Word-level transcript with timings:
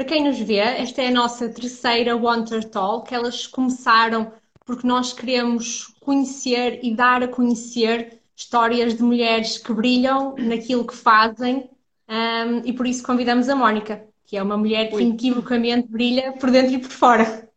para 0.00 0.08
quem 0.08 0.24
nos 0.24 0.40
vê, 0.40 0.56
esta 0.56 1.02
é 1.02 1.08
a 1.08 1.10
nossa 1.10 1.46
terceira 1.46 2.16
Wonder 2.16 2.64
Talk. 2.64 3.14
Elas 3.14 3.46
começaram 3.46 4.32
porque 4.64 4.86
nós 4.86 5.12
queremos 5.12 5.88
conhecer 6.00 6.80
e 6.82 6.94
dar 6.94 7.22
a 7.22 7.28
conhecer 7.28 8.18
histórias 8.34 8.94
de 8.94 9.02
mulheres 9.02 9.58
que 9.58 9.74
brilham 9.74 10.34
naquilo 10.38 10.86
que 10.86 10.96
fazem 10.96 11.68
um, 12.08 12.62
e 12.64 12.72
por 12.72 12.86
isso 12.86 13.02
convidamos 13.02 13.50
a 13.50 13.54
Mónica, 13.54 14.02
que 14.24 14.38
é 14.38 14.42
uma 14.42 14.56
mulher 14.56 14.88
que 14.88 14.96
Ui. 14.96 15.02
inequivocamente 15.02 15.86
brilha 15.86 16.32
por 16.32 16.50
dentro 16.50 16.72
e 16.72 16.78
por 16.78 16.90
fora. 16.90 17.50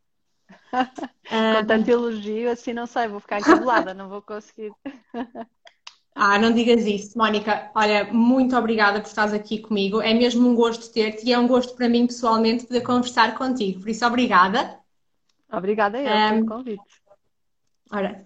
Com 1.24 1.66
tanto 1.66 1.90
elogio, 1.90 2.52
assim 2.52 2.74
não 2.74 2.86
sei, 2.86 3.08
vou 3.08 3.22
ficar 3.22 3.40
encabulada, 3.40 3.94
não 3.94 4.10
vou 4.10 4.22
conseguir. 4.22 4.74
Ah, 6.16 6.38
não 6.38 6.54
digas 6.54 6.86
isso, 6.86 7.18
Mónica. 7.18 7.72
Olha, 7.74 8.06
muito 8.14 8.56
obrigada 8.56 9.02
por 9.02 9.08
estares 9.08 9.34
aqui 9.34 9.60
comigo. 9.60 10.00
É 10.00 10.14
mesmo 10.14 10.48
um 10.48 10.54
gosto 10.54 10.92
ter-te 10.92 11.26
e 11.26 11.34
é 11.34 11.40
um 11.40 11.48
gosto 11.48 11.76
para 11.76 11.90
mim 11.90 12.06
pessoalmente 12.06 12.66
poder 12.66 12.82
conversar 12.82 13.36
contigo. 13.36 13.80
Por 13.80 13.90
isso, 13.90 14.06
obrigada. 14.06 14.80
Obrigada 15.52 16.00
eu 16.00 16.16
um, 16.16 16.30
pelo 16.30 16.46
convite. 16.46 17.02
Ora, 17.92 18.26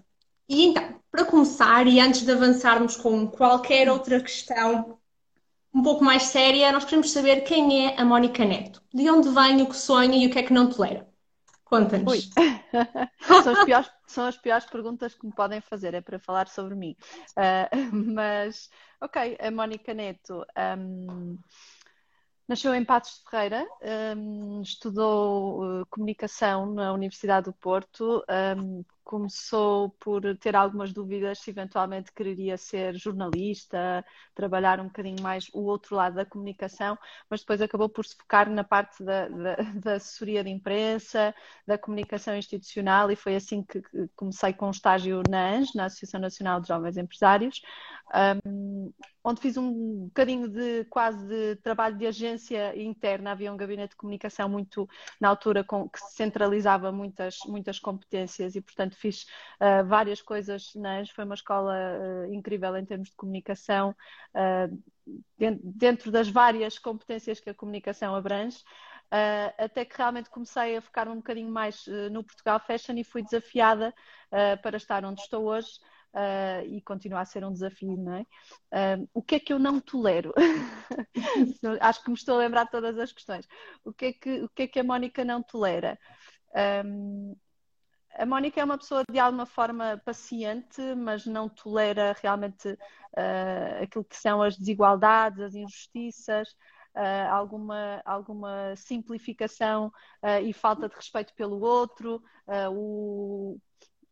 e 0.49 0.65
então, 0.65 0.95
para 1.11 1.25
começar 1.25 1.87
e 1.87 1.99
antes 1.99 2.21
de 2.21 2.31
avançarmos 2.31 2.97
com 2.97 3.27
qualquer 3.27 3.89
outra 3.89 4.19
questão 4.19 4.97
um 5.73 5.81
pouco 5.81 6.03
mais 6.03 6.23
séria, 6.23 6.71
nós 6.71 6.85
queremos 6.85 7.11
saber 7.11 7.41
quem 7.41 7.87
é 7.87 8.01
a 8.01 8.03
Mónica 8.03 8.43
Neto. 8.43 8.81
De 8.93 9.09
onde 9.09 9.29
vem, 9.29 9.61
o 9.61 9.67
que 9.67 9.75
sonha 9.75 10.17
e 10.17 10.27
o 10.27 10.29
que 10.29 10.39
é 10.39 10.43
que 10.43 10.53
não 10.53 10.69
tolera. 10.69 11.06
Conta-nos. 11.69 12.29
são, 13.43 13.51
as 13.53 13.65
piores, 13.65 13.91
são 14.07 14.25
as 14.25 14.37
piores 14.37 14.65
perguntas 14.65 15.13
que 15.13 15.25
me 15.25 15.33
podem 15.33 15.59
fazer, 15.61 15.93
é 15.93 16.01
para 16.01 16.19
falar 16.19 16.47
sobre 16.47 16.75
mim. 16.75 16.95
Uh, 17.31 17.91
mas, 18.13 18.69
ok, 19.01 19.37
a 19.39 19.51
Mónica 19.51 19.93
Neto. 19.93 20.45
Um, 20.77 21.37
Nasceu 22.47 22.73
em 22.73 22.85
Patos 22.85 23.17
de 23.17 23.29
Ferreira, 23.29 23.67
um, 24.15 24.61
estudou 24.61 25.81
uh, 25.81 25.85
comunicação 25.89 26.73
na 26.73 26.93
Universidade 26.93 27.47
do 27.47 27.53
Porto, 27.53 28.23
um, 28.57 28.85
começou 29.07 29.91
por 30.01 30.21
ter 30.37 30.53
algumas 30.53 30.91
dúvidas 30.91 31.39
se 31.39 31.49
eventualmente 31.49 32.11
quereria 32.11 32.57
ser 32.57 32.93
jornalista, 32.93 34.03
trabalhar 34.35 34.81
um 34.81 34.87
bocadinho 34.87 35.23
mais 35.23 35.49
o 35.53 35.61
outro 35.61 35.95
lado 35.95 36.15
da 36.15 36.25
comunicação, 36.25 36.97
mas 37.29 37.39
depois 37.39 37.61
acabou 37.61 37.87
por 37.87 38.05
se 38.05 38.17
focar 38.17 38.49
na 38.49 38.65
parte 38.65 39.01
da, 39.05 39.29
da, 39.29 39.55
da 39.75 39.93
assessoria 39.93 40.43
de 40.43 40.49
imprensa, 40.49 41.33
da 41.65 41.77
comunicação 41.77 42.35
institucional 42.35 43.09
e 43.09 43.15
foi 43.15 43.37
assim 43.37 43.63
que 43.63 43.81
comecei 44.13 44.51
com 44.51 44.67
um 44.67 44.71
estágio 44.71 45.23
na 45.23 45.51
ANJ, 45.51 45.71
na 45.75 45.85
Associação 45.85 46.19
Nacional 46.19 46.59
de 46.59 46.67
Jovens 46.67 46.97
Empresários, 46.97 47.61
um, 48.45 48.93
onde 49.23 49.41
fiz 49.41 49.57
um 49.57 50.05
bocadinho 50.05 50.47
de 50.47 50.85
quase 50.85 51.27
de 51.27 51.55
trabalho 51.57 51.97
de 51.97 52.07
agência 52.07 52.79
interna. 52.81 53.31
Havia 53.31 53.51
um 53.51 53.57
gabinete 53.57 53.91
de 53.91 53.95
comunicação 53.97 54.47
muito 54.47 54.87
na 55.19 55.29
altura 55.29 55.63
com, 55.63 55.89
que 55.89 55.99
centralizava 55.99 56.91
muitas, 56.91 57.39
muitas 57.45 57.79
competências 57.79 58.55
e, 58.55 58.61
portanto, 58.61 58.95
fiz 58.95 59.23
uh, 59.59 59.85
várias 59.85 60.21
coisas 60.21 60.73
ANJ. 60.75 61.13
Foi 61.13 61.25
uma 61.25 61.35
escola 61.35 61.73
uh, 61.73 62.33
incrível 62.33 62.75
em 62.77 62.85
termos 62.85 63.09
de 63.09 63.15
comunicação, 63.15 63.95
uh, 64.33 64.81
dentro 65.37 66.11
das 66.11 66.29
várias 66.29 66.79
competências 66.79 67.39
que 67.39 67.49
a 67.49 67.53
comunicação 67.53 68.15
abrange. 68.15 68.63
Uh, 69.07 69.55
até 69.57 69.85
que 69.85 69.95
realmente 69.95 70.29
comecei 70.29 70.75
a 70.75 70.81
focar 70.81 71.07
um 71.07 71.15
bocadinho 71.15 71.49
mais 71.49 71.87
uh, 71.87 72.09
no 72.11 72.25
Portugal 72.25 72.59
Fashion 72.59 72.97
e 72.97 73.05
fui 73.05 73.23
desafiada 73.23 73.93
uh, 74.31 74.61
para 74.61 74.75
estar 74.75 75.05
onde 75.05 75.21
estou 75.21 75.45
hoje. 75.45 75.79
E 76.67 76.81
continua 76.81 77.21
a 77.21 77.25
ser 77.25 77.45
um 77.45 77.51
desafio, 77.53 77.95
não 77.95 78.13
é? 78.13 78.25
o 79.13 79.21
que 79.21 79.35
é 79.35 79.39
que 79.39 79.53
eu 79.53 79.59
não 79.59 79.79
tolero? 79.79 80.33
Acho 81.81 82.03
que 82.03 82.09
me 82.09 82.15
estou 82.15 82.35
a 82.35 82.39
lembrar 82.39 82.63
de 82.65 82.71
todas 82.71 82.97
as 82.97 83.11
questões. 83.11 83.47
O 83.83 83.93
que 83.93 84.05
é 84.05 84.13
que, 84.13 84.43
o 84.43 84.49
que, 84.49 84.63
é 84.63 84.67
que 84.67 84.79
a 84.79 84.83
Mónica 84.83 85.23
não 85.23 85.43
tolera? 85.43 85.97
Um, 86.85 87.35
a 88.17 88.25
Mónica 88.25 88.59
é 88.59 88.63
uma 88.63 88.77
pessoa 88.77 89.03
de 89.09 89.19
alguma 89.19 89.45
forma 89.45 90.01
paciente, 90.03 90.81
mas 90.95 91.25
não 91.25 91.47
tolera 91.47 92.15
realmente 92.21 92.67
uh, 92.69 93.83
aquilo 93.83 94.03
que 94.03 94.17
são 94.17 94.41
as 94.41 94.57
desigualdades, 94.57 95.39
as 95.39 95.53
injustiças, 95.53 96.49
uh, 96.95 97.31
alguma, 97.31 98.01
alguma 98.03 98.75
simplificação 98.75 99.87
uh, 100.23 100.43
e 100.43 100.51
falta 100.51 100.89
de 100.89 100.95
respeito 100.95 101.33
pelo 101.35 101.61
outro, 101.61 102.21
o, 102.71 103.59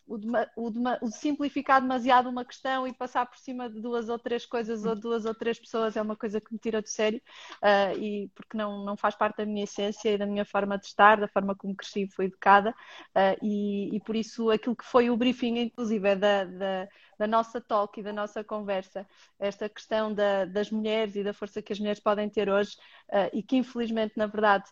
o, 0.08 0.18
o, 0.56 0.72
o, 1.02 1.12
simplificar 1.12 1.82
demasiado 1.82 2.30
uma 2.30 2.46
questão 2.46 2.88
e 2.88 2.94
passar 2.94 3.26
por 3.26 3.38
cima 3.38 3.70
de 3.70 3.82
duas 3.82 4.08
ou 4.08 4.20
três 4.20 4.46
coisas 4.46 4.86
ou 4.86 4.96
duas 4.96 5.26
ou 5.26 5.34
três 5.34 5.60
pessoas 5.60 5.98
é 5.98 6.02
uma 6.02 6.16
coisa 6.16 6.40
que 6.40 6.54
me 6.54 6.60
tira 6.60 6.82
do 6.82 6.88
sério 6.88 7.22
uh, 7.64 7.98
e 7.98 8.30
porque 8.36 8.56
não, 8.56 8.86
não 8.86 8.96
faz 8.96 9.16
parte 9.16 9.38
da 9.38 9.46
minha 9.46 9.64
essência 9.64 10.12
e 10.12 10.18
da 10.18 10.26
minha 10.26 10.46
forma 10.46 10.78
de 10.78 10.86
estar, 10.86 11.20
da 11.20 11.28
forma 11.28 11.56
como 11.56 11.76
cresci 11.76 12.08
fui 12.08 12.26
educada 12.26 12.70
uh, 12.72 13.46
e, 13.46 13.96
e, 13.96 14.00
por 14.02 14.16
isso 14.16 14.52
aquilo 14.52 14.76
que 14.76 14.86
foi 14.86 15.10
o 15.10 15.18
briefing 15.18 15.58
inclusive 15.58 16.08
é 16.08 16.16
da, 16.16 16.46
da, 16.46 16.88
da 17.18 17.28
nossa 17.28 17.60
talk 17.60 18.00
e 18.00 18.04
da 18.04 18.14
nossa 18.14 18.44
conversa, 18.44 19.08
esta 19.40 19.68
questão 19.68 20.14
da, 20.14 20.46
das 20.46 20.70
mulheres 20.70 21.16
e 21.16 21.24
da 21.24 21.34
força 21.34 21.62
que 21.62 21.74
as 21.74 21.80
mulheres 21.80 22.00
podem 22.00 22.30
ter 22.30 22.48
hoje 22.50 22.78
uh, 23.10 23.30
e 23.34 23.42
que 23.42 23.58
infelizmente 23.58 24.14
na 24.16 24.28
verdade 24.28 24.66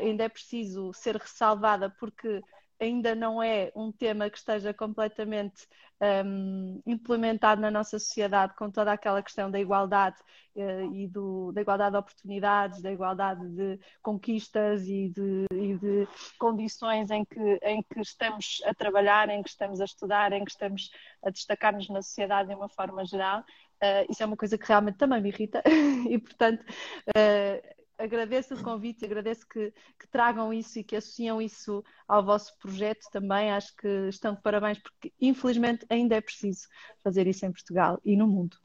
ainda 0.00 0.22
é 0.22 0.28
preciso 0.28 0.92
ser 0.92 1.16
ressalvada 1.16 1.90
porque 1.98 2.40
ainda 2.80 3.14
não 3.14 3.42
é 3.42 3.70
um 3.74 3.92
tema 3.92 4.28
que 4.28 4.38
esteja 4.38 4.74
completamente 4.74 5.66
um, 6.00 6.82
implementado 6.86 7.60
na 7.60 7.70
nossa 7.70 7.98
sociedade 7.98 8.54
com 8.56 8.70
toda 8.70 8.92
aquela 8.92 9.22
questão 9.22 9.50
da 9.50 9.60
igualdade 9.60 10.16
uh, 10.56 10.94
e 10.94 11.06
do, 11.06 11.52
da 11.52 11.60
igualdade 11.60 11.92
de 11.92 11.98
oportunidades, 11.98 12.82
da 12.82 12.92
igualdade 12.92 13.48
de 13.48 13.78
conquistas 14.02 14.86
e 14.86 15.08
de, 15.08 15.46
e 15.52 15.74
de, 15.76 16.08
condições 16.38 17.10
em 17.10 17.24
que, 17.24 17.58
em 17.62 17.82
que 17.82 18.00
estamos 18.00 18.60
a 18.66 18.74
trabalhar, 18.74 19.28
em 19.28 19.42
que 19.42 19.48
estamos 19.48 19.80
a 19.80 19.84
estudar, 19.84 20.32
em 20.32 20.44
que 20.44 20.50
estamos 20.50 20.90
a 21.22 21.30
destacar-nos 21.30 21.88
na 21.88 22.02
sociedade 22.02 22.48
de 22.48 22.54
uma 22.54 22.68
forma 22.68 23.04
geral. 23.04 23.40
Uh, 23.82 24.10
isso 24.10 24.22
é 24.22 24.26
uma 24.26 24.36
coisa 24.36 24.56
que 24.56 24.66
realmente 24.66 24.96
também 24.96 25.20
me 25.20 25.28
irrita 25.28 25.62
e, 26.08 26.18
portanto, 26.18 26.64
uh, 27.08 27.83
agradeço 27.98 28.54
o 28.54 28.62
convite, 28.62 29.04
agradeço 29.04 29.46
que, 29.48 29.72
que, 29.98 30.08
tragam 30.08 30.52
isso 30.52 30.78
e 30.78 30.84
que 30.84 30.96
associam 30.96 31.40
isso 31.40 31.84
ao 32.06 32.24
vosso 32.24 32.56
projeto 32.58 33.06
também. 33.10 33.50
Acho 33.50 33.74
que 33.76 33.88
estão 34.08 34.34
de 34.34 34.42
parabéns, 34.42 34.78
porque 34.78 35.12
infelizmente 35.20 35.86
ainda 35.88 36.16
é 36.16 36.20
preciso 36.20 36.68
fazer 37.02 37.26
isso 37.26 37.44
em 37.46 37.52
Portugal 37.52 38.00
e 38.04 38.16
no 38.16 38.26
mundo. 38.26 38.56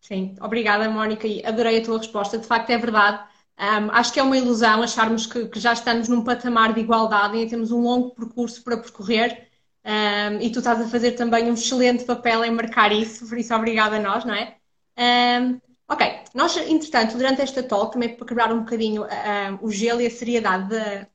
Sim, 0.00 0.34
obrigada, 0.40 0.88
Mónica, 0.90 1.26
e 1.26 1.44
adorei 1.44 1.78
a 1.78 1.84
tua 1.84 1.98
resposta. 1.98 2.38
De 2.38 2.46
facto, 2.46 2.70
é 2.70 2.78
verdade. 2.78 3.26
Um, 3.58 3.90
acho 3.92 4.12
que 4.12 4.20
é 4.20 4.22
uma 4.22 4.36
ilusão 4.36 4.82
acharmos 4.82 5.26
que, 5.26 5.46
que, 5.46 5.60
já 5.60 5.72
estamos 5.72 6.08
num 6.08 6.24
patamar 6.24 6.74
de 6.74 6.80
igualdade 6.80 7.38
e 7.38 7.48
temos 7.48 7.70
um 7.70 7.80
longo 7.80 8.10
percurso 8.10 8.62
para 8.62 8.76
percorrer. 8.76 9.48
Um, 9.84 10.40
e 10.40 10.50
tu 10.50 10.58
estás 10.58 10.80
a 10.80 10.88
fazer 10.88 11.12
também 11.12 11.50
um 11.50 11.54
excelente 11.54 12.04
papel 12.04 12.44
em 12.44 12.50
marcar 12.50 12.90
isso, 12.90 13.28
por 13.28 13.38
isso 13.38 13.54
obrigada 13.54 13.96
a 13.96 14.00
nós, 14.00 14.24
não 14.24 14.34
é? 14.34 14.56
Um, 14.98 15.60
Ok, 15.88 16.06
nós, 16.34 16.56
entretanto, 16.56 17.16
durante 17.16 17.42
esta 17.42 17.62
talk, 17.62 17.92
também 17.92 18.16
para 18.16 18.26
quebrar 18.26 18.52
um 18.52 18.60
bocadinho 18.60 19.02
uh, 19.02 19.58
o 19.60 19.70
gelo 19.70 20.00
e 20.00 20.06
a 20.06 20.10
seriedade 20.10 20.68
de, 20.68 21.06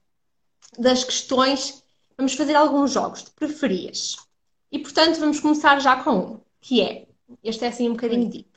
das 0.77 1.03
questões, 1.03 1.83
vamos 2.15 2.35
fazer 2.35 2.55
alguns 2.55 2.91
jogos 2.91 3.23
de 3.23 3.31
preferias. 3.31 4.15
E, 4.71 4.77
portanto, 4.77 5.19
vamos 5.19 5.39
começar 5.39 5.79
já 5.79 6.03
com 6.03 6.11
um, 6.11 6.41
que 6.61 6.81
é, 6.81 7.07
este 7.43 7.65
é 7.65 7.69
assim 7.69 7.89
um 7.89 7.93
bocadinho 7.93 8.29
deep, 8.29 8.49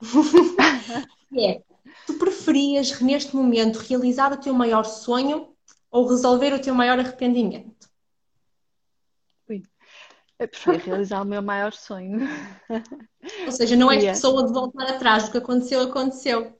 que 1.30 1.44
é, 1.44 1.62
tu 2.06 2.14
preferias, 2.14 3.00
neste 3.00 3.34
momento, 3.34 3.78
realizar 3.78 4.32
o 4.32 4.36
teu 4.36 4.54
maior 4.54 4.84
sonho 4.84 5.48
ou 5.90 6.06
resolver 6.06 6.52
o 6.52 6.60
teu 6.60 6.74
maior 6.74 6.98
arrependimento? 6.98 7.75
Eu 10.38 10.48
preferia 10.48 10.80
realizar 10.80 11.22
o 11.22 11.24
meu 11.24 11.42
maior 11.42 11.72
sonho. 11.72 12.20
Ou 13.46 13.52
seja, 13.52 13.76
não 13.76 13.90
és 13.90 14.04
pessoa 14.04 14.46
de 14.46 14.52
voltar 14.52 14.86
atrás, 14.90 15.28
o 15.28 15.32
que 15.32 15.38
aconteceu, 15.38 15.80
aconteceu. 15.80 16.58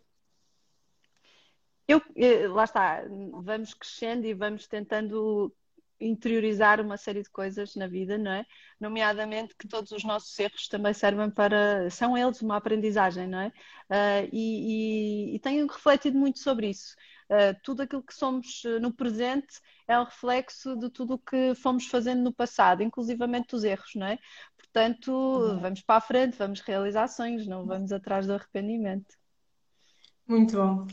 Eu, 1.87 2.03
eh, 2.16 2.48
lá 2.48 2.64
está, 2.64 3.04
vamos 3.42 3.75
crescendo 3.75 4.26
e 4.26 4.34
vamos 4.34 4.67
tentando 4.67 5.55
interiorizar 6.00 6.81
uma 6.81 6.96
série 6.96 7.23
de 7.23 7.31
coisas 7.31 7.75
na 7.75 7.87
vida, 7.87 8.19
não 8.19 8.32
é? 8.32 8.44
Nomeadamente 8.78 9.55
que 9.56 9.69
todos 9.69 9.93
os 9.93 10.05
nossos 10.05 10.38
erros 10.38 10.69
também 10.69 10.93
servem 10.93 11.31
para. 11.31 11.88
são 11.90 12.17
eles 12.17 12.43
uma 12.43 12.56
aprendizagem, 12.56 13.26
não 13.28 13.40
é? 13.40 13.49
Uh, 13.90 14.28
e, 14.32 15.32
e, 15.32 15.37
e 15.37 15.38
tenho 15.38 15.67
refletido 15.67 16.19
muito 16.19 16.38
sobre 16.38 16.69
isso. 16.70 16.94
Uh, 17.28 17.58
tudo 17.62 17.82
aquilo 17.82 18.05
que 18.05 18.14
somos 18.14 18.62
eh, 18.64 18.78
no 18.78 18.93
presente 18.93 19.61
é 19.88 19.99
um 19.99 20.05
reflexo 20.05 20.76
de 20.76 20.88
tudo 20.88 21.14
o 21.14 21.19
que 21.19 21.56
fomos 21.56 21.87
fazendo 21.87 22.23
no 22.23 22.32
passado, 22.32 22.84
inclusivamente 22.84 23.49
dos 23.49 23.64
erros, 23.64 23.90
não 23.96 24.06
é? 24.06 24.19
Portanto, 24.56 25.11
uhum. 25.11 25.58
vamos 25.58 25.81
para 25.81 25.96
a 25.96 26.00
frente, 26.00 26.38
vamos 26.38 26.61
realizar 26.61 27.08
sonhos, 27.08 27.44
não 27.46 27.67
vamos 27.67 27.90
atrás 27.90 28.26
do 28.26 28.34
arrependimento. 28.34 29.17
Muito 30.28 30.56
bom. 30.56 30.87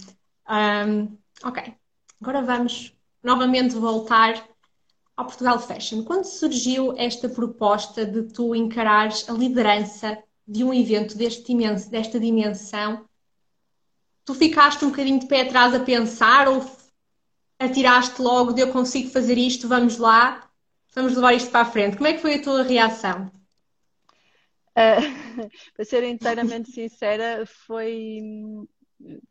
Um, 0.49 1.17
ok, 1.43 1.75
agora 2.19 2.41
vamos 2.41 2.95
novamente 3.23 3.75
voltar 3.75 4.33
ao 5.15 5.25
Portugal 5.25 5.59
Fashion. 5.59 6.03
Quando 6.03 6.25
surgiu 6.25 6.95
esta 6.97 7.29
proposta 7.29 8.05
de 8.05 8.23
tu 8.23 8.55
encarares 8.55 9.29
a 9.29 9.33
liderança 9.33 10.17
de 10.47 10.63
um 10.63 10.73
evento 10.73 11.17
deste 11.17 11.55
desta 11.89 12.19
dimensão 12.19 13.07
tu 14.25 14.33
ficaste 14.33 14.83
um 14.85 14.89
bocadinho 14.89 15.19
de 15.19 15.27
pé 15.27 15.41
atrás 15.41 15.73
a 15.73 15.79
pensar 15.79 16.47
ou 16.47 16.65
atiraste 17.59 18.21
logo 18.21 18.53
de 18.53 18.61
eu 18.61 18.71
consigo 18.71 19.09
fazer 19.09 19.37
isto, 19.37 19.67
vamos 19.67 19.97
lá, 19.97 20.49
vamos 20.93 21.15
levar 21.15 21.33
isto 21.33 21.51
para 21.51 21.61
a 21.61 21.71
frente. 21.71 21.97
Como 21.97 22.07
é 22.07 22.13
que 22.13 22.21
foi 22.21 22.35
a 22.35 22.41
tua 22.41 22.63
reação? 22.63 23.31
Uh, 24.71 25.49
para 25.75 25.85
ser 25.85 26.03
inteiramente 26.03 26.71
sincera, 26.71 27.45
foi 27.45 28.19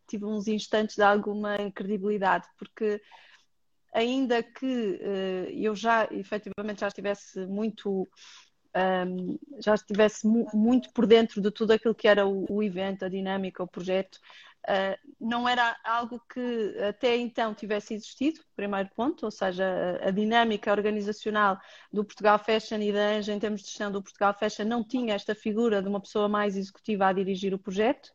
tive 0.07 0.27
uns 0.27 0.49
instantes 0.49 0.97
de 0.97 1.03
alguma 1.03 1.61
incredibilidade, 1.61 2.47
porque 2.59 3.01
ainda 3.93 4.43
que 4.43 4.67
uh, 4.67 5.51
eu 5.51 5.75
já 5.75 6.09
efetivamente 6.11 6.81
já 6.81 6.89
estivesse 6.89 7.47
muito 7.47 8.09
um, 8.75 9.39
já 9.59 9.75
estivesse 9.75 10.27
mu 10.27 10.47
muito 10.55 10.93
por 10.93 11.07
dentro 11.07 11.41
de 11.41 11.51
tudo 11.51 11.73
aquilo 11.73 11.95
que 11.95 12.09
era 12.09 12.27
o, 12.27 12.47
o 12.49 12.63
evento, 12.63 13.05
a 13.05 13.09
dinâmica, 13.09 13.63
o 13.63 13.69
projeto, 13.69 14.19
uh, 14.69 15.15
não 15.21 15.49
era 15.49 15.77
algo 15.85 16.21
que 16.33 16.77
até 16.89 17.17
então 17.17 17.55
tivesse 17.55 17.95
existido, 17.95 18.41
primeiro 18.55 18.89
ponto, 18.95 19.25
ou 19.25 19.31
seja, 19.31 19.65
a, 20.03 20.09
a, 20.09 20.11
dinâmica 20.11 20.71
organizacional 20.71 21.59
do 21.93 22.05
Portugal 22.05 22.39
Fashion 22.39 22.79
e 22.81 22.93
da 22.93 23.17
Anja 23.17 23.33
em 23.33 23.39
termos 23.39 23.61
de 23.61 23.69
gestão 23.69 23.91
do 23.91 24.03
Portugal 24.03 24.35
Fashion 24.35 24.65
não 24.65 24.85
tinha 24.85 25.15
esta 25.15 25.35
figura 25.35 25.83
de 25.83 25.89
uma 25.89 26.01
pessoa 26.01 26.29
mais 26.29 26.57
executiva 26.57 27.07
a 27.07 27.13
dirigir 27.13 27.55
o 27.55 27.59
projeto. 27.59 28.13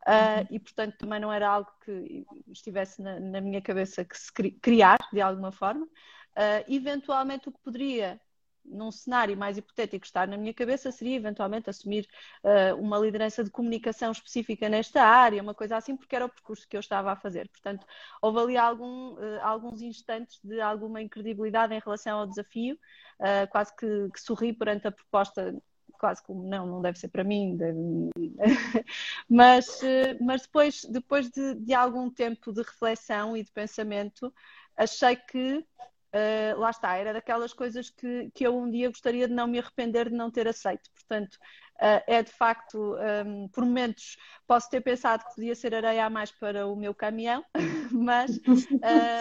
Uh, 0.00 0.48
e 0.50 0.58
portanto 0.58 0.96
também 0.96 1.20
não 1.20 1.30
era 1.30 1.46
algo 1.46 1.70
que 1.84 2.26
estivesse 2.48 3.02
na, 3.02 3.20
na 3.20 3.38
minha 3.38 3.60
cabeça 3.60 4.02
que 4.02 4.18
se 4.18 4.32
criar 4.32 4.98
de 5.12 5.20
alguma 5.20 5.52
forma. 5.52 5.84
Uh, 5.84 6.64
eventualmente 6.68 7.48
o 7.48 7.52
que 7.52 7.58
poderia 7.60 8.18
num 8.64 8.90
cenário 8.90 9.36
mais 9.36 9.58
hipotético 9.58 10.04
estar 10.04 10.28
na 10.28 10.36
minha 10.36 10.54
cabeça 10.54 10.92
seria 10.92 11.16
eventualmente 11.16 11.68
assumir 11.68 12.08
uh, 12.44 12.74
uma 12.80 12.98
liderança 12.98 13.42
de 13.42 13.50
comunicação 13.50 14.12
específica 14.12 14.68
nesta 14.68 15.02
área, 15.02 15.42
uma 15.42 15.54
coisa 15.54 15.76
assim, 15.76 15.96
porque 15.96 16.14
era 16.14 16.24
o 16.24 16.28
percurso 16.28 16.68
que 16.68 16.76
eu 16.76 16.80
estava 16.80 17.12
a 17.12 17.16
fazer. 17.16 17.48
Portanto, 17.48 17.86
houve 18.22 18.38
ali 18.40 18.56
algum, 18.56 19.14
uh, 19.14 19.40
alguns 19.42 19.82
instantes 19.82 20.40
de 20.42 20.60
alguma 20.60 21.02
incredibilidade 21.02 21.74
em 21.74 21.80
relação 21.80 22.18
ao 22.18 22.26
desafio, 22.26 22.78
uh, 23.18 23.50
quase 23.50 23.74
que, 23.76 24.10
que 24.12 24.20
sorri 24.20 24.52
perante 24.52 24.86
a 24.86 24.92
proposta 24.92 25.54
quase 25.98 26.22
como 26.22 26.48
não, 26.48 26.66
não 26.66 26.80
deve 26.80 26.98
ser 26.98 27.08
para 27.08 27.22
mim, 27.22 27.58
deve... 27.58 28.10
mas, 29.28 29.82
mas 30.18 30.42
depois, 30.42 30.82
depois 30.86 31.28
de, 31.28 31.56
de, 31.56 31.74
algum 31.74 32.08
tempo 32.08 32.54
de 32.54 32.62
reflexão 32.62 33.36
e 33.36 33.44
de 33.44 33.52
pensamento, 33.52 34.32
achei 34.74 35.14
que 35.14 35.62
Uh, 36.12 36.58
lá 36.58 36.70
está, 36.70 36.96
era 36.96 37.12
daquelas 37.12 37.52
coisas 37.52 37.88
que, 37.88 38.32
que 38.34 38.44
eu 38.44 38.58
um 38.58 38.68
dia 38.68 38.88
gostaria 38.88 39.28
de 39.28 39.34
não 39.34 39.46
me 39.46 39.60
arrepender 39.60 40.08
de 40.08 40.16
não 40.16 40.28
ter 40.28 40.48
aceito. 40.48 40.90
Portanto, 40.90 41.34
uh, 41.34 42.02
é 42.04 42.20
de 42.20 42.32
facto, 42.32 42.96
um, 43.24 43.46
por 43.46 43.64
momentos, 43.64 44.16
posso 44.44 44.68
ter 44.68 44.80
pensado 44.80 45.24
que 45.24 45.36
podia 45.36 45.54
ser 45.54 45.72
areia 45.72 46.06
a 46.06 46.10
mais 46.10 46.32
para 46.32 46.66
o 46.66 46.74
meu 46.74 46.92
caminhão, 46.92 47.44
mas, 47.92 48.40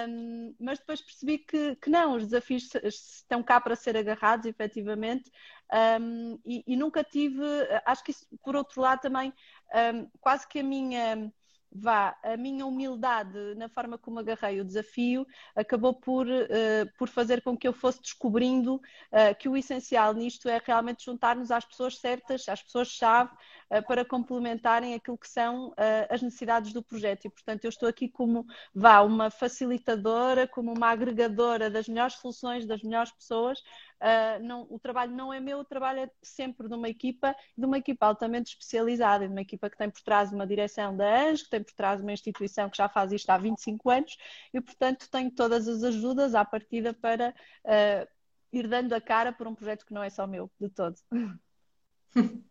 um, 0.08 0.56
mas 0.60 0.80
depois 0.80 1.00
percebi 1.00 1.38
que, 1.38 1.76
que 1.76 1.92
não, 1.92 2.16
os 2.16 2.24
desafios 2.24 2.74
estão 2.84 3.44
cá 3.44 3.62
para 3.62 3.76
ser 3.76 3.96
agarrados, 3.96 4.48
efetivamente, 4.48 5.32
um, 6.02 6.40
e, 6.44 6.64
e, 6.66 6.76
nunca 6.76 7.04
tive, 7.04 7.44
acho 7.86 8.04
que 8.04 8.10
isso, 8.10 8.26
por 8.44 8.56
outro 8.56 8.82
lado, 8.82 9.02
também, 9.02 9.32
quase 10.20 10.48
que 10.48 10.58
a 10.58 10.64
minha 10.64 11.32
vá, 11.72 12.18
a 12.24 12.36
minha 12.36 12.66
humildade 12.66 13.38
na 13.56 13.70
forma 13.70 13.98
como 13.98 14.20
agarrei 14.20 14.60
o 14.60 14.66
desafio 14.66 15.26
acabou 15.56 15.94
por, 15.94 16.28
uh, 16.28 16.98
por 16.98 17.08
fazer 17.08 17.42
com 17.42 17.56
que 17.56 17.68
eu 17.68 17.74
fosse 17.74 18.02
descobrindo 18.02 18.76
uh, 18.76 19.36
que 19.38 19.48
o 19.48 19.56
essencial 19.56 20.14
nisto 20.14 20.50
é 20.50 20.62
realmente 20.64 21.06
juntar-nos 21.06 21.52
às 21.52 21.66
pessoas 21.66 21.98
certas, 21.98 22.48
às 22.50 22.62
pessoas-chave, 22.64 23.32
para 23.88 24.04
complementarem 24.04 24.96
aquilo 24.96 25.18
que 25.18 25.30
são 25.30 25.74
as 26.10 26.22
necessidades 26.22 26.74
do 26.74 26.82
projeto. 26.82 27.26
E, 27.26 27.30
portanto, 27.30 27.66
eu 27.66 27.70
estou 27.70 27.88
aqui 27.88 28.10
como, 28.10 28.46
vá, 28.74 29.02
uma 29.02 29.30
facilitadora, 29.30 30.48
como 30.48 30.74
uma 30.74 30.88
agregadora 30.88 31.70
das 31.70 31.88
melhores 31.88 32.16
soluções, 32.16 32.66
das 32.66 32.82
melhores 32.82 33.12
pessoas, 33.12 33.60
Uh, 34.00 34.42
não, 34.42 34.66
o 34.70 34.80
trabalho 34.80 35.12
não 35.12 35.34
é 35.34 35.42
meu, 35.42 35.60
o 35.60 35.66
trabalho 35.66 36.00
é 36.00 36.10
sempre 36.22 36.70
de 36.70 36.74
uma 36.74 36.88
equipa, 36.88 37.36
de 37.58 37.66
uma 37.66 37.78
equipa 37.78 38.06
altamente 38.06 38.52
especializada, 38.52 39.28
de 39.28 39.34
uma 39.34 39.42
equipa 39.42 39.70
que 39.70 39.76
tem 39.76 39.90
por 39.90 40.02
trás 40.02 40.32
uma 40.32 40.48
direção 40.48 40.96
da 40.96 41.28
ANJ, 41.28 41.44
que 41.44 41.50
tem 41.50 41.62
por 41.62 41.74
trás 41.74 42.00
uma 42.02 42.14
instituição 42.14 42.70
que 42.70 42.78
já 42.78 42.88
faz 42.88 43.12
isto 43.12 43.30
há 43.30 43.38
25 43.38 43.90
anos 43.90 44.18
e, 44.54 44.62
portanto, 44.62 45.10
tenho 45.12 45.30
todas 45.32 45.68
as 45.68 45.84
ajudas 45.84 46.34
à 46.34 46.46
partida 46.46 46.94
para 46.94 47.36
ir 48.54 48.68
dando 48.68 48.94
a 48.94 49.02
cara 49.02 49.34
por 49.34 49.48
um 49.48 49.56
projeto 49.56 49.86
que 49.86 49.94
não 49.94 50.02
é 50.02 50.10
só 50.10 50.26
meu, 50.26 50.50
de 50.60 50.70
todo. 50.70 50.96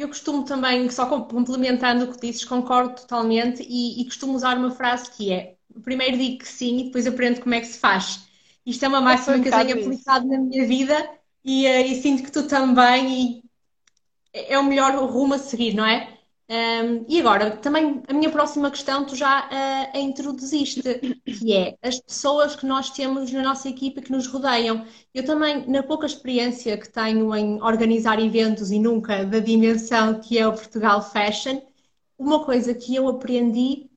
Eu 0.00 0.08
costumo 0.08 0.44
também, 0.44 0.88
só 0.88 1.06
complementando 1.06 2.06
o 2.06 2.12
que 2.12 2.20
dizes, 2.20 2.44
concordo 2.44 2.94
totalmente 2.94 3.62
e, 3.62 4.00
e 4.00 4.04
costumo 4.06 4.34
usar 4.34 4.56
uma 4.56 4.70
frase 4.70 5.10
que 5.10 5.30
é 5.30 5.56
primeiro 5.82 6.16
digo 6.16 6.38
que 6.38 6.48
sim 6.48 6.78
e 6.78 6.84
depois 6.84 7.06
aprendo 7.06 7.40
como 7.40 7.54
é 7.54 7.60
que 7.60 7.66
se 7.66 7.78
faz. 7.78 8.26
Isto 8.64 8.84
é 8.84 8.88
uma 8.88 9.00
máxima 9.00 9.36
é 9.36 9.40
que 9.40 9.48
eu 9.48 9.52
tenho 9.52 9.78
aplicado 9.78 10.26
na 10.26 10.38
minha 10.38 10.66
vida 10.66 11.10
e, 11.44 11.66
uh, 11.66 11.86
e, 11.86 12.02
sinto 12.02 12.22
que 12.22 12.32
tu 12.32 12.46
também 12.46 13.12
e 13.18 13.42
é 14.32 14.58
o 14.58 14.64
melhor 14.64 14.94
rumo 15.10 15.34
a 15.34 15.38
seguir, 15.38 15.74
não 15.74 15.84
é? 15.84 16.16
Um, 16.50 17.04
e 17.06 17.20
agora, 17.20 17.56
também 17.58 18.02
a 18.08 18.12
minha 18.12 18.28
próxima 18.28 18.72
questão 18.72 19.06
tu 19.06 19.14
já 19.14 19.46
uh, 19.46 19.96
a 19.96 20.00
introduziste, 20.00 20.82
que 21.24 21.52
é 21.52 21.78
as 21.80 22.00
pessoas 22.00 22.56
que 22.56 22.66
nós 22.66 22.90
temos 22.90 23.30
na 23.30 23.40
nossa 23.40 23.68
equipa 23.68 24.02
que 24.02 24.10
nos 24.10 24.26
rodeiam. 24.26 24.84
Eu 25.14 25.24
também, 25.24 25.64
na 25.70 25.80
pouca 25.84 26.06
experiência 26.06 26.76
que 26.76 26.88
tenho 26.88 27.32
em 27.36 27.62
organizar 27.62 28.18
eventos 28.18 28.72
e 28.72 28.80
nunca 28.80 29.24
da 29.24 29.38
dimensão 29.38 30.20
que 30.20 30.38
é 30.38 30.48
o 30.48 30.52
Portugal 30.52 31.00
Fashion, 31.00 31.62
uma 32.18 32.44
coisa 32.44 32.74
que 32.74 32.96
eu 32.96 33.06
aprendi 33.06 33.88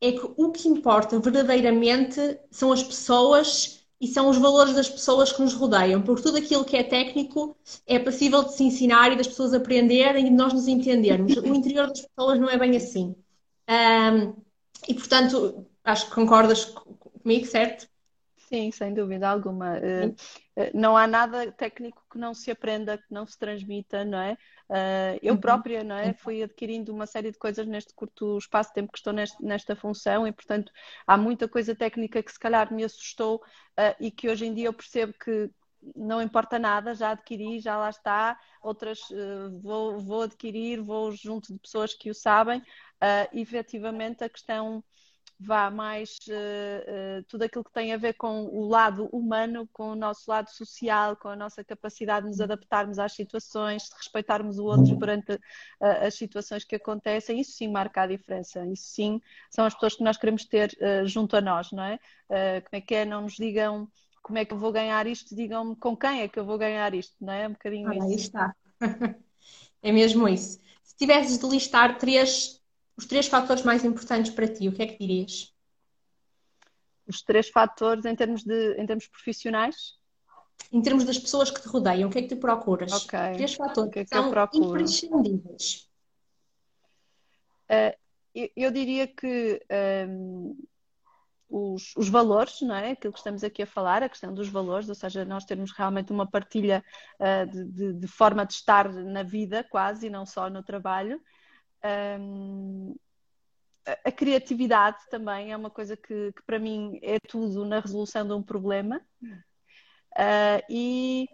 é 0.00 0.12
que 0.12 0.30
o 0.36 0.52
que 0.52 0.68
importa 0.68 1.18
verdadeiramente 1.18 2.38
são 2.52 2.70
as 2.70 2.84
pessoas 2.84 3.79
e 4.00 4.06
são 4.06 4.30
os 4.30 4.38
valores 4.38 4.74
das 4.74 4.88
pessoas 4.88 5.30
que 5.30 5.42
nos 5.42 5.52
rodeiam, 5.52 6.00
porque 6.00 6.22
tudo 6.22 6.38
aquilo 6.38 6.64
que 6.64 6.76
é 6.76 6.82
técnico 6.82 7.54
é 7.86 7.98
passível 7.98 8.42
de 8.42 8.54
se 8.54 8.64
ensinar 8.64 9.12
e 9.12 9.16
das 9.16 9.28
pessoas 9.28 9.52
aprenderem 9.52 10.26
e 10.26 10.30
de 10.30 10.34
nós 10.34 10.54
nos 10.54 10.66
entendermos. 10.66 11.36
O 11.36 11.54
interior 11.54 11.88
das 11.88 12.06
pessoas 12.06 12.40
não 12.40 12.48
é 12.48 12.56
bem 12.56 12.76
assim. 12.76 13.14
Um, 13.68 14.34
e 14.88 14.94
portanto, 14.94 15.66
acho 15.84 16.06
que 16.06 16.14
concordas 16.14 16.64
comigo, 16.64 17.46
certo? 17.46 17.86
Sim, 18.48 18.70
sem 18.70 18.94
dúvida 18.94 19.28
alguma. 19.28 19.76
Uh, 19.76 20.14
não 20.74 20.96
há 20.96 21.06
nada 21.06 21.52
técnico 21.52 22.02
que 22.10 22.18
não 22.18 22.34
se 22.34 22.50
aprenda, 22.50 22.98
que 22.98 23.12
não 23.12 23.26
se 23.26 23.38
transmita, 23.38 24.04
não 24.04 24.18
é? 24.18 24.36
Uh, 24.68 25.18
eu 25.22 25.34
uhum. 25.34 25.40
própria, 25.40 25.82
não 25.82 25.96
é? 25.96 26.12
Fui 26.12 26.42
adquirindo 26.42 26.92
uma 26.92 27.06
série 27.06 27.30
de 27.30 27.38
coisas 27.38 27.66
neste 27.66 27.94
curto 27.94 28.38
espaço 28.38 28.70
de 28.70 28.74
tempo 28.74 28.92
que 28.92 28.98
estou 28.98 29.12
neste, 29.12 29.42
nesta 29.44 29.74
função 29.74 30.26
e, 30.26 30.32
portanto, 30.32 30.72
há 31.06 31.16
muita 31.16 31.48
coisa 31.48 31.74
técnica 31.74 32.22
que 32.22 32.32
se 32.32 32.38
calhar 32.38 32.72
me 32.72 32.84
assustou 32.84 33.36
uh, 33.36 33.96
e 33.98 34.10
que 34.10 34.28
hoje 34.28 34.46
em 34.46 34.54
dia 34.54 34.66
eu 34.66 34.72
percebo 34.72 35.12
que 35.12 35.50
não 35.96 36.20
importa 36.20 36.58
nada, 36.58 36.94
já 36.94 37.10
adquiri, 37.10 37.58
já 37.58 37.76
lá 37.76 37.90
está, 37.90 38.38
outras 38.62 39.00
uh, 39.10 39.58
vou, 39.62 39.98
vou 39.98 40.22
adquirir, 40.22 40.80
vou 40.80 41.10
junto 41.12 41.52
de 41.52 41.58
pessoas 41.58 41.94
que 41.94 42.10
o 42.10 42.14
sabem. 42.14 42.60
Uh, 42.60 43.28
efetivamente, 43.32 44.22
a 44.22 44.28
questão 44.28 44.84
vá 45.40 45.70
mais 45.70 46.18
uh, 46.28 47.20
uh, 47.20 47.24
tudo 47.26 47.44
aquilo 47.44 47.64
que 47.64 47.72
tem 47.72 47.94
a 47.94 47.96
ver 47.96 48.12
com 48.12 48.44
o 48.44 48.68
lado 48.68 49.08
humano, 49.10 49.66
com 49.72 49.92
o 49.92 49.94
nosso 49.94 50.30
lado 50.30 50.50
social, 50.50 51.16
com 51.16 51.28
a 51.28 51.36
nossa 51.36 51.64
capacidade 51.64 52.24
de 52.24 52.32
nos 52.32 52.40
adaptarmos 52.42 52.98
às 52.98 53.14
situações, 53.14 53.84
de 53.84 53.96
respeitarmos 53.96 54.58
o 54.58 54.66
outro 54.66 54.98
perante 54.98 55.32
uh, 55.32 56.06
as 56.06 56.14
situações 56.14 56.62
que 56.64 56.76
acontecem, 56.76 57.40
isso 57.40 57.52
sim 57.52 57.68
marca 57.68 58.02
a 58.02 58.06
diferença. 58.06 58.64
Isso 58.66 58.84
sim 58.88 59.20
são 59.50 59.64
as 59.64 59.72
pessoas 59.72 59.96
que 59.96 60.04
nós 60.04 60.18
queremos 60.18 60.44
ter 60.44 60.76
junto 61.06 61.36
a 61.36 61.40
nós, 61.40 61.72
não 61.72 61.82
é? 61.82 61.98
como 62.28 62.72
é 62.72 62.80
que 62.80 62.94
é? 62.94 63.04
Não 63.04 63.22
nos 63.22 63.34
digam 63.34 63.88
como 64.22 64.38
é 64.38 64.44
que 64.44 64.52
eu 64.52 64.58
vou 64.58 64.70
ganhar 64.70 65.06
isto, 65.06 65.34
digam-me 65.34 65.74
com 65.76 65.96
quem 65.96 66.20
é 66.20 66.28
que 66.28 66.38
eu 66.38 66.44
vou 66.44 66.58
ganhar 66.58 66.94
isto, 66.94 67.14
não 67.20 67.32
é? 67.32 67.48
Um 67.48 67.52
bocadinho 67.52 67.88
ah, 67.88 67.96
isso. 67.96 68.04
Aí 68.04 68.14
está. 68.14 68.56
é 69.82 69.92
mesmo 69.92 70.28
isso. 70.28 70.60
Se 70.84 70.96
tivesses 70.96 71.38
de 71.38 71.46
listar 71.46 71.98
três 71.98 72.59
os 73.00 73.06
três 73.06 73.26
fatores 73.28 73.62
mais 73.62 73.82
importantes 73.82 74.30
para 74.30 74.46
ti, 74.46 74.68
o 74.68 74.72
que 74.72 74.82
é 74.82 74.86
que 74.86 74.98
dirias? 74.98 75.54
Os 77.06 77.22
três 77.22 77.48
fatores 77.48 78.04
em 78.04 78.14
termos, 78.14 78.44
de, 78.44 78.74
em 78.74 78.84
termos 78.84 79.06
profissionais? 79.08 79.98
Em 80.70 80.82
termos 80.82 81.04
das 81.04 81.18
pessoas 81.18 81.50
que 81.50 81.62
te 81.62 81.66
rodeiam, 81.66 82.10
o 82.10 82.12
que 82.12 82.18
é 82.18 82.22
que 82.22 82.28
tu 82.28 82.36
procuras? 82.36 82.92
Okay. 83.04 83.32
Três 83.32 83.54
fatores 83.54 83.90
que, 83.90 84.00
é 84.00 84.04
que 84.04 84.14
são 84.14 84.30
imprescindíveis. 84.52 85.88
Uh, 87.70 87.96
eu, 88.34 88.50
eu, 88.54 88.70
diria 88.70 89.06
que 89.06 89.62
um, 90.06 90.62
os, 91.48 91.96
os, 91.96 92.08
valores, 92.10 92.60
não 92.60 92.74
é? 92.74 92.90
Aquilo 92.90 93.14
que 93.14 93.18
estamos 93.18 93.42
aqui 93.42 93.62
a 93.62 93.66
falar, 93.66 94.02
a 94.02 94.10
questão 94.10 94.34
dos 94.34 94.48
valores, 94.50 94.90
ou 94.90 94.94
seja, 94.94 95.24
nós 95.24 95.46
termos 95.46 95.72
realmente 95.72 96.12
uma 96.12 96.30
partilha 96.30 96.84
uh, 97.18 97.50
de, 97.50 97.64
de, 97.64 97.92
de, 97.94 98.06
forma 98.06 98.44
de 98.44 98.52
estar 98.52 98.92
na 98.92 99.22
vida, 99.22 99.64
quase, 99.64 100.08
e 100.08 100.10
não 100.10 100.26
só 100.26 100.50
no 100.50 100.62
trabalho. 100.62 101.18
Um, 101.84 102.94
a 104.04 104.12
criatividade 104.12 104.98
também 105.10 105.52
é 105.52 105.56
uma 105.56 105.70
coisa 105.70 105.96
que, 105.96 106.32
que, 106.32 106.42
para 106.46 106.58
mim 106.58 106.98
é 107.02 107.18
tudo 107.18 107.64
na 107.64 107.80
resolução 107.80 108.26
de 108.26 108.32
um 108.32 108.42
problema. 108.42 109.00
Uh, 110.12 110.62
e 110.68 111.28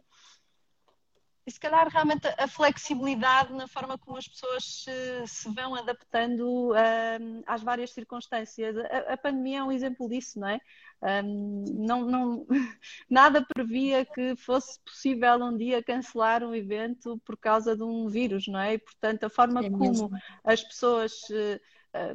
e 1.46 1.50
se 1.50 1.60
calhar 1.60 1.88
realmente 1.88 2.26
a 2.36 2.48
flexibilidade 2.48 3.52
na 3.52 3.68
forma 3.68 3.96
como 3.96 4.18
as 4.18 4.26
pessoas 4.26 4.64
se, 4.64 5.26
se 5.28 5.48
vão 5.54 5.76
adaptando 5.76 6.72
uh, 6.72 7.44
às 7.46 7.62
várias 7.62 7.92
circunstâncias. 7.92 8.76
A, 8.76 9.12
a, 9.12 9.16
pandemia 9.16 9.58
é 9.58 9.62
um 9.62 9.70
exemplo 9.70 10.08
disso, 10.08 10.40
não 10.40 10.48
é? 10.48 10.60
Um, 11.24 11.64
não, 11.76 12.04
não, 12.04 12.46
nada 13.08 13.46
previa 13.54 14.04
que 14.04 14.34
fosse 14.34 14.80
possível 14.80 15.36
um 15.36 15.56
dia 15.56 15.84
cancelar 15.84 16.42
um 16.42 16.54
evento 16.54 17.20
por 17.24 17.36
causa 17.36 17.76
de 17.76 17.82
um 17.84 18.08
vírus, 18.08 18.48
não 18.48 18.58
é? 18.58 18.74
E, 18.74 18.78
portanto, 18.78 19.24
a 19.24 19.30
forma 19.30 19.64
é 19.64 19.70
como 19.70 20.10
as 20.42 20.64
pessoas 20.64 21.12
uh, 21.30 21.60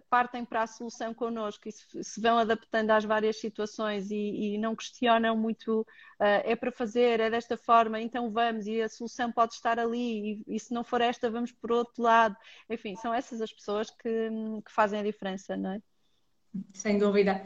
partem 0.10 0.46
para 0.46 0.64
a 0.64 0.68
solução 0.68 1.14
connosco 1.14 1.68
e 1.68 1.72
se, 1.72 2.04
se, 2.04 2.22
vão 2.22 2.38
adaptando 2.38 2.92
às 2.92 3.04
várias 3.04 3.40
situações 3.40 4.12
e, 4.12 4.56
e 4.56 4.58
não 4.58 4.76
questionam 4.76 5.36
muito, 5.36 5.82
uh, 5.82 6.44
é 6.44 6.56
para 6.56 6.72
fazer, 6.72 7.20
é 7.20 7.30
desta 7.30 7.58
forma, 7.58 8.00
então 8.00 8.32
vamos, 8.32 8.68
e 8.68 8.82
a 8.82 8.90
solução 8.90 9.32
pode 9.32 9.54
estar 9.54 9.80
ali, 9.80 10.44
e, 10.48 10.56
e, 10.56 10.60
se 10.60 10.74
não 10.74 10.84
for 10.84 11.02
esta, 11.02 11.30
vamos 11.30 11.52
por 11.52 11.72
outro 11.72 12.04
lado. 12.04 12.36
Enfim, 12.70 12.96
são 12.96 13.14
essas 13.14 13.42
as 13.42 13.52
pessoas 13.52 13.90
que, 13.90 14.30
que 14.66 14.72
fazem 14.72 15.00
a 15.00 15.04
diferença, 15.04 15.56
não 15.58 15.72
é? 15.72 15.82
Sem 16.74 16.98
dúvida. 16.98 17.46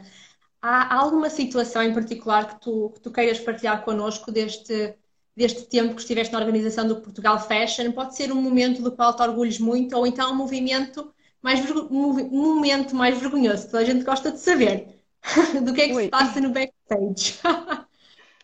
Há 0.60 0.96
alguma 0.96 1.30
situação 1.30 1.82
em 1.82 1.94
particular 1.94 2.48
que 2.48 2.60
tu, 2.60 2.90
que 2.90 3.00
tu 3.00 3.12
queiras 3.12 3.38
partilhar 3.38 3.84
connosco 3.84 4.32
deste, 4.32 4.96
deste 5.36 5.64
tempo 5.66 5.94
que 5.94 6.00
estiveste 6.00 6.32
na 6.32 6.40
organização 6.40 6.88
do 6.88 7.00
Portugal 7.00 7.38
Fashion? 7.38 7.92
Pode 7.92 8.16
ser 8.16 8.32
um 8.32 8.42
momento 8.42 8.82
do 8.82 8.90
qual 8.90 9.14
te 9.14 9.22
orgulhes 9.22 9.60
muito, 9.60 9.96
ou 9.96 10.06
então 10.06 10.32
um 10.32 10.34
movimento 10.34 11.14
mais 11.42 11.60
momento 11.70 12.94
mais 12.94 13.18
vergonhoso, 13.18 13.66
toda 13.66 13.80
a 13.80 13.84
gente 13.84 14.04
gosta 14.04 14.32
de 14.32 14.38
saber 14.38 15.00
do 15.64 15.72
que 15.74 15.82
é 15.82 15.88
que 15.88 15.94
Ui. 15.94 16.04
se 16.04 16.10
passa 16.10 16.40
no 16.40 16.50
backstage. 16.50 17.40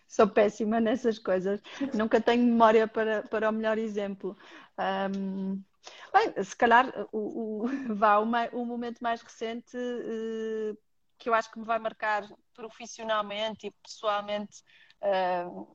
Sou 0.06 0.28
péssima 0.28 0.78
nessas 0.78 1.18
coisas, 1.18 1.60
nunca 1.94 2.20
tenho 2.20 2.44
memória 2.44 2.86
para, 2.86 3.22
para 3.22 3.48
o 3.48 3.52
melhor 3.52 3.78
exemplo. 3.78 4.36
Um, 4.78 5.62
bem, 6.12 6.44
se 6.44 6.54
calhar 6.54 6.92
o, 7.10 7.64
o, 7.64 7.66
vá, 7.96 8.18
o, 8.18 8.24
o 8.52 8.66
momento 8.66 9.00
mais 9.00 9.22
recente 9.22 9.74
uh, 9.76 10.76
que 11.18 11.30
eu 11.30 11.34
acho 11.34 11.50
que 11.50 11.58
me 11.58 11.64
vai 11.64 11.78
marcar 11.78 12.28
profissionalmente 12.52 13.68
e 13.68 13.70
pessoalmente 13.70 14.62
uh, 15.02 15.74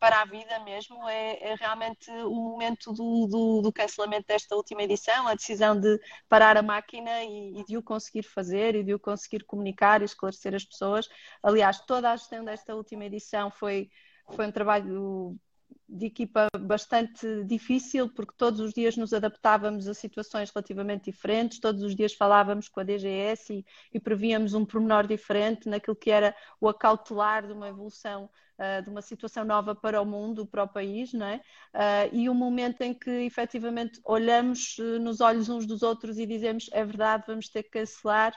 para 0.00 0.22
a 0.22 0.24
vida 0.24 0.58
mesmo 0.60 1.06
é, 1.06 1.52
é 1.52 1.54
realmente 1.54 2.10
o 2.10 2.34
momento 2.34 2.90
do, 2.90 3.26
do, 3.26 3.60
do, 3.60 3.72
cancelamento 3.72 4.26
desta 4.26 4.56
última 4.56 4.82
edição, 4.82 5.28
a 5.28 5.34
decisão 5.34 5.78
de 5.78 6.00
parar 6.26 6.56
a 6.56 6.62
máquina 6.62 7.22
e, 7.22 7.60
e, 7.60 7.64
de 7.64 7.76
o 7.76 7.82
conseguir 7.82 8.22
fazer 8.22 8.74
e 8.74 8.82
de 8.82 8.94
o 8.94 8.98
conseguir 8.98 9.44
comunicar 9.44 10.00
e 10.00 10.06
esclarecer 10.06 10.54
as 10.54 10.64
pessoas. 10.64 11.06
Aliás, 11.42 11.80
toda 11.82 12.10
a 12.10 12.16
gestão 12.16 12.42
desta 12.42 12.74
última 12.74 13.04
edição 13.04 13.50
foi, 13.50 13.90
foi 14.34 14.46
um 14.46 14.52
trabalho 14.52 15.38
de 15.86 16.06
equipa 16.06 16.48
bastante 16.58 17.44
difícil, 17.44 18.08
porque 18.08 18.32
todos 18.38 18.60
os 18.60 18.72
dias 18.72 18.96
nos 18.96 19.12
adaptávamos 19.12 19.86
a 19.86 19.92
situações 19.92 20.50
relativamente 20.50 21.10
diferentes, 21.10 21.58
todos 21.58 21.82
os 21.82 21.94
dias 21.94 22.14
falávamos 22.14 22.68
com 22.68 22.80
a 22.80 22.84
DGS 22.84 23.52
e, 23.52 23.66
e 23.92 24.00
prevíamos 24.00 24.54
um 24.54 24.64
pormenor 24.64 25.06
diferente 25.06 25.68
naquilo 25.68 25.96
que 25.96 26.10
era 26.10 26.34
o 26.60 26.68
acautelar 26.68 27.46
de 27.46 27.52
uma 27.52 27.68
evolução 27.68 28.30
uh, 28.60 28.82
de 28.82 28.90
uma 28.90 29.00
situação 29.00 29.44
nova 29.44 29.74
para 29.74 30.00
o 30.00 30.04
mundo, 30.04 30.46
para 30.46 30.64
o 30.64 30.68
país, 30.68 31.12
não 31.12 31.26
é? 31.26 31.40
Uh, 31.74 32.14
e 32.14 32.28
o 32.28 32.34
momento 32.34 32.82
em 32.82 32.92
que 32.92 33.10
efetivamente 33.10 33.98
olhamos 34.04 34.76
uh, 34.78 34.98
nos 34.98 35.20
olhos 35.20 35.48
uns 35.48 35.66
dos 35.66 35.82
outros 35.82 36.18
e 36.18 36.26
dizemos 36.26 36.68
é 36.72 36.84
verdade, 36.84 37.24
vamos 37.26 37.48
ter 37.48 37.62
que 37.62 37.70
cancelar, 37.70 38.34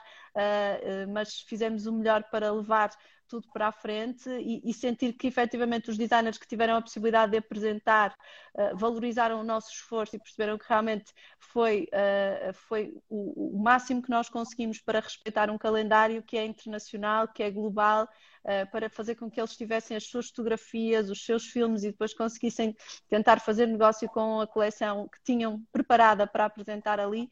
mas 1.12 1.40
fizemos 1.42 1.86
o 1.86 1.92
melhor 1.92 2.24
para 2.24 2.50
levar 2.50 2.90
tudo 3.28 3.48
para 3.52 3.68
a 3.68 3.72
frente 3.72 4.28
e, 4.30 4.60
e, 4.64 4.72
sentir 4.72 5.12
que 5.14 5.26
efetivamente 5.26 5.90
os 5.90 5.96
designers 5.96 6.38
que 6.38 6.46
tiveram 6.46 6.76
a 6.76 6.82
possibilidade 6.82 7.32
de 7.32 7.38
apresentar 7.38 8.14
uh, 8.54 8.76
valorizaram 8.76 9.40
o 9.40 9.44
nosso 9.44 9.72
esforço 9.72 10.16
e 10.16 10.18
perceberam 10.18 10.58
que 10.58 10.66
realmente 10.68 11.12
foi, 11.38 11.88
uh, 11.92 12.52
foi 12.52 12.94
o, 13.08 13.56
o, 13.56 13.62
máximo 13.62 14.02
que 14.02 14.10
nós 14.10 14.28
conseguimos 14.28 14.80
para 14.80 15.00
respeitar 15.00 15.50
um 15.50 15.58
calendário 15.58 16.22
que 16.22 16.36
é 16.36 16.44
internacional, 16.44 17.28
que 17.28 17.42
é 17.42 17.50
global, 17.50 18.08
uh, 18.44 18.70
para 18.70 18.88
fazer 18.88 19.14
com 19.14 19.30
que 19.30 19.40
eles 19.40 19.56
tivessem 19.56 19.96
as 19.96 20.04
suas 20.04 20.28
fotografias, 20.28 21.10
os 21.10 21.24
seus 21.24 21.46
filmes 21.46 21.82
e 21.84 21.90
depois 21.90 22.14
conseguissem 22.14 22.74
tentar 23.08 23.40
fazer 23.40 23.66
negócio 23.66 24.08
com 24.08 24.40
a 24.40 24.46
coleção 24.46 25.08
que 25.08 25.18
tinham 25.24 25.62
preparada 25.72 26.26
para 26.26 26.44
apresentar 26.44 27.00
ali. 27.00 27.28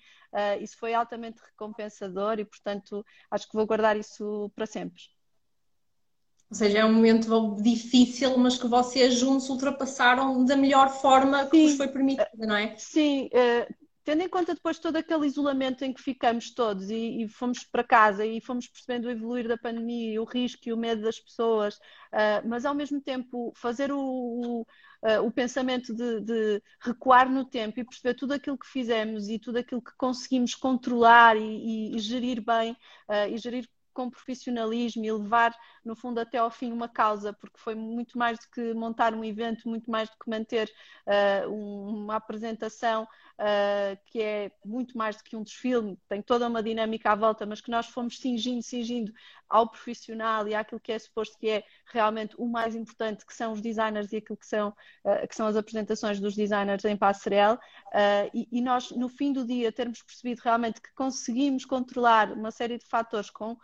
isso 0.60 0.78
foi 0.78 0.94
altamente 0.94 1.40
recompensador 1.42 2.38
e, 2.38 2.44
portanto, 2.44 3.04
acho 3.30 3.48
que 3.48 3.56
vou 3.56 3.66
guardar 3.66 3.96
isso 3.96 4.50
para 4.54 4.66
sempre. 4.66 5.02
Ou 6.52 6.56
seja, 6.56 6.80
é 6.80 6.84
um 6.84 6.92
momento 6.92 7.56
difícil, 7.62 8.36
mas 8.36 8.58
que 8.58 8.66
vocês 8.66 9.14
juntos 9.14 9.48
ultrapassaram 9.48 10.44
da 10.44 10.54
melhor 10.54 10.90
forma 10.90 11.46
que 11.46 11.56
Sim. 11.56 11.66
vos 11.66 11.76
foi 11.78 11.88
permitida, 11.88 12.28
não 12.36 12.54
é? 12.54 12.76
Sim, 12.76 13.30
uh, 13.32 13.74
tendo 14.04 14.22
em 14.22 14.28
conta 14.28 14.54
depois 14.54 14.78
todo 14.78 14.96
aquele 14.96 15.26
isolamento 15.26 15.84
em 15.84 15.92
que 15.92 16.02
ficamos 16.02 16.52
todos 16.52 16.90
e, 16.90 17.22
e, 17.22 17.28
fomos 17.28 17.64
para 17.64 17.84
casa 17.84 18.24
e 18.26 18.40
fomos 18.40 18.66
percebendo 18.66 19.06
o 19.06 19.10
evoluir 19.10 19.46
da 19.46 19.56
pandemia, 19.56 20.20
o 20.20 20.24
risco 20.24 20.68
e 20.68 20.72
o 20.72 20.76
medo 20.76 21.02
das 21.02 21.20
pessoas, 21.20 21.76
uh, 21.76 22.46
mas 22.46 22.64
ao 22.64 22.74
mesmo 22.74 23.00
tempo 23.00 23.52
fazer 23.56 23.92
o, 23.92 23.98
o, 23.98 24.60
uh, 24.62 25.24
o 25.24 25.30
pensamento 25.30 25.94
de, 25.94 26.20
de, 26.20 26.62
recuar 26.80 27.30
no 27.30 27.44
tempo 27.44 27.78
e 27.78 27.84
perceber 27.84 28.14
tudo 28.14 28.32
aquilo 28.32 28.58
que 28.58 28.66
fizemos 28.66 29.28
e 29.28 29.38
tudo 29.38 29.58
aquilo 29.58 29.82
que 29.82 29.92
conseguimos 29.96 30.54
controlar 30.54 31.36
e, 31.36 31.92
e, 31.92 31.96
e 31.96 31.98
gerir 31.98 32.42
bem 32.44 32.76
e 33.30 33.36
gerir 33.38 33.68
com 33.92 34.10
profissionalismo 34.10 35.04
e 35.04 35.12
levar, 35.12 35.54
no 35.84 35.94
fundo, 35.94 36.18
até 36.18 36.38
ao 36.38 36.50
fim 36.50 36.72
uma 36.72 36.88
causa, 36.88 37.32
porque 37.32 37.58
foi 37.58 37.74
muito 37.74 38.18
mais 38.18 38.38
do 38.38 38.48
que 38.50 38.74
montar 38.74 39.14
um 39.14 39.24
evento, 39.24 39.68
muito 39.68 39.90
mais 39.90 40.08
do 40.08 40.16
que 40.16 40.30
manter 40.30 40.70
uh, 41.06 41.52
uma 41.52 42.16
apresentação 42.16 43.06
uh, 43.42 43.98
que 44.06 44.22
é 44.22 44.52
muito 44.64 44.96
mais 44.96 45.16
do 45.16 45.24
que 45.24 45.36
um 45.36 45.42
desfile, 45.42 45.98
tem 46.08 46.22
toda 46.22 46.46
uma 46.46 46.62
dinâmica 46.62 47.10
à 47.10 47.14
volta, 47.16 47.44
mas 47.44 47.60
que 47.60 47.70
nós 47.70 47.86
fomos 47.86 48.18
singindo, 48.18 48.62
singindo 48.62 49.12
ao 49.48 49.68
profissional 49.68 50.46
e 50.46 50.54
àquilo 50.54 50.80
que 50.80 50.92
é 50.92 50.98
suposto 50.98 51.36
que 51.38 51.48
é 51.48 51.64
realmente 51.86 52.34
o 52.38 52.46
mais 52.46 52.74
importante, 52.74 53.26
que 53.26 53.34
são 53.34 53.52
os 53.52 53.60
designers 53.60 54.12
e 54.12 54.16
aquilo 54.16 54.38
que 54.38 54.46
são, 54.46 54.68
uh, 55.04 55.28
que 55.28 55.34
são 55.34 55.46
as 55.46 55.56
apresentações 55.56 56.20
dos 56.20 56.34
designers 56.34 56.84
em 56.84 56.96
Passarel, 56.96 57.58
e, 58.32 58.48
e 58.50 58.60
nós, 58.62 58.90
no 58.92 59.08
fim 59.08 59.32
do 59.32 59.44
dia, 59.44 59.70
termos 59.70 60.02
percebido 60.02 60.40
realmente 60.42 60.80
que 60.80 60.92
conseguimos 60.94 61.64
controlar 61.64 62.32
uma 62.32 62.50
série 62.50 62.78
de 62.78 62.86
fatores 62.86 63.28
com 63.28 63.56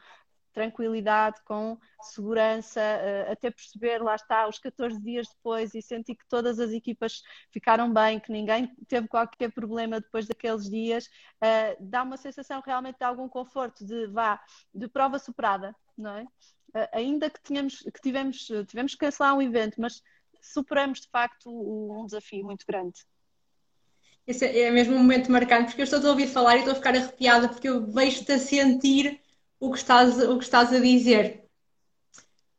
tranquilidade, 0.59 1.41
com 1.45 1.79
segurança, 2.03 2.81
eh, 2.81 3.31
até 3.31 3.49
perceber, 3.49 4.03
lá 4.03 4.17
está, 4.17 4.49
os 4.49 4.59
14 4.59 5.01
dias 5.01 5.29
depois 5.29 5.73
e 5.73 5.81
sentir 5.81 6.17
que 6.17 6.27
todas 6.29 6.59
as 6.59 6.73
equipas 6.73 7.23
ficaram 7.53 7.93
bem, 7.93 8.19
que 8.19 8.33
ninguém 8.33 8.75
teve 8.89 9.07
qualquer 9.07 9.53
problema 9.53 10.01
depois 10.01 10.27
daqueles 10.27 10.69
dias, 10.69 11.09
eh, 11.41 11.77
dá 11.79 12.03
uma 12.03 12.17
sensação 12.17 12.61
realmente 12.61 12.99
de 12.99 13.05
algum 13.05 13.29
conforto, 13.29 13.87
de 13.87 14.09
vá, 14.09 14.41
de 14.75 14.89
prova 14.89 15.17
superada, 15.21 15.73
não 15.97 16.11
é? 16.17 16.27
Eh, 16.75 16.91
ainda 16.93 17.31
que, 17.31 17.41
tínhamos, 17.41 17.79
que 17.79 18.01
tivemos, 18.03 18.49
tivemos 18.67 18.93
que 18.93 18.99
cancelar 18.99 19.37
um 19.37 19.43
evento, 19.43 19.81
mas 19.81 20.03
superamos 20.43 21.03
de 21.03 21.09
facto 21.09 21.49
um 21.49 22.05
desafio 22.05 22.45
muito 22.45 22.67
grande. 22.67 22.99
Esse 24.27 24.45
é 24.45 24.71
mesmo 24.73 24.97
um 24.97 24.99
momento 24.99 25.31
marcante, 25.31 25.69
porque 25.69 25.83
eu 25.83 25.85
estou 25.85 26.05
a 26.05 26.11
ouvir 26.11 26.27
falar 26.27 26.57
e 26.57 26.59
estou 26.59 26.73
a 26.73 26.77
ficar 26.77 26.95
arrepiada, 26.97 27.49
porque 27.49 27.69
eu 27.69 27.87
vejo-te 27.87 28.33
a 28.33 28.39
sentir 28.39 29.21
o 29.61 29.71
que 29.73 29.79
estás, 29.79 30.19
o 30.19 30.39
que 30.39 30.45
estás 30.45 30.73
a 30.73 30.81
dizer. 30.81 31.45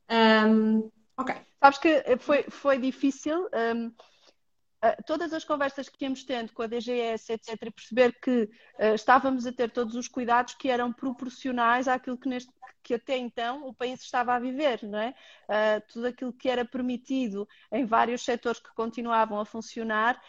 Um, 0.09 0.89
ok. 1.17 1.35
Sabes 1.61 1.77
que 1.77 2.17
foi, 2.19 2.43
foi 2.49 2.79
difícil. 2.79 3.49
Um, 3.53 3.87
uh, 3.87 5.03
todas 5.05 5.33
as 5.33 5.43
conversas 5.43 5.89
que 5.89 6.05
íamos 6.05 6.23
tendo 6.23 6.53
com 6.53 6.61
a 6.61 6.67
DGS, 6.67 7.33
etc., 7.33 7.63
e 7.63 7.71
perceber 7.71 8.17
que 8.21 8.43
uh, 8.79 8.95
estávamos 8.95 9.45
a 9.45 9.51
ter 9.51 9.71
todos 9.71 9.95
os 9.95 10.07
cuidados 10.07 10.53
que 10.53 10.69
eram 10.69 10.91
proporcionais 10.91 11.87
àquilo 11.87 12.17
que, 12.17 12.29
neste, 12.29 12.51
que 12.81 12.95
até 12.95 13.17
então 13.17 13.67
o 13.67 13.73
país 13.73 14.01
estava 14.01 14.33
a 14.33 14.39
viver, 14.39 14.83
não 14.83 14.99
é? 14.99 15.13
Uh, 15.47 15.87
tudo 15.91 16.07
aquilo 16.07 16.33
que 16.33 16.49
era 16.49 16.65
permitido 16.65 17.47
em 17.71 17.85
vários 17.85 18.23
setores 18.23 18.59
que 18.59 18.73
continuavam 18.73 19.39
a 19.39 19.45
funcionar, 19.45 20.19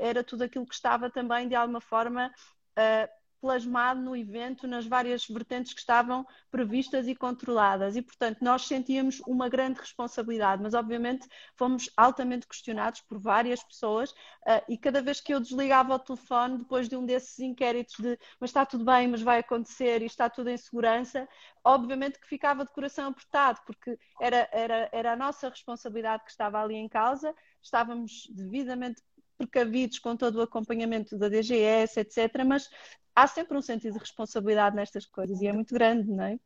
era 0.00 0.24
tudo 0.24 0.42
aquilo 0.42 0.66
que 0.66 0.74
estava 0.74 1.10
também, 1.10 1.48
de 1.48 1.54
alguma 1.54 1.80
forma, 1.80 2.32
plasmado 3.42 4.00
no 4.00 4.16
evento 4.16 4.68
nas 4.68 4.86
várias 4.86 5.26
vertentes 5.26 5.74
que 5.74 5.80
estavam 5.80 6.24
previstas 6.48 7.08
e 7.08 7.14
controladas. 7.14 7.96
E, 7.96 8.00
portanto, 8.00 8.38
nós 8.40 8.68
sentíamos 8.68 9.20
uma 9.26 9.48
grande 9.48 9.80
responsabilidade, 9.80 10.62
mas 10.62 10.74
obviamente 10.74 11.28
fomos 11.56 11.90
altamente 11.96 12.46
questionados 12.46 13.00
por 13.00 13.18
várias 13.18 13.60
pessoas 13.60 14.12
uh, 14.12 14.62
e 14.68 14.78
cada 14.78 15.02
vez 15.02 15.20
que 15.20 15.34
eu 15.34 15.40
desligava 15.40 15.92
o 15.92 15.98
telefone, 15.98 16.58
depois 16.58 16.88
de 16.88 16.96
um 16.96 17.04
desses 17.04 17.40
inquéritos 17.40 17.96
de 17.98 18.16
mas 18.38 18.50
está 18.50 18.64
tudo 18.64 18.84
bem, 18.84 19.08
mas 19.08 19.22
vai 19.22 19.40
acontecer 19.40 20.02
e 20.02 20.06
está 20.06 20.30
tudo 20.30 20.48
em 20.48 20.56
segurança, 20.56 21.28
obviamente 21.64 22.20
que 22.20 22.28
ficava 22.28 22.64
de 22.64 22.72
coração 22.72 23.08
apertado, 23.08 23.60
porque 23.66 23.98
era, 24.20 24.48
era, 24.52 24.88
era 24.92 25.12
a 25.14 25.16
nossa 25.16 25.48
responsabilidade 25.48 26.24
que 26.24 26.30
estava 26.30 26.62
ali 26.62 26.76
em 26.76 26.88
causa, 26.88 27.34
estávamos 27.60 28.28
devidamente 28.30 29.02
precavidos 29.46 29.98
com 29.98 30.16
todo 30.16 30.36
o 30.36 30.42
acompanhamento 30.42 31.16
da 31.16 31.28
DGS, 31.28 32.00
etc. 32.00 32.44
Mas 32.46 32.68
há 33.14 33.26
sempre 33.26 33.56
um 33.56 33.62
sentido 33.62 33.94
de 33.94 33.98
responsabilidade 33.98 34.76
nestas 34.76 35.06
coisas 35.06 35.40
e 35.40 35.46
é 35.46 35.52
muito 35.52 35.74
grande, 35.74 36.10
não 36.10 36.24
é? 36.24 36.38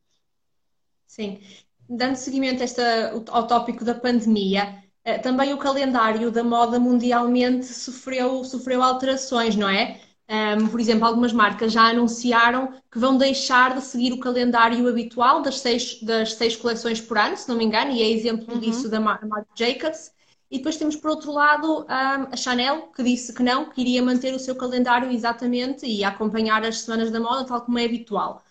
Sim. 1.06 1.40
Dando 1.88 2.16
seguimento 2.16 2.62
esta, 2.62 3.12
ao 3.30 3.46
tópico 3.46 3.84
da 3.84 3.94
pandemia, 3.94 4.82
também 5.22 5.54
o 5.54 5.58
calendário 5.58 6.32
da 6.32 6.42
moda 6.42 6.80
mundialmente 6.80 7.66
sofreu, 7.66 8.42
sofreu 8.42 8.82
alterações, 8.82 9.54
não 9.54 9.68
é? 9.68 10.00
Um, 10.28 10.66
por 10.66 10.80
exemplo, 10.80 11.06
algumas 11.06 11.32
marcas 11.32 11.72
já 11.72 11.82
anunciaram 11.82 12.72
que 12.90 12.98
vão 12.98 13.16
deixar 13.16 13.76
de 13.76 13.80
seguir 13.82 14.12
o 14.12 14.18
calendário 14.18 14.88
habitual 14.88 15.40
das 15.40 15.60
seis, 15.60 16.02
das 16.02 16.32
seis 16.32 16.56
coleções 16.56 17.00
por 17.00 17.16
ano, 17.16 17.36
se 17.36 17.48
não 17.48 17.56
me 17.56 17.64
engano, 17.64 17.92
e 17.92 18.02
é 18.02 18.10
exemplo 18.10 18.54
uhum. 18.54 18.60
disso 18.60 18.88
da 18.88 18.98
Marc 18.98 19.22
Jacobs. 19.54 20.10
E 20.50 20.58
depois 20.58 20.76
temos, 20.76 20.94
por 20.94 21.10
outro 21.10 21.32
lado, 21.32 21.82
um, 21.82 21.86
a 22.32 22.36
Chanel, 22.36 22.88
que 22.94 23.02
disse 23.02 23.32
que 23.32 23.42
não, 23.42 23.68
que 23.68 23.80
iria 23.80 24.02
manter 24.02 24.32
o 24.34 24.38
seu 24.38 24.54
calendário 24.54 25.10
exatamente 25.10 25.86
e 25.86 26.04
acompanhar 26.04 26.64
as 26.64 26.80
semanas 26.80 27.10
da 27.10 27.18
moda, 27.18 27.44
tal 27.44 27.62
como 27.62 27.78
é 27.78 27.84
habitual. 27.84 28.44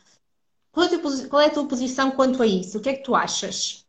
Qual 0.72 0.86
é 0.86 0.94
a 0.94 1.00
tua, 1.00 1.28
qual 1.28 1.42
é 1.42 1.46
a 1.46 1.50
tua 1.50 1.68
posição 1.68 2.12
quanto 2.12 2.44
a 2.44 2.48
isso? 2.48 2.78
O 2.78 2.82
que 2.82 2.90
é 2.90 2.94
que 2.94 3.04
tu 3.04 3.16
achas? 3.16 3.86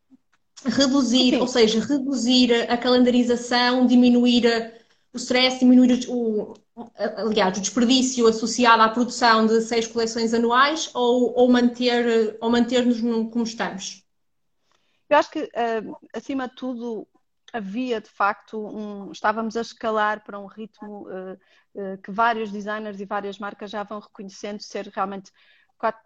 Reduzir, 0.65 1.31
Sim. 1.31 1.41
ou 1.41 1.49
seja, 1.49 1.81
reduzir 1.81 2.71
a 2.71 2.77
calendarização, 2.77 3.87
diminuir 3.87 4.73
o 5.13 5.17
stress, 5.17 5.59
diminuir 5.59 6.07
o, 6.09 6.55
aliás, 7.17 7.59
o 7.59 7.61
desperdício 7.61 8.27
associado 8.27 8.83
à 8.83 8.89
produção 8.89 9.47
de 9.47 9.61
seis 9.63 9.87
coleções 9.87 10.33
anuais 10.33 10.91
ou, 10.95 11.33
ou 11.37 11.51
manter, 11.51 12.37
ou 12.41 12.51
manter-nos 12.51 13.01
como 13.01 13.43
estamos? 13.43 14.05
Eu 15.09 15.19
acho 15.19 15.31
que, 15.31 15.43
uh, 15.43 15.97
acima 16.13 16.49
de 16.49 16.55
tudo, 16.55 17.07
havia 17.57 18.01
de 18.01 18.11
facto 18.11 18.59
um, 18.59 19.11
estávamos 19.11 19.57
a 19.57 19.63
escalar 19.63 20.23
para 20.23 20.39
um 20.39 20.47
ritmo 20.47 21.09
uh, 21.09 21.39
uh, 21.75 21.99
que 22.03 22.11
vários 22.11 22.51
designers 22.51 23.01
e 23.01 23.05
várias 23.05 23.39
marcas 23.39 23.71
já 23.71 23.83
vão 23.83 23.99
reconhecendo 23.99 24.61
ser 24.61 24.89
realmente 24.89 25.33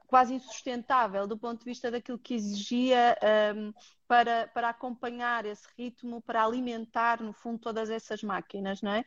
quase 0.07 0.35
insustentável 0.35 1.26
do 1.26 1.38
ponto 1.38 1.61
de 1.61 1.64
vista 1.64 1.90
daquilo 1.90 2.19
que 2.19 2.35
exigia 2.35 3.16
um, 3.54 3.73
para, 4.09 4.49
para 4.49 4.71
acompanhar 4.71 5.47
esse 5.47 5.69
ritmo, 5.78 6.21
para 6.21 6.42
alimentar, 6.45 7.23
no 7.23 7.33
fundo, 7.33 7.61
todas 7.61 7.88
essas 7.88 8.25
máquinas, 8.25 8.83
não 8.83 8.90
é? 8.92 9.04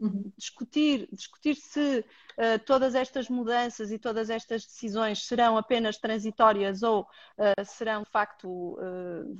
Uh, 0.00 0.06
uhum. 0.06 0.32
discutir, 0.36 1.08
discutir 1.12 1.54
se 1.54 2.04
uh, 2.36 2.58
todas 2.66 2.96
estas 2.96 3.28
mudanças 3.28 3.92
e 3.92 3.98
todas 3.98 4.28
estas 4.28 4.64
decisões 4.64 5.24
serão 5.24 5.56
apenas 5.56 5.98
transitórias 5.98 6.82
ou 6.82 7.02
uh, 7.02 7.64
serão, 7.64 8.02
de 8.02 8.10
facto, 8.10 8.76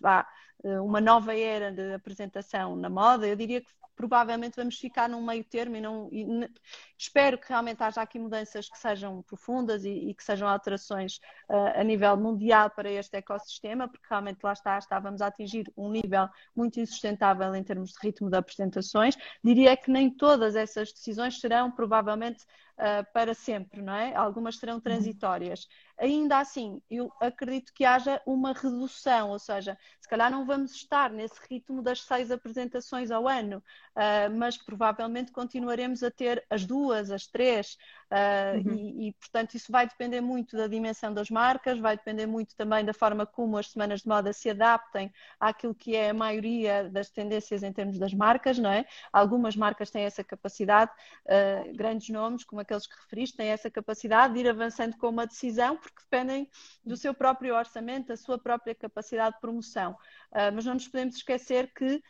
vá, 0.00 0.24
uma 0.64 1.00
nova 1.00 1.36
era 1.36 1.70
de 1.70 1.94
apresentação 1.94 2.74
na 2.74 2.90
moda, 2.90 3.26
eu 3.26 3.36
diria 3.36 3.60
que 3.60 3.70
provavelmente 3.98 4.54
vamos 4.54 4.78
ficar 4.78 5.08
num 5.08 5.20
meio 5.20 5.42
termo 5.42 5.74
e, 5.74 5.80
não, 5.80 6.08
e 6.12 6.48
espero 6.96 7.36
que 7.36 7.48
realmente 7.48 7.82
haja 7.82 8.00
aqui 8.00 8.16
mudanças 8.16 8.68
que 8.68 8.78
sejam 8.78 9.22
profundas 9.22 9.84
e, 9.84 9.90
e 9.90 10.14
que 10.14 10.22
sejam 10.22 10.46
alterações 10.46 11.16
uh, 11.48 11.80
a 11.80 11.82
nível 11.82 12.16
mundial 12.16 12.70
para 12.70 12.88
este 12.88 13.16
ecossistema, 13.16 13.88
porque 13.88 14.06
realmente 14.08 14.38
lá 14.40 14.52
está, 14.52 14.78
estávamos 14.78 15.20
a 15.20 15.26
atingir 15.26 15.72
um 15.76 15.90
nível 15.90 16.28
muito 16.54 16.78
insustentável 16.78 17.52
em 17.56 17.64
termos 17.64 17.90
de 17.90 17.98
ritmo 18.00 18.30
de 18.30 18.36
apresentações. 18.36 19.16
Diria 19.42 19.76
que 19.76 19.90
nem 19.90 20.08
todas 20.08 20.54
essas 20.54 20.92
decisões 20.92 21.40
serão 21.40 21.68
provavelmente 21.68 22.46
uh, 22.78 23.06
para 23.12 23.34
sempre, 23.34 23.82
não 23.82 23.92
é? 23.92 24.14
Algumas 24.14 24.56
serão 24.56 24.74
uhum. 24.74 24.80
transitórias. 24.80 25.68
Ainda 25.98 26.38
assim, 26.38 26.80
eu 26.88 27.12
acredito 27.20 27.72
que 27.74 27.84
haja 27.84 28.22
uma 28.24 28.52
redução, 28.52 29.30
ou 29.30 29.38
seja, 29.38 29.76
se 30.00 30.08
calhar 30.08 30.30
não 30.30 30.46
vamos 30.46 30.72
estar 30.72 31.10
nesse 31.10 31.40
ritmo 31.50 31.82
das 31.82 32.02
seis 32.02 32.30
apresentações 32.30 33.10
ao 33.10 33.26
ano, 33.26 33.58
uh, 33.58 34.36
mas 34.36 34.56
provavelmente 34.56 35.32
continuaremos 35.32 36.04
a 36.04 36.10
ter 36.10 36.44
as 36.48 36.64
duas, 36.64 37.10
as 37.10 37.26
três, 37.26 37.76
uh, 38.12 38.68
uhum. 38.68 38.74
e, 38.74 39.08
e, 39.08 39.12
portanto 39.14 39.54
isso 39.54 39.72
vai 39.72 39.88
depender 39.88 40.20
muito 40.20 40.56
da 40.56 40.68
dimensão 40.68 41.12
das 41.12 41.28
marcas, 41.30 41.80
vai 41.80 41.96
depender 41.96 42.26
muito 42.26 42.54
também 42.54 42.84
da 42.84 42.94
forma 42.94 43.26
como 43.26 43.58
as 43.58 43.70
semanas 43.70 44.02
de 44.02 44.08
moda 44.08 44.32
se 44.32 44.48
adaptem 44.50 45.12
àquilo 45.40 45.74
que 45.74 45.96
é 45.96 46.10
a 46.10 46.14
maioria 46.14 46.88
das 46.88 47.10
tendências 47.10 47.64
em 47.64 47.72
termos 47.72 47.98
das 47.98 48.14
marcas, 48.14 48.56
não 48.56 48.70
é? 48.70 48.86
Algumas 49.12 49.56
marcas 49.56 49.90
têm 49.90 50.04
essa 50.04 50.22
capacidade, 50.22 50.92
uh, 51.26 51.76
grandes 51.76 52.08
nomes, 52.10 52.44
como 52.44 52.60
aqueles 52.68 52.86
que 52.86 52.94
referiste, 53.00 53.36
têm 53.36 53.48
essa 53.48 53.70
capacidade 53.70 54.34
de 54.34 54.40
ir 54.40 54.48
avançando 54.48 54.96
com 54.98 55.08
uma 55.08 55.26
decisão, 55.26 55.76
porque 55.76 56.02
dependem 56.02 56.48
do 56.84 56.96
seu 56.96 57.14
próprio 57.14 57.56
orçamento, 57.56 58.08
da 58.08 58.16
sua 58.16 58.38
própria 58.38 58.74
capacidade 58.74 59.36
de 59.36 59.40
promoção. 59.40 59.92
Uh, 60.30 60.52
mas 60.54 60.64
não 60.66 60.74
nos 60.74 60.86
podemos 60.86 61.16
esquecer 61.16 61.72
que 61.72 62.02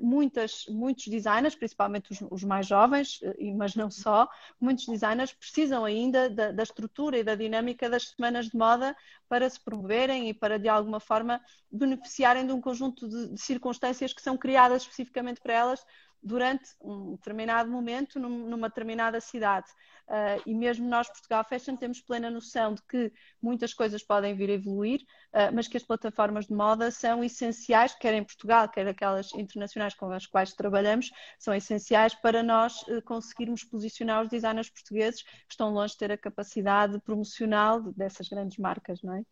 muitas, 0.00 0.66
muitos 0.68 1.08
designers, 1.08 1.54
principalmente 1.54 2.12
os, 2.12 2.22
os, 2.30 2.44
mais 2.44 2.66
jovens, 2.66 3.18
eh, 3.22 3.52
mas 3.56 3.74
não 3.74 3.90
só, 3.90 4.28
muitos 4.60 4.86
designers 4.86 5.32
precisam 5.32 5.84
ainda 5.84 6.30
da, 6.30 6.52
da, 6.52 6.62
estrutura 6.62 7.18
e 7.18 7.24
da 7.24 7.34
dinâmica 7.34 7.90
das 7.90 8.10
semanas 8.10 8.48
de 8.48 8.56
moda 8.56 8.96
para 9.28 9.50
se 9.50 9.60
promoverem 9.60 10.28
e 10.28 10.34
para, 10.34 10.58
de 10.58 10.68
alguma 10.68 11.00
forma, 11.00 11.40
beneficiarem 11.70 12.46
de 12.46 12.52
um 12.52 12.60
conjunto 12.60 13.08
de, 13.08 13.34
de 13.34 13.40
circunstâncias 13.40 14.12
que 14.12 14.22
são 14.22 14.36
criadas 14.36 14.82
especificamente 14.82 15.40
para 15.40 15.54
elas 15.54 15.84
durante 16.22 16.74
um 16.80 17.12
determinado 17.12 17.70
momento 17.70 18.18
numa 18.18 18.68
determinada 18.68 19.20
cidade. 19.20 19.68
Uh, 20.08 20.40
e 20.46 20.54
mesmo 20.54 20.88
nós, 20.88 21.06
Portugal 21.08 21.44
Fashion, 21.44 21.76
temos 21.76 22.00
plena 22.00 22.30
noção 22.30 22.74
de 22.74 22.82
que 22.82 23.12
muitas 23.42 23.74
coisas 23.74 24.02
podem 24.02 24.34
vir 24.34 24.48
a 24.48 24.54
evoluir, 24.54 25.02
uh, 25.02 25.54
mas 25.54 25.68
que 25.68 25.76
as 25.76 25.82
plataformas 25.82 26.46
de 26.46 26.54
moda 26.54 26.90
são 26.90 27.22
essenciais, 27.22 27.94
quer 27.94 28.14
em 28.14 28.24
Portugal, 28.24 28.68
quer 28.68 28.88
aquelas 28.88 29.32
internacionais 29.34 29.94
com 29.94 30.10
as 30.10 30.26
quais 30.26 30.54
trabalhamos, 30.54 31.10
são 31.38 31.54
essenciais 31.54 32.14
para 32.14 32.42
nós 32.42 32.82
uh, 32.88 33.02
conseguirmos 33.02 33.64
posicionar 33.64 34.22
os 34.22 34.30
designers 34.30 34.70
portugueses 34.70 35.22
que 35.22 35.52
estão 35.52 35.72
longe 35.72 35.92
de 35.92 35.98
ter 35.98 36.12
a 36.12 36.18
capacidade 36.18 36.98
promocional 37.00 37.82
dessas 37.92 38.28
grandes 38.28 38.56
marcas, 38.56 39.02
não 39.02 39.14
é? 39.14 39.22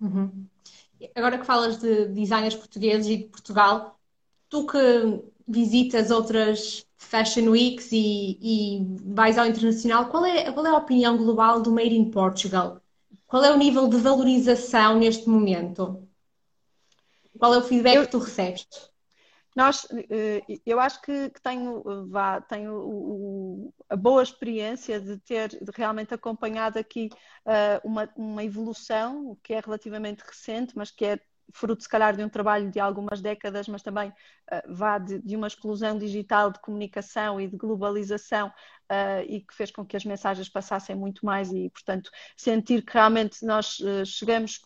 Uhum. 0.00 0.46
Agora 1.14 1.38
que 1.38 1.44
falas 1.44 1.78
de 1.78 2.06
designers 2.08 2.56
portugueses 2.56 3.06
e 3.06 3.16
de 3.18 3.24
Portugal, 3.24 4.00
tu 4.48 4.66
que 4.66 4.78
visitas 5.46 6.10
outras 6.10 6.86
Fashion 6.96 7.50
Weeks 7.50 7.92
e, 7.92 8.38
e 8.40 8.86
vais 9.04 9.36
ao 9.36 9.46
internacional, 9.46 10.08
qual 10.08 10.24
é, 10.24 10.50
qual 10.52 10.66
é 10.66 10.70
a 10.70 10.76
opinião 10.76 11.16
global 11.16 11.60
do 11.60 11.72
Made 11.72 11.94
in 11.94 12.10
Portugal? 12.10 12.80
Qual 13.26 13.44
é 13.44 13.52
o 13.52 13.56
nível 13.56 13.88
de 13.88 13.96
valorização 13.96 14.98
neste 14.98 15.28
momento? 15.28 16.06
Qual 17.38 17.54
é 17.54 17.58
o 17.58 17.62
feedback 17.62 17.96
eu, 17.96 18.04
que 18.04 18.10
tu 18.10 18.18
recebes? 18.18 18.66
Nós, 19.54 19.86
eh, 20.10 20.42
eu 20.64 20.80
acho 20.80 21.00
que, 21.02 21.30
que 21.30 21.40
tenho, 21.42 21.82
vá, 22.08 22.40
tenho 22.40 23.72
a 23.88 23.96
boa 23.96 24.22
experiência 24.22 25.00
de 25.00 25.18
ter 25.18 25.50
realmente 25.74 26.14
acompanhado 26.14 26.78
aqui 26.78 27.10
uh, 27.46 27.86
uma, 27.86 28.08
uma 28.16 28.44
evolução 28.44 29.36
que 29.42 29.52
é 29.52 29.60
relativamente 29.60 30.20
recente, 30.20 30.76
mas 30.76 30.90
que 30.90 31.04
é 31.04 31.20
fruto, 31.52 31.82
se 31.82 31.88
calhar, 31.88 32.16
de 32.16 32.24
um 32.24 32.28
trabalho 32.28 32.70
de 32.70 32.80
algumas 32.80 33.20
décadas, 33.20 33.68
mas 33.68 33.82
também 33.82 34.08
uh, 34.08 34.74
vá 34.74 34.98
de, 34.98 35.20
de, 35.20 35.36
uma 35.36 35.46
explosão 35.46 35.98
digital 35.98 36.50
de 36.50 36.60
comunicação 36.60 37.40
e 37.40 37.46
de 37.46 37.56
globalização 37.56 38.48
uh, 38.48 39.22
e 39.26 39.40
que 39.40 39.54
fez 39.54 39.70
com 39.70 39.84
que 39.84 39.96
as 39.96 40.04
mensagens 40.04 40.48
passassem 40.48 40.96
muito 40.96 41.24
mais 41.24 41.52
e, 41.52 41.70
portanto, 41.70 42.10
sentir 42.36 42.82
que 42.84 42.92
realmente 42.92 43.44
nós 43.44 43.78
uh, 43.80 44.04
chegamos 44.04 44.60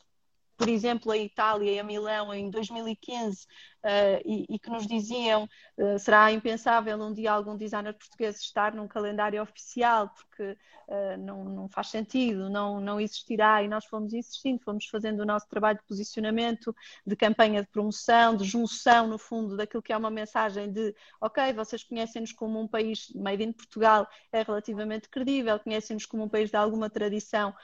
por 0.57 0.69
exemplo, 0.71 1.13
a 1.13 1.19
Itália 1.19 1.73
e 1.73 1.79
a 1.79 1.85
Milão 1.85 2.33
em 2.33 2.49
2015 2.49 3.47
uh, 3.87 4.21
e, 4.25 4.47
e, 4.49 4.59
que 4.59 4.69
nos 4.69 4.87
diziam 4.87 5.49
uh, 5.79 5.99
será 5.99 6.33
impensável 6.33 7.01
um 7.01 7.13
dia 7.13 7.33
algum 7.33 7.57
designer 7.57 7.95
português 7.95 8.41
estar 8.41 8.75
num 8.75 8.89
calendário 8.89 9.41
oficial 9.41 10.11
porque 10.11 10.59
uh, 10.89 11.17
não, 11.19 11.45
não, 11.45 11.69
faz 11.69 11.89
sentido, 11.89 12.51
não, 12.51 12.81
não 12.81 13.01
existirá 13.01 13.63
e 13.63 13.69
nós 13.69 13.85
fomos 13.85 14.13
insistindo, 14.13 14.61
fomos 14.63 14.87
fazendo 14.87 15.21
o 15.21 15.25
nosso 15.25 15.49
trabalho 15.49 15.79
de 15.79 15.85
posicionamento, 15.85 16.75
de 17.07 17.15
campanha 17.15 17.63
de 17.63 17.69
promoção, 17.69 18.37
de 18.37 18.45
junção 18.45 19.07
no 19.07 19.19
fundo 19.19 19.57
daquilo 19.57 19.83
que 19.83 19.93
é 19.93 19.97
uma 19.97 20.11
mensagem 20.11 20.73
de 20.73 20.95
ok, 21.21 21.53
vocês 21.53 21.85
conhecem-nos 21.85 22.33
como 22.33 22.61
um 22.61 22.67
país 22.67 23.13
made 23.15 23.43
in 23.43 23.53
Portugal, 23.53 24.09
é 24.33 24.43
relativamente 24.43 25.09
credível, 25.09 25.59
conhecem-nos 25.61 26.07
como 26.07 26.25
um 26.25 26.29
país 26.29 26.51
de 26.51 26.57
alguma 26.57 26.91
tradição 26.91 27.55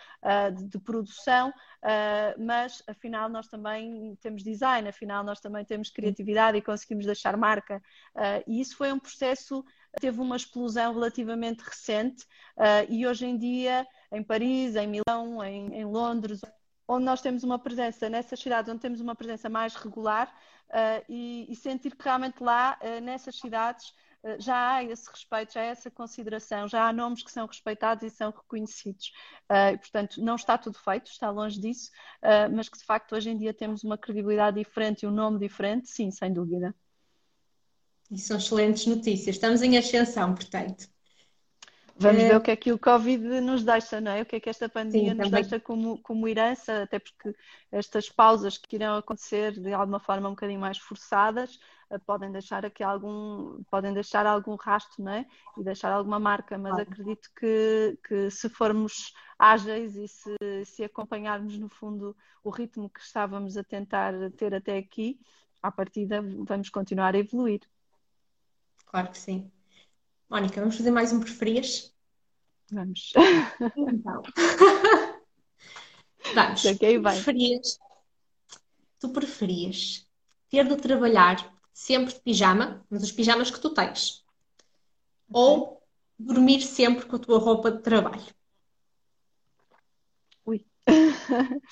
de, 0.54 0.66
de, 0.68 0.78
produção, 0.78 1.52
mas 2.38 2.82
afinal 2.86 3.28
nós 3.28 3.48
também 3.48 4.16
temos 4.20 4.42
design, 4.42 4.88
afinal 4.88 5.24
nós 5.24 5.40
também 5.40 5.64
temos 5.64 5.90
criatividade 5.90 6.11
e 6.58 6.62
conseguimos 6.62 7.06
deixar 7.06 7.36
marca. 7.36 7.82
Uh, 8.14 8.42
e 8.46 8.60
isso 8.60 8.76
foi 8.76 8.92
um 8.92 8.98
processo 8.98 9.64
teve 10.00 10.20
uma 10.20 10.36
explosão 10.36 10.94
relativamente 10.94 11.60
recente 11.60 12.24
uh, 12.56 12.88
e 12.88 13.06
hoje 13.06 13.26
em 13.26 13.36
dia 13.36 13.86
em 14.10 14.22
Paris, 14.22 14.74
em 14.74 14.86
Milão, 14.86 15.44
em, 15.44 15.74
em, 15.74 15.84
Londres, 15.84 16.40
onde 16.88 17.04
nós 17.04 17.20
temos 17.20 17.44
uma 17.44 17.58
presença, 17.58 18.08
nessas 18.08 18.40
cidades 18.40 18.70
onde 18.72 18.80
temos 18.80 19.00
uma 19.00 19.14
presença 19.14 19.50
mais 19.50 19.74
regular 19.74 20.34
uh, 20.70 21.04
e, 21.10 21.46
e, 21.46 21.54
sentir 21.54 21.94
que 21.94 22.04
realmente 22.04 22.42
lá, 22.42 22.78
nessas 23.02 23.36
cidades, 23.36 23.92
já 24.38 24.74
há 24.74 24.84
esse 24.84 25.10
respeito, 25.10 25.54
já 25.54 25.60
há 25.60 25.64
essa 25.64 25.90
consideração, 25.90 26.68
já 26.68 26.86
há 26.86 26.92
nomes 26.92 27.22
que 27.22 27.30
são 27.30 27.46
respeitados 27.46 28.04
e 28.04 28.10
são 28.10 28.30
reconhecidos. 28.30 29.12
Uh, 29.50 29.76
portanto, 29.78 30.22
não 30.22 30.36
está 30.36 30.56
tudo 30.56 30.78
feito, 30.78 31.10
está 31.10 31.30
longe 31.30 31.60
disso, 31.60 31.90
uh, 32.22 32.54
mas 32.54 32.68
que 32.68 32.78
de 32.78 32.84
facto 32.84 33.14
hoje 33.14 33.30
em 33.30 33.36
dia 33.36 33.52
temos 33.52 33.82
uma 33.82 33.98
credibilidade 33.98 34.58
diferente 34.58 35.02
e 35.02 35.06
um 35.06 35.10
nome 35.10 35.38
diferente, 35.38 35.88
sim, 35.88 36.10
sem 36.10 36.32
dúvida. 36.32 36.74
E 38.10 38.18
são 38.18 38.36
excelentes 38.36 38.86
notícias. 38.86 39.36
Estamos 39.36 39.62
em 39.62 39.76
ascensão, 39.76 40.34
portanto. 40.34 40.86
Vamos 41.96 42.22
ver 42.22 42.36
o 42.36 42.40
que 42.40 42.50
é 42.50 42.56
que 42.56 42.72
o 42.72 42.78
Covid 42.78 43.40
nos 43.40 43.62
deixa, 43.62 44.00
não 44.00 44.12
é? 44.12 44.22
O 44.22 44.26
que 44.26 44.36
é 44.36 44.40
que 44.40 44.48
esta 44.48 44.68
pandemia 44.68 45.12
Sim, 45.12 45.18
nos 45.18 45.30
deixa 45.30 45.60
como, 45.60 45.98
como 45.98 46.26
herança, 46.26 46.82
até 46.82 46.98
porque 46.98 47.34
estas 47.70 48.08
pausas 48.08 48.58
que 48.58 48.76
irão 48.76 48.96
acontecer 48.96 49.52
de 49.52 49.72
alguma 49.72 50.00
forma 50.00 50.28
um 50.28 50.32
bocadinho 50.32 50.60
mais 50.60 50.78
forçadas 50.78 51.58
podem 51.98 52.30
deixar 52.32 52.64
aqui 52.64 52.82
algum, 52.82 53.62
podem 53.64 53.92
deixar 53.92 54.26
algum 54.26 54.54
rastro, 54.56 55.04
não 55.04 55.12
é? 55.12 55.26
E 55.56 55.62
deixar 55.62 55.92
alguma 55.92 56.18
marca, 56.18 56.56
mas 56.58 56.74
claro. 56.74 56.90
acredito 56.90 57.30
que, 57.38 57.98
que 58.06 58.30
se 58.30 58.48
formos 58.48 59.12
ágeis 59.38 59.96
e 59.96 60.08
se, 60.08 60.36
se 60.64 60.84
acompanharmos 60.84 61.58
no 61.58 61.68
fundo 61.68 62.16
o 62.44 62.50
ritmo 62.50 62.90
que 62.90 63.00
estávamos 63.00 63.56
a 63.56 63.64
tentar 63.64 64.14
ter 64.36 64.54
até 64.54 64.78
aqui, 64.78 65.18
à 65.62 65.70
partida 65.70 66.22
vamos 66.22 66.68
continuar 66.68 67.14
a 67.14 67.18
evoluir. 67.18 67.60
Claro 68.86 69.10
que 69.10 69.18
sim. 69.18 69.50
Mónica, 70.28 70.60
vamos 70.60 70.76
fazer 70.76 70.90
mais 70.90 71.12
um 71.12 71.20
preferias? 71.20 71.94
Vamos. 72.70 73.12
Então. 73.76 74.22
vamos. 76.34 76.64
Okay, 76.64 76.96
tu, 76.96 77.02
preferias, 77.02 77.78
tu 78.98 79.08
preferias 79.10 80.08
ter 80.48 80.66
de 80.66 80.76
trabalhar 80.76 81.52
sempre 81.72 82.12
de 82.12 82.20
pijama, 82.20 82.84
mas 82.90 83.02
os 83.02 83.12
pijamas 83.12 83.50
que 83.50 83.60
tu 83.60 83.70
tens, 83.70 84.24
okay. 85.28 85.42
ou 85.42 85.82
dormir 86.18 86.60
sempre 86.60 87.06
com 87.06 87.16
a 87.16 87.18
tua 87.18 87.38
roupa 87.38 87.70
de 87.70 87.82
trabalho? 87.82 88.22
Ui. 90.44 90.64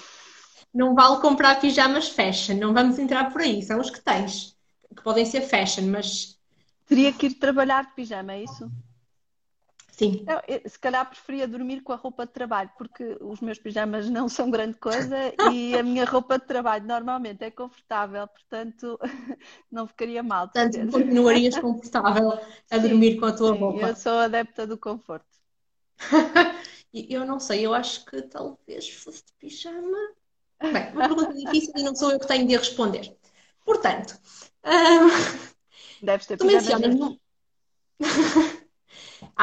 não 0.72 0.94
vale 0.94 1.20
comprar 1.20 1.60
pijamas 1.60 2.08
fashion, 2.08 2.56
não 2.56 2.72
vamos 2.72 2.98
entrar 2.98 3.32
por 3.32 3.40
aí, 3.40 3.62
são 3.62 3.80
os 3.80 3.90
que 3.90 4.00
tens, 4.00 4.56
que 4.94 5.02
podem 5.02 5.26
ser 5.26 5.42
fashion, 5.42 5.86
mas. 5.86 6.38
Teria 6.86 7.12
que 7.12 7.26
ir 7.26 7.34
trabalhar 7.34 7.84
de 7.84 7.94
pijama, 7.94 8.32
é 8.32 8.44
isso? 8.44 8.70
Sim. 10.00 10.24
Eu, 10.48 10.70
se 10.70 10.78
calhar 10.78 11.06
preferia 11.06 11.46
dormir 11.46 11.82
com 11.82 11.92
a 11.92 11.96
roupa 11.96 12.24
de 12.24 12.32
trabalho, 12.32 12.70
porque 12.78 13.18
os 13.20 13.38
meus 13.42 13.58
pijamas 13.58 14.08
não 14.08 14.30
são 14.30 14.50
grande 14.50 14.78
coisa 14.78 15.14
e 15.52 15.76
a 15.76 15.82
minha 15.82 16.06
roupa 16.06 16.38
de 16.38 16.46
trabalho 16.46 16.86
normalmente 16.86 17.44
é 17.44 17.50
confortável, 17.50 18.26
portanto 18.26 18.98
não 19.70 19.86
ficaria 19.86 20.22
mal. 20.22 20.48
Portanto, 20.48 20.90
continuarias 20.90 21.54
confortável 21.60 22.32
a 22.70 22.78
sim, 22.78 22.88
dormir 22.88 23.20
com 23.20 23.26
a 23.26 23.32
tua 23.32 23.52
sim, 23.52 23.58
roupa. 23.58 23.88
Eu 23.88 23.94
sou 23.94 24.12
adepta 24.12 24.66
do 24.66 24.78
conforto. 24.78 25.26
eu 26.94 27.26
não 27.26 27.38
sei, 27.38 27.66
eu 27.66 27.74
acho 27.74 28.06
que 28.06 28.22
talvez 28.22 28.88
fosse 28.88 29.22
de 29.26 29.34
pijama. 29.34 29.98
Bem, 30.62 30.92
uma 30.94 31.08
pergunta 31.08 31.34
difícil 31.34 31.74
e 31.76 31.82
não 31.82 31.94
sou 31.94 32.10
eu 32.10 32.18
que 32.18 32.26
tenho 32.26 32.48
de 32.48 32.56
responder. 32.56 33.14
Portanto, 33.66 34.18
uh, 34.64 35.50
Deves 36.00 36.24
ter 36.26 36.38
tu 36.38 36.46
mencionas. 36.46 37.18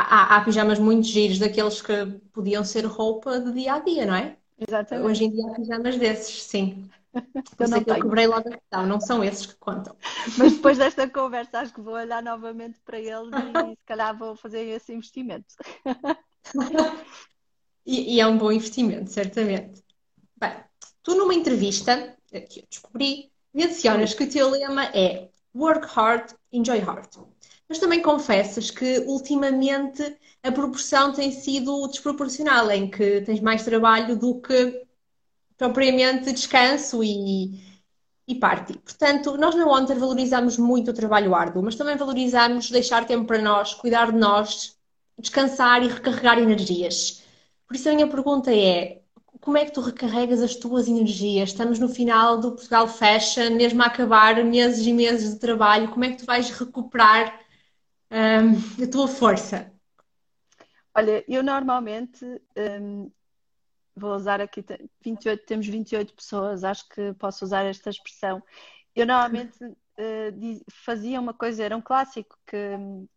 Há, 0.01 0.36
há, 0.38 0.41
pijamas 0.43 0.79
muito 0.79 1.07
giros, 1.07 1.39
daqueles 1.39 1.81
que 1.81 2.05
podiam 2.33 2.63
ser 2.63 2.86
roupa 2.86 3.39
de 3.39 3.51
dia 3.51 3.75
a 3.75 3.79
dia, 3.79 4.05
não 4.05 4.15
é? 4.15 4.38
Exatamente. 4.57 5.07
Hoje 5.07 5.25
em 5.25 5.31
dia 5.31 5.47
há 5.47 5.55
pijamas 5.55 5.97
desses, 5.97 6.43
sim. 6.43 6.89
Eu 7.60 7.67
sei 7.67 7.83
que 7.83 7.89
eu 7.89 7.95
quebrei 7.95 8.27
logo 8.27 8.49
a 8.49 8.51
questão, 8.51 8.86
não 8.86 8.99
são 8.99 9.23
esses 9.23 9.47
que 9.47 9.55
contam. 9.55 9.95
Mas 10.38 10.53
depois 10.53 10.77
desta 10.77 11.10
conversa, 11.10 11.60
acho 11.60 11.73
que 11.73 11.81
vou 11.81 11.95
olhar 11.95 12.21
novamente 12.21 12.79
para 12.86 12.99
eles 12.99 13.33
e 13.33 13.71
se 13.71 13.86
calhar 13.86 14.15
vou 14.15 14.36
fazer 14.36 14.63
esse 14.65 14.93
investimento. 14.93 15.55
e, 17.86 18.15
e 18.15 18.19
é 18.19 18.27
um 18.27 18.38
bom 18.38 18.51
investimento, 18.51 19.10
certamente. 19.10 19.83
Bem, 20.39 20.53
Tu, 21.07 21.15
numa 21.15 21.33
entrevista 21.33 22.17
que 22.49 22.60
eu 22.60 22.65
descobri, 22.69 23.31
mencionas 23.53 24.13
que 24.13 24.25
o 24.25 24.29
teu 24.29 24.49
lema 24.49 24.88
é 24.88 25.29
Work 25.55 25.88
hard, 25.88 26.33
enjoy 26.51 26.79
hard. 26.79 27.07
Mas 27.69 27.80
também 27.80 28.01
confessas 28.01 28.71
que 28.71 28.99
ultimamente 28.99 30.15
a 30.41 30.51
proporção 30.51 31.12
tem 31.12 31.32
sido 31.32 31.88
desproporcional, 31.88 32.71
em 32.71 32.89
que 32.89 33.21
tens 33.21 33.41
mais 33.41 33.63
trabalho 33.63 34.17
do 34.17 34.39
que 34.39 34.86
propriamente 35.58 36.32
descanso 36.32 37.03
e, 37.03 37.60
e 38.27 38.36
parte. 38.36 38.77
Portanto, 38.77 39.38
nós 39.38 39.56
na 39.56 39.65
Wonder 39.65 39.97
valorizamos 39.97 40.58
muito 40.58 40.91
o 40.91 40.93
trabalho 40.93 41.36
árduo, 41.36 41.63
mas 41.63 41.75
também 41.75 41.97
valorizamos 41.97 42.69
deixar 42.69 43.06
tempo 43.06 43.25
para 43.25 43.41
nós, 43.41 43.73
cuidar 43.73 44.12
de 44.12 44.17
nós, 44.17 44.77
descansar 45.17 45.84
e 45.84 45.88
recarregar 45.88 46.39
energias. 46.39 47.23
Por 47.67 47.75
isso 47.75 47.89
a 47.89 47.93
minha 47.93 48.08
pergunta 48.08 48.53
é: 48.53 49.01
como 49.41 49.58
é 49.58 49.65
que 49.65 49.71
tu 49.71 49.82
recarregas 49.82 50.41
as 50.41 50.56
tuas 50.56 50.88
energias? 50.88 51.49
Estamos 51.49 51.80
no 51.80 51.89
final 51.89 52.39
do 52.39 52.51
Portugal 52.51 52.88
Fashion, 52.88 53.56
mesmo 53.56 53.82
a 53.82 53.88
acabar 53.88 54.43
meses 54.45 54.86
e 54.86 54.93
meses 54.93 55.34
de 55.34 55.39
trabalho, 55.39 55.89
como 55.89 56.06
é 56.06 56.12
que 56.12 56.17
tu 56.17 56.25
vais 56.25 56.49
recuperar 56.49 57.46
um, 58.12 58.84
a 58.84 58.88
tua 58.89 59.08
força? 59.08 59.72
Olha, 60.96 61.24
eu 61.28 61.43
normalmente 61.43 62.26
um, 62.82 63.12
vou 63.96 64.15
usar 64.15 64.41
aqui 64.41 64.63
28, 65.02 65.46
temos 65.46 65.67
28 65.67 66.13
pessoas, 66.13 66.63
acho 66.63 66.88
que 66.89 67.13
posso 67.13 67.43
usar 67.46 67.65
esta 67.65 67.89
expressão. 67.89 68.41
Eu 68.96 69.06
normalmente 69.06 69.63
uh, 69.63 70.65
fazia 70.72 71.20
uma 71.20 71.34
coisa, 71.34 71.63
era 71.63 71.76
um 71.76 71.82
clássico, 71.82 72.38
que 72.48 72.58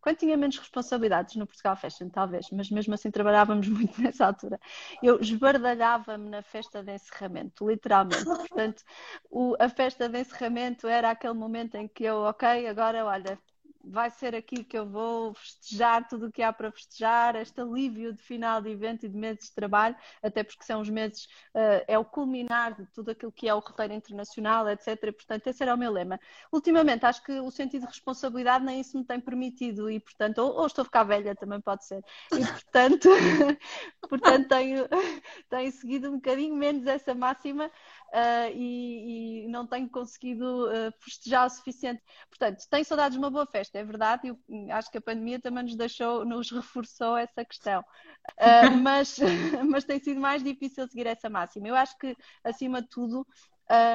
quando 0.01 0.17
tinha 0.17 0.37
menos 0.37 0.59
responsabilidades 0.59 1.37
no 1.37 1.47
Portugal 1.47 1.77
Fashion, 1.77 2.09
talvez, 2.09 2.49
mas 2.51 2.71
mesmo 2.71 2.93
assim 2.95 3.11
trabalhávamos 3.11 3.69
muito 3.69 4.01
nessa 4.01 4.27
altura, 4.27 4.59
eu 5.03 5.21
esbardalhava-me 5.21 6.29
na 6.29 6.43
festa 6.43 6.83
de 6.83 6.93
encerramento, 6.93 7.69
literalmente. 7.69 8.25
Portanto, 8.49 8.83
o, 9.31 9.55
a 9.59 9.69
festa 9.69 10.09
de 10.09 10.21
encerramento 10.21 10.87
era 10.87 11.11
aquele 11.11 11.35
momento 11.35 11.77
em 11.77 11.89
que 11.89 12.05
eu, 12.05 12.17
ok, 12.17 12.67
agora 12.67 13.05
olha, 13.05 13.39
vai 13.83 14.11
ser 14.11 14.35
aqui 14.35 14.63
que 14.63 14.79
eu 14.79 14.87
vou 14.87 15.35
festejar 15.35 16.07
tudo 16.09 16.27
o 16.27 16.33
que 16.33 16.43
há 16.43 16.53
para 16.53 16.71
festejar, 16.71 17.37
este 17.37 17.61
alívio 17.61 18.13
de 18.13 18.23
final 18.23 18.61
de 18.61 18.71
evento 18.71 19.07
e 19.07 19.09
de 19.09 19.17
meses 19.17 19.47
de 19.47 19.53
trabalho, 19.53 19.97
até 20.23 20.43
porque 20.43 20.65
são 20.65 20.81
os 20.81 20.91
meses, 20.91 21.25
uh, 21.55 21.85
é 21.87 21.99
o 21.99 22.05
culminar 22.05 22.75
de 22.75 22.87
tudo 22.87 23.11
aquilo 23.11 23.33
que 23.33 23.49
é 23.49 23.55
o 23.55 23.59
roteiro 23.59 23.95
internacional, 23.95 24.69
etc. 24.69 24.89
E, 25.03 25.13
portanto, 25.13 25.47
esse 25.47 25.63
era 25.63 25.75
o 25.75 25.79
meu 25.79 25.91
lema. 25.91 26.21
Ultimamente, 26.53 27.07
acho 27.07 27.23
que 27.23 27.41
o 27.41 27.51
sentido 27.51 27.83
de 27.83 27.89
responsabilidade 27.89 28.65
nem 28.65 28.81
isso 28.81 28.99
me 28.99 29.05
tem 29.05 29.21
permitido 29.21 29.91
e, 29.91 29.99
portanto, 29.99 30.39
ou, 30.39 30.57
ou 30.57 30.67
estou 30.67 30.83
a 30.83 30.85
ficar 30.85 31.05
velha, 31.05 31.35
também 31.35 31.61
pode 31.61 31.85
ser. 31.85 32.05
E, 32.33 32.45
portanto, 32.45 33.09
portanto 34.09 34.49
tenho, 34.49 34.87
tenho 35.49 35.73
seguido 35.73 36.09
um 36.09 36.15
bocadinho 36.17 36.55
menos 36.55 36.87
essa 36.87 37.15
máxima 37.15 37.71
uh, 38.13 38.53
e, 38.55 39.45
e, 39.45 39.49
não 39.49 39.67
tenho 39.67 39.89
conseguido 39.89 40.69
uh, 40.69 40.93
festejar 41.01 41.47
o 41.47 41.51
suficiente. 41.51 42.03
Portanto, 42.29 42.65
tenho 42.69 42.85
saudades 42.85 43.13
de 43.13 43.19
uma 43.19 43.31
boa 43.31 43.47
festa 43.47 43.79
é 43.79 43.85
verdade, 43.85 44.29
e 44.29 44.33
hum, 44.49 44.69
acho 44.71 44.91
que 44.91 44.99
a 44.99 45.03
pandemia 45.03 45.41
também 45.41 45.65
nos 45.65 45.77
deixou, 45.77 46.25
nos 46.25 46.51
reforçou 46.51 47.17
essa 47.17 47.45
questão. 47.45 47.81
Uh, 47.81 48.77
mas, 48.83 49.19
mas 49.69 49.85
tem 49.85 49.99
sido 49.99 50.21
mais 50.21 50.43
difícil 50.43 50.87
seguir 50.89 51.07
essa 51.07 51.31
máxima. 51.31 51.69
Eu 51.69 51.77
acho 51.77 51.97
que, 51.99 52.17
acima 52.45 52.83
de 52.83 52.89
tudo, 52.89 53.27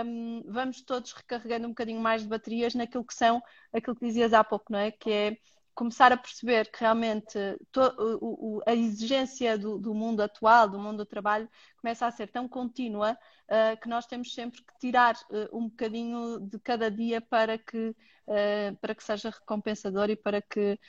um, 0.06 0.44
vamos 0.48 0.82
todos 0.82 1.12
recarregando 1.12 1.68
um 1.68 1.72
bocadinho 1.72 2.00
mais 2.00 2.22
de 2.22 2.28
baterias 2.30 2.74
naquilo 2.74 3.04
que 3.04 3.14
são, 3.14 3.42
aquilo 3.74 3.96
que 3.96 4.06
dizias 4.06 4.34
há 4.34 4.44
pouco, 4.44 4.72
não 4.72 4.80
é? 4.80 4.92
Que 4.92 5.12
é 5.12 5.38
começar 5.76 6.12
a 6.12 6.18
perceber 6.18 6.72
que 6.72 6.80
realmente 6.80 7.38
o, 7.76 8.58
o, 8.58 8.62
a 8.66 8.74
exigência 8.74 9.58
do, 9.58 9.78
do, 9.78 9.94
mundo 9.94 10.22
atual, 10.22 10.70
do 10.70 10.80
mundo 10.80 10.98
do 10.98 11.06
trabalho, 11.06 11.50
começa 11.78 12.08
a 12.08 12.12
ser 12.12 12.30
tão 12.30 12.48
contínua 12.48 13.18
uh, 13.50 13.80
que 13.80 13.90
nós 13.90 14.08
temos 14.08 14.34
sempre 14.34 14.64
que 14.64 14.80
tirar 14.80 15.16
uh, 15.30 15.56
um 15.56 15.68
bocadinho 15.68 16.40
de 16.40 16.58
cada 16.60 16.90
dia 16.90 17.20
para 17.20 17.58
que, 17.58 17.94
uh, 18.28 18.76
para 18.78 18.96
que 18.96 19.04
seja 19.04 19.30
recompensador 19.30 20.10
e 20.10 20.16
para 20.16 20.42
que 20.42 20.80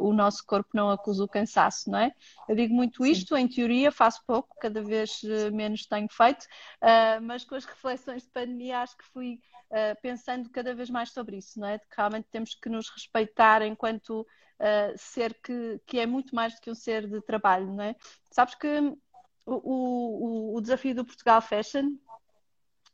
o 0.00 0.12
nosso 0.12 0.44
corpo 0.44 0.70
não 0.74 0.90
acuse 0.90 1.22
o 1.22 1.28
cansaço, 1.28 1.88
não 1.88 2.00
é? 2.00 2.12
Eu 2.48 2.56
digo 2.56 2.74
muito 2.74 3.06
isto, 3.06 3.36
Sim. 3.36 3.42
em 3.42 3.48
teoria 3.48 3.92
faço 3.92 4.20
pouco, 4.26 4.56
cada 4.60 4.82
vez 4.82 5.20
menos 5.52 5.86
tenho 5.86 6.08
feito, 6.10 6.44
mas 7.22 7.44
com 7.44 7.54
as 7.54 7.62
reflexões 7.64 8.24
de 8.24 8.28
pandemia 8.30 8.80
acho 8.80 8.96
que 8.96 9.04
fui 9.04 9.38
pensando 10.02 10.50
cada 10.50 10.74
vez 10.74 10.90
mais 10.90 11.12
sobre 11.12 11.36
isso, 11.36 11.60
não 11.60 11.68
é? 11.68 11.78
De 11.78 11.86
que 11.86 11.96
realmente 11.96 12.26
temos 12.28 12.56
que 12.56 12.68
nos 12.68 12.88
respeitar 12.90 13.62
enquanto 13.62 14.26
ser 14.96 15.32
que, 15.44 15.80
que 15.86 16.00
é 16.00 16.06
muito 16.06 16.34
mais 16.34 16.56
do 16.56 16.60
que 16.60 16.72
um 16.72 16.74
ser 16.74 17.08
de 17.08 17.20
trabalho, 17.20 17.72
não 17.72 17.84
é? 17.84 17.94
Sabes 18.32 18.56
que 18.56 18.98
o, 19.48 20.52
o, 20.52 20.56
o 20.56 20.60
desafio 20.60 20.94
do 20.94 21.04
Portugal 21.04 21.40
Fashion 21.40 21.96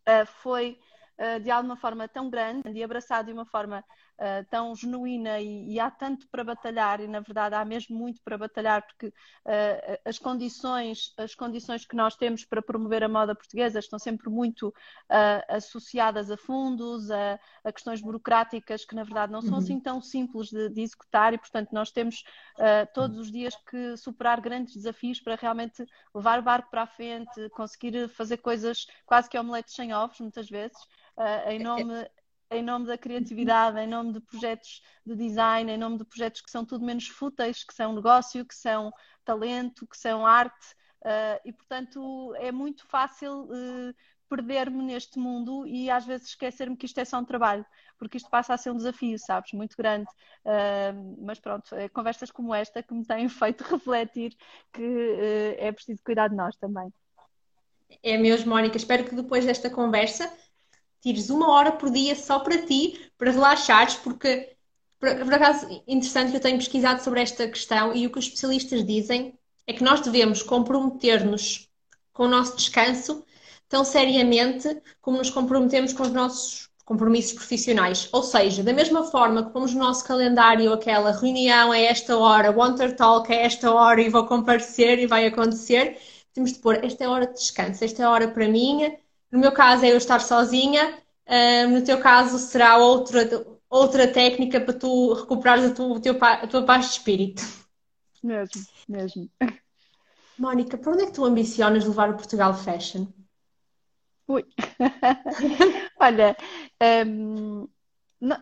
uh, 0.08 0.26
foi 0.26 0.72
uh, 0.72 0.93
de 1.42 1.50
alguma 1.50 1.76
forma 1.76 2.08
tão 2.08 2.28
grande 2.28 2.68
e 2.72 2.82
abraçado 2.82 3.26
de 3.26 3.32
uma 3.32 3.46
forma 3.46 3.84
uh, 4.18 4.44
tão 4.50 4.74
genuína 4.74 5.40
e, 5.40 5.72
e, 5.72 5.80
há 5.80 5.90
tanto 5.90 6.26
para 6.28 6.44
batalhar 6.44 7.00
e 7.00 7.08
na 7.08 7.20
verdade 7.20 7.54
há 7.54 7.64
mesmo 7.64 7.96
muito 7.96 8.20
para 8.22 8.38
batalhar 8.38 8.82
porque 8.82 9.08
uh, 9.08 10.00
as 10.04 10.18
condições 10.18 11.12
as 11.16 11.34
condições 11.34 11.84
que 11.84 11.96
nós 11.96 12.16
temos 12.16 12.44
para 12.44 12.62
promover 12.62 13.02
a 13.02 13.08
moda 13.08 13.34
portuguesa 13.34 13.78
estão 13.78 13.98
sempre 13.98 14.28
muito 14.28 14.68
uh, 14.68 15.44
associadas 15.48 16.30
a 16.30 16.36
fundos 16.36 17.10
a, 17.10 17.38
a, 17.64 17.72
questões 17.72 18.00
burocráticas 18.00 18.84
que 18.84 18.94
na 18.94 19.04
verdade 19.04 19.32
não 19.32 19.42
são 19.42 19.54
uhum. 19.54 19.58
assim 19.58 19.80
tão 19.80 20.00
simples 20.00 20.48
de, 20.48 20.68
de, 20.68 20.82
executar 20.82 21.34
e 21.34 21.38
portanto 21.38 21.70
nós 21.72 21.90
temos 21.90 22.24
todos 22.92 23.18
os 23.18 23.32
dias 23.32 23.54
que 23.68 23.96
superar 23.96 24.40
grandes 24.40 24.74
desafios 24.74 25.20
para 25.20 25.34
realmente 25.34 25.84
levar 26.14 26.38
o 26.38 26.42
barco 26.42 26.70
para 26.70 26.82
a 26.82 26.86
frente 26.86 27.48
conseguir 27.50 28.08
fazer 28.08 28.36
coisas 28.38 28.86
quase 29.06 29.28
que 29.28 29.38
omeletes 29.38 29.74
sem 29.74 29.92
ovos 29.92 30.20
muitas 30.20 30.48
vezes 30.48 30.76
em 31.48 31.58
nome 31.58 32.06
em 32.54 32.62
nome 32.62 32.86
da 32.86 32.96
criatividade, 32.96 33.78
em 33.78 33.86
nome 33.86 34.12
de 34.12 34.20
projetos 34.20 34.82
de 35.04 35.14
design, 35.14 35.70
em 35.70 35.78
nome 35.78 35.98
de 35.98 36.04
projetos 36.04 36.40
que 36.40 36.50
são 36.50 36.64
tudo 36.64 36.84
menos 36.84 37.08
fúteis, 37.08 37.64
que 37.64 37.74
são 37.74 37.92
negócio, 37.92 38.44
que 38.44 38.54
são 38.54 38.92
talento, 39.24 39.86
que 39.86 39.96
são 39.96 40.26
arte. 40.26 40.74
Uh, 41.02 41.40
e, 41.44 41.52
portanto, 41.52 42.34
é 42.36 42.50
muito 42.50 42.86
fácil 42.86 43.42
uh, 43.42 43.94
perder-me 44.28 44.82
neste 44.82 45.18
mundo 45.18 45.66
e 45.66 45.90
às 45.90 46.04
vezes 46.04 46.28
esquecer-me 46.28 46.76
que 46.76 46.86
isto 46.86 46.98
é 46.98 47.04
só 47.04 47.18
um 47.18 47.24
trabalho, 47.24 47.64
porque 47.98 48.16
isto 48.16 48.30
passa 48.30 48.54
a 48.54 48.56
ser 48.56 48.70
um 48.70 48.76
desafio, 48.76 49.18
sabes, 49.18 49.52
muito 49.52 49.76
grande. 49.76 50.08
Uh, 50.44 51.24
mas 51.24 51.38
pronto, 51.38 51.74
é 51.74 51.88
conversas 51.88 52.30
como 52.30 52.54
esta 52.54 52.82
que 52.82 52.94
me 52.94 53.04
têm 53.04 53.28
feito 53.28 53.62
refletir 53.64 54.34
que 54.72 54.82
uh, 54.82 55.56
é 55.58 55.70
preciso 55.72 56.02
cuidar 56.04 56.28
de 56.28 56.36
nós 56.36 56.56
também. 56.56 56.92
É 58.02 58.16
mesmo, 58.16 58.50
Mónica. 58.50 58.76
Espero 58.76 59.04
que 59.04 59.14
depois 59.14 59.44
desta 59.44 59.70
conversa 59.70 60.32
tires 61.04 61.28
uma 61.28 61.50
hora 61.50 61.70
por 61.72 61.90
dia 61.90 62.16
só 62.16 62.38
para 62.38 62.62
ti, 62.62 62.98
para 63.18 63.30
relaxares, 63.30 63.94
porque 63.96 64.56
por, 64.98 65.14
por 65.18 65.34
acaso 65.34 65.82
interessante 65.86 66.30
que 66.30 66.38
eu 66.38 66.40
tenho 66.40 66.56
pesquisado 66.56 67.02
sobre 67.02 67.20
esta 67.20 67.46
questão 67.46 67.94
e 67.94 68.06
o 68.06 68.10
que 68.10 68.18
os 68.18 68.24
especialistas 68.24 68.86
dizem 68.86 69.38
é 69.66 69.74
que 69.74 69.84
nós 69.84 70.00
devemos 70.00 70.42
comprometer-nos 70.42 71.68
com 72.10 72.24
o 72.24 72.28
nosso 72.28 72.56
descanso 72.56 73.22
tão 73.68 73.84
seriamente 73.84 74.80
como 75.02 75.18
nos 75.18 75.28
comprometemos 75.28 75.92
com 75.92 76.04
os 76.04 76.10
nossos 76.10 76.70
compromissos 76.86 77.34
profissionais. 77.34 78.08
Ou 78.10 78.22
seja, 78.22 78.62
da 78.62 78.72
mesma 78.72 79.04
forma 79.04 79.44
que 79.44 79.52
pomos 79.52 79.74
no 79.74 79.80
nosso 79.80 80.04
calendário 80.06 80.72
aquela 80.72 81.12
reunião 81.12 81.70
a 81.70 81.78
esta 81.78 82.16
hora, 82.16 82.50
Wonder 82.50 82.96
Talk 82.96 83.30
a 83.30 83.36
esta 83.36 83.70
hora 83.72 84.00
e 84.00 84.08
vou 84.08 84.26
comparecer 84.26 84.98
e 84.98 85.06
vai 85.06 85.26
acontecer, 85.26 85.98
temos 86.32 86.52
de 86.52 86.60
pôr 86.60 86.82
esta 86.82 87.04
é 87.04 87.08
hora 87.08 87.26
de 87.26 87.34
descanso, 87.34 87.84
esta 87.84 88.02
é 88.02 88.08
hora 88.08 88.28
para 88.28 88.48
mim. 88.48 88.96
No 89.34 89.40
meu 89.40 89.50
caso 89.50 89.84
é 89.84 89.90
eu 89.90 89.96
estar 89.96 90.20
sozinha, 90.20 90.96
uh, 91.26 91.68
no 91.68 91.82
teu 91.82 91.98
caso 91.98 92.38
será 92.38 92.76
outra, 92.76 93.28
outra 93.68 94.06
técnica 94.06 94.60
para 94.60 94.72
tu 94.72 95.12
recuperares 95.12 95.64
a 95.64 95.74
tua, 95.74 95.98
a 96.34 96.46
tua 96.46 96.64
paz 96.64 96.86
de 96.86 96.92
espírito. 96.92 97.42
Mesmo, 98.22 98.62
mesmo. 98.88 99.28
Mónica, 100.38 100.78
para 100.78 100.92
onde 100.92 101.02
é 101.02 101.06
que 101.06 101.12
tu 101.14 101.24
ambicionas 101.24 101.84
levar 101.84 102.10
o 102.10 102.16
Portugal 102.16 102.54
Fashion? 102.54 103.08
Ui. 104.28 104.44
Olha, 105.98 106.36
um, 107.04 107.68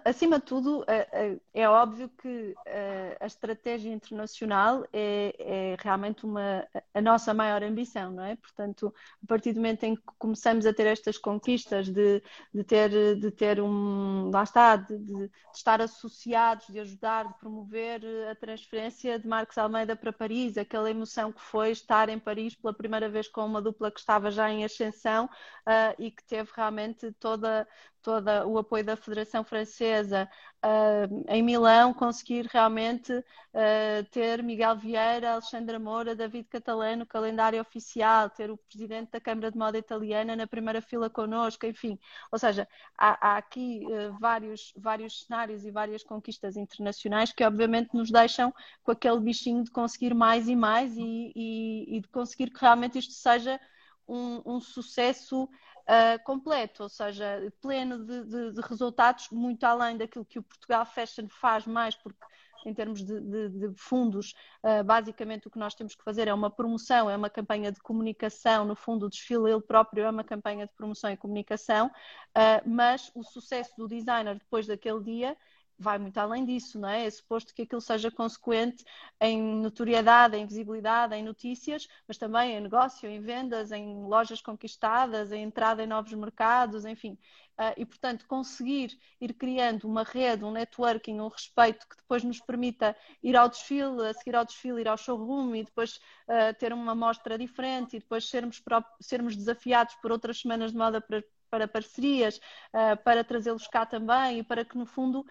acima 0.05 0.39
de 0.39 0.45
tudo, 0.45 0.85
é, 0.87 1.09
é, 1.13 1.63
é 1.63 1.69
óbvio 1.69 2.09
que 2.09 2.55
eh, 2.67 3.17
a 3.21 3.27
estratégia 3.27 3.93
internacional 3.93 4.87
é, 4.93 5.35
é, 5.39 5.77
realmente 5.79 6.25
uma, 6.25 6.67
a 6.95 7.01
nossa 7.01 7.35
maior 7.35 7.63
ambição, 7.63 8.13
não 8.13 8.25
é? 8.25 8.37
Portanto, 8.37 8.95
a 9.23 9.27
partir 9.27 9.53
do 9.53 9.57
momento 9.57 9.85
em 9.85 9.97
que 9.97 10.03
começamos 10.19 10.67
a 10.67 10.73
ter 10.73 10.87
estas 10.87 11.19
conquistas 11.19 11.89
de, 11.89 12.23
de, 12.55 12.65
ter, 12.65 13.17
de 13.17 13.31
ter 13.31 13.61
um. 13.61 14.31
Lá 14.31 14.45
está, 14.45 14.77
de, 14.77 14.97
de, 14.99 15.31
estar 15.55 15.81
associados, 15.81 16.67
de 16.69 16.79
ajudar, 16.79 17.27
de 17.29 17.39
promover 17.39 18.03
a 18.31 18.35
transferência 18.35 19.19
de 19.19 19.27
Marcos 19.27 19.59
Almeida 19.59 19.97
para 19.97 20.13
Paris, 20.13 20.57
aquela 20.57 20.91
emoção 20.91 21.33
que 21.33 21.41
foi 21.41 21.71
estar 21.71 22.09
em 22.09 22.19
Paris 22.19 22.55
pela 22.55 22.73
primeira 22.73 23.09
vez 23.09 23.29
com 23.29 23.45
uma 23.45 23.61
dupla 23.61 23.91
que 23.91 24.01
estava 24.01 24.31
já 24.31 24.51
em 24.51 24.65
ascensão 24.65 25.27
uh, 25.27 25.95
e 25.99 26.11
que 26.11 26.23
teve 26.25 26.51
realmente 26.55 27.13
toda 27.13 27.67
todo 28.03 28.29
o 28.49 28.59
apoio 28.59 28.85
da 28.85 28.97
Federação 28.97 29.45
Francesa 29.45 30.29
uh, 30.65 31.25
em 31.29 31.43
Milão, 31.43 31.95
conseguir 31.95 32.47
realmente 32.47 33.13
uh, 33.13 34.05
ter 34.11 34.43
Miguel 34.43 34.77
Vieira, 34.77 35.33
Alexandra 35.33 35.79
Moura, 35.79 36.15
David 36.15 36.49
Catalã 36.49 36.97
no 36.97 37.07
calendário 37.07 37.61
oficial, 37.61 38.29
ter 38.29 38.51
o 38.51 38.57
presidente 38.57 39.13
da 39.13 39.21
Câmara 39.21 39.51
de 39.51 39.57
Moda 39.57 39.79
Italiana 39.79 40.35
na 40.35 40.47
primeira 40.47 40.83
fila 40.83 41.09
connosco, 41.09 41.65
enfim. 41.65 41.99
Ou 42.31 42.39
seja, 42.39 42.69
há, 42.99 43.35
há 43.35 43.37
aqui 43.37 43.87
uh, 43.87 44.19
vários, 44.19 44.73
vários 44.77 45.25
cenários 45.25 45.65
e 45.65 45.71
várias 45.71 46.03
conquistas 46.03 46.57
internacionais 46.57 47.33
que 47.33 47.45
obviamente 47.45 47.95
nos 47.95 48.11
deixam 48.11 48.53
com 48.83 48.91
aquele 48.91 49.21
bichinho 49.21 49.63
de 49.63 49.71
conseguir 49.71 50.15
mais 50.15 50.49
e 50.49 50.57
mais 50.57 50.97
e, 50.97 51.33
e, 51.37 51.97
e 51.97 52.01
de 52.01 52.09
conseguir 52.09 52.51
que 52.51 52.61
realmente 52.61 52.99
isto 52.99 53.13
seja 53.13 53.61
um, 54.09 54.43
um 54.45 54.61
sucesso 54.61 55.49
uh, 55.83 56.23
completo, 56.25 56.85
ou 56.85 56.89
seja, 56.89 57.53
pleno 57.61 58.05
de, 58.05 58.25
de, 58.25 58.53
de, 58.53 58.61
resultados, 58.61 59.29
muito 59.31 59.65
além 59.65 59.97
daquilo 59.97 60.25
que 60.25 60.39
o 60.39 60.43
Portugal 60.43 60.85
Fashion 60.87 61.29
faz 61.29 61.67
mais, 61.67 61.95
porque 61.95 62.25
em 62.65 62.73
termos 62.73 63.03
de, 63.03 63.21
de 63.49 63.73
fundos, 63.77 64.35
uh, 64.63 64.85
basicamente 64.85 65.49
o 65.49 65.51
que 65.51 65.59
nós 65.59 65.75
temos 65.75 65.95
que 65.95 66.05
fazer 66.05 66.29
é 66.29 66.35
uma 66.35 66.51
promoção, 66.51 67.11
é 67.11 67.17
uma 67.17 67.31
campanha 67.31 67.73
de 67.73 67.81
comunicação, 67.81 68.65
no 68.65 68.77
fundo 68.77 69.07
o 69.07 69.11
desfile 69.11 69.51
ele 69.51 69.61
próprio 69.61 70.05
é 70.05 70.11
uma 70.11 70.25
campanha 70.25 70.67
de 70.67 70.73
promoção 70.73 71.11
e 71.11 71.17
comunicação, 71.17 71.89
uh, 71.89 72.69
mas 72.69 73.11
o 73.15 73.23
sucesso 73.23 73.73
do 73.77 73.89
designer 73.89 74.39
depois 74.39 74.67
daquele 74.67 75.03
dia 75.03 75.37
vai 75.79 75.99
muito 75.99 76.19
além 76.19 76.45
disso, 76.45 76.79
não 76.79 76.89
é? 76.89 77.07
É 77.07 77.11
suposto 77.11 77.55
que 77.55 77.63
aquilo 77.63 77.81
seja 77.81 78.11
consequente 78.11 78.85
em 79.21 79.41
notoriedade, 79.41 80.37
em 80.37 80.47
visibilidade, 80.47 81.15
em 81.15 81.23
notícias, 81.23 81.89
mas 82.07 82.19
também 82.19 82.53
em 82.57 82.61
negócio, 82.61 83.09
em 83.09 83.21
vendas, 83.21 83.73
em 83.73 84.05
lojas 84.05 84.41
conquistadas, 84.41 85.33
em 85.33 85.43
entrada 85.43 85.83
em 85.83 85.87
novos 85.87 86.13
mercados, 86.13 86.85
enfim. 86.85 87.19
Uh, 87.59 87.75
e, 87.77 87.85
portanto, 87.85 88.27
conseguir 88.27 88.99
ir 89.21 89.35
criando 89.35 89.85
uma 89.85 90.03
rede, 90.03 90.45
um 90.45 90.51
networking, 90.51 91.21
um 91.21 91.29
respeito 91.29 91.87
que 91.87 91.97
depois 91.97 92.25
nos 92.25 92.41
permita 92.41 92.97
ir 93.23 93.37
ao 93.37 93.49
desfile, 93.49 94.07
a 94.07 94.15
seguir 94.15 94.35
ao 94.35 94.45
desfile, 94.45 94.81
ir 94.81 94.89
ao 94.89 94.97
showroom 94.97 95.55
e 95.55 95.65
depois 95.65 95.97
uh, 96.29 96.55
ter 96.59 96.73
uma 96.73 96.95
mostra 96.95 97.37
diferente 97.37 97.97
e 97.97 98.01
depois 98.01 98.29
sermos, 98.29 98.63
sermos 99.01 99.37
desafiados 99.37 99.95
por 99.97 100.11
outras 100.11 100.41
semanas 100.41 100.73
de 100.73 100.79
moda 100.79 101.01
para 101.01 101.23
para 101.53 101.69
parcerias, 101.69 102.39
uh, 102.73 102.97
para 103.05 103.23
trazê-los 103.23 103.69
cá 103.69 103.85
também 103.85 104.39
e 104.39 104.43
para 104.43 104.65
que, 104.65 104.79
no 104.79 104.87
fundo, 104.87 105.23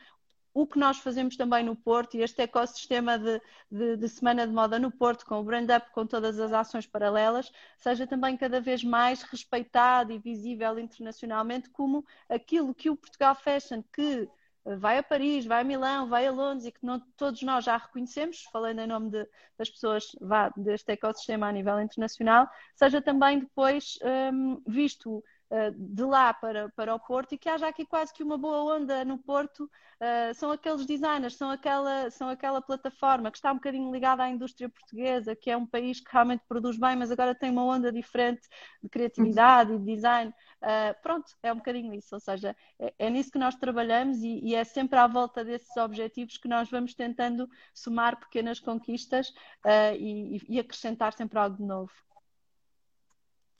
o 0.54 0.68
que 0.68 0.78
nós 0.78 0.98
fazemos 1.00 1.38
também 1.38 1.64
no 1.64 1.76
Porto 1.76 2.16
e 2.16 2.22
este 2.22 2.42
ecossistema 2.42 3.18
de, 3.18 3.42
de, 3.72 3.98
de, 3.98 4.10
Semana 4.10 4.46
de 4.46 4.54
Moda 4.54 4.78
no 4.78 4.92
Porto, 4.92 5.26
com 5.26 5.40
o 5.40 5.44
Brand 5.44 5.70
Up, 5.70 5.92
com 5.92 6.06
todas 6.06 6.40
as 6.40 6.52
ações 6.52 6.86
paralelas, 6.86 7.52
seja 7.78 8.06
também 8.06 8.36
cada 8.36 8.60
vez 8.60 8.84
mais 8.84 9.22
respeitado 9.24 10.12
e 10.12 10.20
visível 10.20 10.78
internacionalmente 10.78 11.70
como 11.70 12.06
aquilo 12.30 12.76
que 12.76 12.90
o 12.90 12.98
Portugal 12.98 13.36
Fashion, 13.36 13.82
que 13.94 14.30
eh, 14.66 14.76
vai 14.76 14.98
a 14.98 15.04
Paris, 15.04 15.46
vai 15.46 15.62
a 15.62 15.64
Milão, 15.64 16.08
vai 16.08 16.28
a 16.28 16.32
Londres 16.32 16.66
e 16.66 16.72
que 16.72 16.86
não, 16.86 17.00
todos 17.18 17.42
nós 17.42 17.66
já 17.66 17.78
reconhecemos, 17.78 18.44
falando 18.52 18.80
em 18.80 18.88
nome 18.88 19.10
de, 19.10 19.28
das 19.58 19.70
pessoas 19.70 20.12
vá, 20.20 20.52
deste 20.56 20.92
ecossistema 20.92 21.48
a 21.48 21.52
nível 21.52 21.80
internacional, 21.82 22.48
seja 22.76 23.02
também 23.02 23.40
depois 23.40 23.98
um, 24.34 24.62
visto 24.68 25.24
eh, 25.26 25.41
de 25.76 26.04
lá 26.04 26.34
para, 26.34 26.70
para 26.70 26.96
o 26.96 27.00
Porto 27.00 27.34
e 27.34 27.38
que 27.38 27.50
haja 27.50 27.68
aqui 27.68 27.86
quase 27.86 28.14
que 28.14 28.24
uma 28.24 28.38
boa 28.38 28.76
onda 28.76 29.04
no 29.04 29.18
Porto. 29.18 29.70
Uh, 30.02 30.34
são 30.34 30.50
aqueles 30.50 30.84
designers, 30.86 31.36
são 31.36 31.52
aquela, 31.52 32.10
são 32.10 32.28
aquela 32.28 32.60
plataforma 32.60 33.30
que 33.30 33.38
está 33.38 33.52
um 33.52 33.56
bocadinho 33.56 33.92
ligada 33.92 34.24
à 34.24 34.30
indústria 34.30 34.68
portuguesa, 34.68 35.36
que 35.36 35.52
é 35.52 35.56
um 35.56 35.66
país 35.66 36.00
que 36.00 36.12
realmente 36.12 36.44
produz 36.48 36.76
bem, 36.76 36.96
mas 36.96 37.12
agora 37.12 37.36
tem 37.36 37.52
uma 37.52 37.64
onda 37.64 37.92
diferente 37.92 38.42
de 38.82 38.90
criatividade 38.90 39.74
e 39.74 39.78
de 39.78 39.86
design. 39.86 40.34
Uh, 40.62 41.00
pronto, 41.04 41.32
é 41.44 41.54
um 41.54 41.58
bocadinho 41.58 41.94
isso, 41.94 42.16
ou 42.16 42.20
seja, 42.20 42.56
é, 42.80 42.94
é 42.98 43.10
nisso 43.12 43.30
que 43.30 43.38
nós 43.38 43.56
trabalhamos 43.56 44.18
e, 44.24 44.40
e, 44.44 44.56
é 44.56 44.64
sempre 44.64 44.98
à 44.98 45.06
volta 45.06 45.46
desses 45.46 45.76
objetivos 45.78 46.38
que 46.38 46.48
nós 46.48 46.70
vamos 46.70 46.96
tentando 46.96 47.48
somar 47.72 48.20
pequenas 48.20 48.60
conquistas 48.60 49.30
uh, 49.66 49.96
e, 50.00 50.42
e 50.50 50.60
acrescentar 50.60 51.14
sempre 51.14 51.38
algo 51.38 51.58
de 51.58 51.64
novo. 51.64 51.92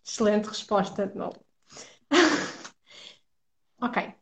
Excelente 0.04 0.47
resposta 0.47 1.06
de 1.06 1.15
novo. 1.15 1.50
ok. 3.82 4.13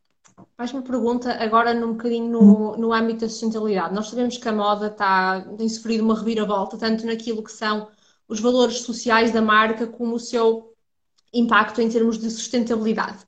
Mais 0.57 0.71
uma 0.73 0.81
pergunta 0.81 1.31
agora 1.41 1.73
num 1.73 1.93
bocadinho 1.93 2.29
no, 2.29 2.77
no 2.77 2.93
âmbito 2.93 3.21
da 3.21 3.29
sustentabilidade. 3.29 3.93
Nós 3.93 4.09
sabemos 4.09 4.37
que 4.37 4.47
a 4.47 4.51
moda 4.51 4.87
está, 4.87 5.41
tem 5.57 5.67
sofrido 5.67 6.03
uma 6.03 6.17
reviravolta, 6.17 6.77
tanto 6.77 7.05
naquilo 7.05 7.43
que 7.43 7.51
são 7.51 7.89
os 8.27 8.39
valores 8.39 8.79
sociais 8.81 9.31
da 9.31 9.41
marca, 9.41 9.87
como 9.87 10.15
o 10.15 10.19
seu 10.19 10.73
impacto 11.33 11.81
em 11.81 11.89
termos 11.89 12.17
de 12.17 12.29
sustentabilidade. 12.29 13.27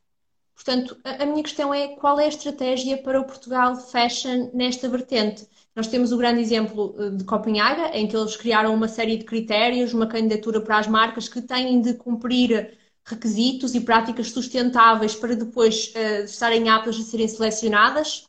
Portanto, 0.54 0.98
a, 1.04 1.24
a 1.24 1.26
minha 1.26 1.42
questão 1.42 1.74
é 1.74 1.90
qual 1.96 2.20
é 2.20 2.26
a 2.26 2.30
estratégia 2.30 2.98
para 3.02 3.20
o 3.20 3.26
Portugal 3.26 3.76
Fashion 3.76 4.52
nesta 4.54 4.88
vertente? 4.88 5.48
Nós 5.76 5.88
temos 5.88 6.12
o 6.12 6.18
grande 6.18 6.42
exemplo 6.42 6.96
eh, 7.00 7.10
de 7.12 7.24
Copenhaga, 7.24 7.98
em 7.98 8.08
que 8.08 8.16
eles 8.16 8.36
criaram 8.36 8.74
uma 8.74 8.88
série 8.88 9.18
de 9.18 9.26
critérios, 9.26 9.94
uma 9.94 10.06
candidatura 10.06 10.62
para 10.62 10.78
as 10.78 10.88
marcas 10.88 11.28
que 11.28 11.42
têm 11.42 11.82
de 11.82 11.94
cumprir 11.94 12.78
requisitos 13.06 13.74
e 13.76 13.82
práticas 13.82 14.32
sustentáveis 14.32 15.16
para 15.16 15.36
depois 15.36 15.94
uh, 15.96 16.24
estarem 16.24 16.70
aptas 16.70 17.00
a 17.00 17.04
serem 17.04 17.28
selecionadas? 17.28 18.26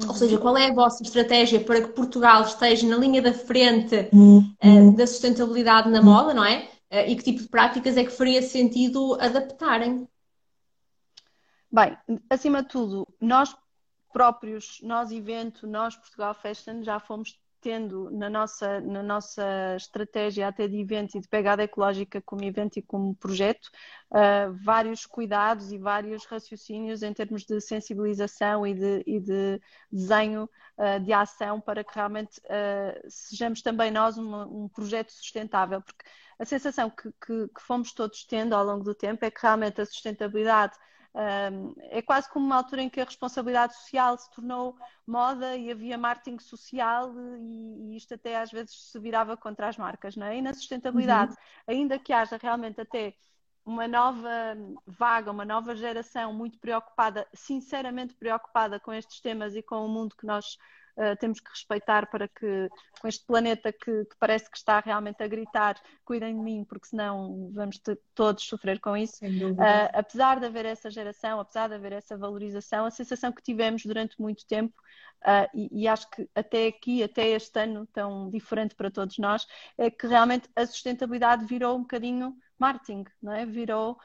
Uhum. 0.00 0.08
Ou 0.08 0.14
seja, 0.14 0.38
qual 0.38 0.56
é 0.56 0.68
a 0.68 0.74
vossa 0.74 1.02
estratégia 1.02 1.60
para 1.60 1.82
que 1.82 1.88
Portugal 1.88 2.42
esteja 2.42 2.86
na 2.86 2.96
linha 2.96 3.20
da 3.20 3.32
frente 3.32 4.08
uh, 4.12 4.96
da 4.96 5.06
sustentabilidade 5.06 5.90
na 5.90 6.02
moda, 6.02 6.34
não 6.34 6.44
é? 6.44 6.68
Uh, 6.90 7.08
e 7.08 7.16
que 7.16 7.22
tipo 7.22 7.42
de 7.42 7.48
práticas 7.48 7.96
é 7.96 8.04
que 8.04 8.10
faria 8.10 8.42
sentido 8.42 9.14
adaptarem? 9.20 10.08
Bem, 11.72 11.96
acima 12.28 12.62
de 12.62 12.68
tudo, 12.68 13.06
nós 13.20 13.54
próprios, 14.12 14.80
nós 14.82 15.12
evento, 15.12 15.66
nós 15.66 15.96
Portugal 15.96 16.34
Fashion, 16.34 16.82
já 16.82 16.98
fomos 16.98 17.39
tendo 17.60 18.10
na 18.10 18.30
nossa, 18.30 18.80
na 18.80 19.02
nossa 19.02 19.76
estratégia 19.76 20.48
até 20.48 20.66
de 20.66 20.78
evento 20.78 21.16
e 21.16 21.20
de 21.20 21.28
pegada 21.28 21.62
ecológica 21.62 22.20
como 22.22 22.44
evento 22.44 22.78
e 22.78 22.82
como 22.82 23.14
projeto, 23.14 23.66
uh, 24.10 24.52
vários 24.64 25.06
cuidados 25.06 25.70
e 25.72 25.78
vários 25.78 26.24
raciocínios 26.24 27.02
em 27.02 27.12
termos 27.12 27.44
de 27.44 27.60
sensibilização 27.60 28.66
e 28.66 28.74
de, 28.74 29.02
e 29.06 29.20
de 29.20 29.60
desenho 29.90 30.48
uh, 30.78 31.00
de 31.00 31.12
ação 31.12 31.60
para 31.60 31.84
que 31.84 31.94
realmente 31.94 32.38
uh, 32.40 33.08
sejamos 33.08 33.62
também 33.62 33.90
nós 33.90 34.16
um 34.18 34.68
projeto 34.68 35.12
sustentável, 35.12 35.82
porque 35.82 36.04
a 36.38 36.44
sensação 36.44 36.88
que, 36.88 37.10
que, 37.24 37.48
que 37.48 37.60
fomos 37.60 37.92
todos 37.92 38.24
tendo 38.24 38.54
ao 38.54 38.64
longo 38.64 38.82
do 38.82 38.94
tempo 38.94 39.24
é 39.24 39.30
que 39.30 39.42
realmente 39.42 39.80
a 39.80 39.86
sustentabilidade 39.86 40.74
um, 41.12 41.74
é 41.78 42.00
quase 42.00 42.28
como 42.30 42.46
uma 42.46 42.56
altura 42.56 42.82
em 42.82 42.88
que 42.88 43.00
a 43.00 43.04
responsabilidade 43.04 43.74
social 43.74 44.16
se 44.16 44.30
tornou 44.30 44.76
moda 45.06 45.56
e 45.56 45.70
havia 45.70 45.98
marketing 45.98 46.38
social 46.38 47.12
e, 47.40 47.92
e 47.92 47.96
isto 47.96 48.14
até 48.14 48.36
às 48.36 48.50
vezes 48.50 48.90
se 48.92 48.98
virava 48.98 49.36
contra 49.36 49.68
as 49.68 49.76
marcas, 49.76 50.16
não 50.16 50.26
é? 50.26 50.36
E 50.36 50.42
na 50.42 50.54
sustentabilidade, 50.54 51.32
uhum. 51.32 51.74
ainda 51.74 51.98
que 51.98 52.12
haja 52.12 52.38
realmente 52.40 52.80
até 52.80 53.14
uma 53.64 53.86
nova 53.86 54.56
vaga, 54.86 55.30
uma 55.30 55.44
nova 55.44 55.74
geração 55.74 56.32
muito 56.32 56.58
preocupada, 56.58 57.26
sinceramente 57.34 58.14
preocupada 58.14 58.80
com 58.80 58.92
estes 58.92 59.20
temas 59.20 59.54
e 59.54 59.62
com 59.62 59.84
o 59.84 59.88
mundo 59.88 60.16
que 60.16 60.26
nós 60.26 60.56
uh, 61.00 61.16
temos 61.18 61.40
que 61.40 61.48
respeitar 61.48 62.10
para 62.10 62.28
que, 62.28 62.68
com 63.00 63.08
este 63.08 63.24
planeta 63.24 63.72
que, 63.72 64.04
que, 64.04 64.16
parece 64.18 64.50
que 64.50 64.56
está 64.56 64.80
realmente 64.80 65.22
a 65.22 65.26
gritar, 65.26 65.80
cuidem 66.04 66.36
de 66.36 66.42
mim, 66.42 66.64
porque 66.64 66.88
senão 66.88 67.50
vamos 67.52 67.78
ter, 67.78 67.98
todos 68.14 68.44
sofrer 68.44 68.78
com 68.80 68.96
isso. 68.96 69.24
Uh, 69.24 69.90
apesar 69.94 70.38
de 70.38 70.46
haver 70.46 70.66
essa 70.66 70.90
geração, 70.90 71.40
apesar 71.40 71.68
de 71.68 71.74
haver 71.74 71.92
essa 71.92 72.16
valorização, 72.16 72.84
a 72.84 72.90
sensação 72.90 73.32
que 73.32 73.42
tivemos 73.42 73.84
durante 73.84 74.20
muito 74.20 74.46
tempo, 74.46 74.74
uh, 75.22 75.48
e, 75.54 75.82
e 75.82 75.88
acho 75.88 76.10
que 76.10 76.28
até 76.34 76.66
aqui, 76.66 77.02
até 77.02 77.28
este 77.28 77.58
ano 77.58 77.86
tão 77.86 78.28
diferente 78.28 78.74
para 78.74 78.90
todos 78.90 79.16
nós, 79.18 79.46
é 79.78 79.90
que 79.90 80.06
realmente 80.06 80.48
a 80.54 80.66
sustentabilidade 80.66 81.46
virou 81.46 81.76
um 81.76 81.82
bocadinho 81.82 82.36
marketing, 82.58 83.04
não 83.22 83.32
é? 83.32 83.46
Virou 83.46 83.98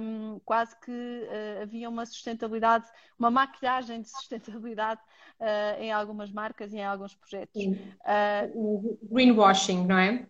um, 0.00 0.40
quase 0.44 0.74
que 0.80 0.90
uh, 0.90 1.62
havia 1.62 1.88
uma 1.88 2.06
sustentabilidade, 2.06 2.86
uma 3.18 3.30
maquilhagem 3.30 4.00
de 4.00 4.08
sustentabilidade 4.10 5.00
uh, 5.40 5.80
em 5.80 5.92
algumas 5.92 6.30
marcas 6.30 6.72
e 6.72 6.76
em 6.76 6.84
alguns 6.84 7.14
projetos. 7.14 7.62
Uh, 7.62 8.98
greenwashing, 9.02 9.86
não 9.86 9.98
é? 9.98 10.26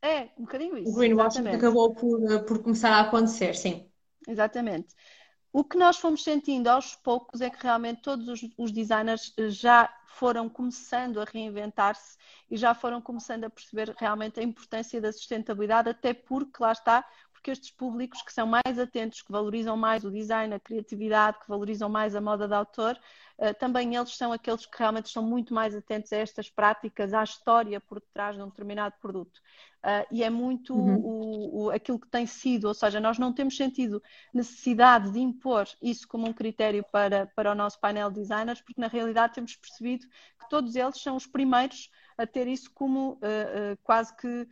É, 0.00 0.28
um 0.38 0.42
bocadinho 0.42 0.78
isso. 0.78 0.92
O 0.92 0.94
greenwashing 0.94 1.40
exatamente. 1.40 1.56
acabou 1.56 1.94
por, 1.94 2.44
por 2.44 2.62
começar 2.62 2.92
a 2.92 3.00
acontecer, 3.00 3.54
sim. 3.54 3.90
Exatamente. 4.26 4.94
O 5.52 5.64
que 5.64 5.78
nós 5.78 5.96
fomos 5.96 6.22
sentindo 6.22 6.68
aos 6.68 6.94
poucos 6.94 7.40
é 7.40 7.50
que 7.50 7.62
realmente 7.62 8.02
todos 8.02 8.28
os, 8.28 8.48
os 8.56 8.70
designers 8.70 9.34
já 9.48 9.92
foram 10.18 10.48
começando 10.48 11.20
a 11.20 11.24
reinventar-se 11.24 12.16
e 12.50 12.56
já 12.56 12.74
foram 12.74 13.00
começando 13.00 13.44
a 13.44 13.50
perceber 13.50 13.94
realmente 13.96 14.40
a 14.40 14.42
importância 14.42 15.00
da 15.00 15.12
sustentabilidade, 15.12 15.88
até 15.88 16.12
porque 16.12 16.62
lá 16.62 16.72
está, 16.72 17.04
porque 17.38 17.52
estes 17.52 17.70
públicos 17.70 18.20
que 18.22 18.32
são 18.32 18.46
mais 18.46 18.78
atentos, 18.78 19.22
que 19.22 19.30
valorizam 19.30 19.76
mais 19.76 20.04
o 20.04 20.10
design, 20.10 20.52
a 20.52 20.58
criatividade, 20.58 21.38
que 21.38 21.48
valorizam 21.48 21.88
mais 21.88 22.16
a 22.16 22.20
moda 22.20 22.48
de 22.48 22.54
autor, 22.54 22.98
uh, 23.38 23.54
também 23.60 23.94
eles 23.94 24.16
são 24.16 24.32
aqueles 24.32 24.66
que 24.66 24.76
realmente 24.76 25.06
estão 25.06 25.22
muito 25.22 25.54
mais 25.54 25.74
atentos 25.74 26.12
a 26.12 26.16
estas 26.16 26.50
práticas, 26.50 27.14
à 27.14 27.22
história 27.22 27.80
por 27.80 28.00
detrás 28.00 28.34
de 28.34 28.42
um 28.42 28.48
determinado 28.48 28.96
produto. 29.00 29.38
Uh, 29.84 30.04
e 30.10 30.24
é 30.24 30.28
muito 30.28 30.74
uhum. 30.74 30.96
o, 30.96 31.62
o, 31.62 31.70
aquilo 31.70 32.00
que 32.00 32.08
tem 32.08 32.26
sido, 32.26 32.66
ou 32.66 32.74
seja, 32.74 32.98
nós 32.98 33.18
não 33.18 33.32
temos 33.32 33.56
sentido 33.56 34.02
necessidade 34.34 35.12
de 35.12 35.20
impor 35.20 35.68
isso 35.80 36.08
como 36.08 36.26
um 36.26 36.32
critério 36.32 36.84
para, 36.90 37.26
para 37.36 37.52
o 37.52 37.54
nosso 37.54 37.78
painel 37.78 38.10
de 38.10 38.18
designers, 38.18 38.60
porque 38.60 38.80
na 38.80 38.88
realidade 38.88 39.34
temos 39.34 39.54
percebido 39.54 40.04
que 40.40 40.48
todos 40.50 40.74
eles 40.74 41.00
são 41.00 41.14
os 41.14 41.26
primeiros 41.26 41.88
a 42.16 42.26
ter 42.26 42.48
isso 42.48 42.72
como 42.74 43.12
uh, 43.12 43.14
uh, 43.14 43.78
quase 43.84 44.14
que 44.16 44.48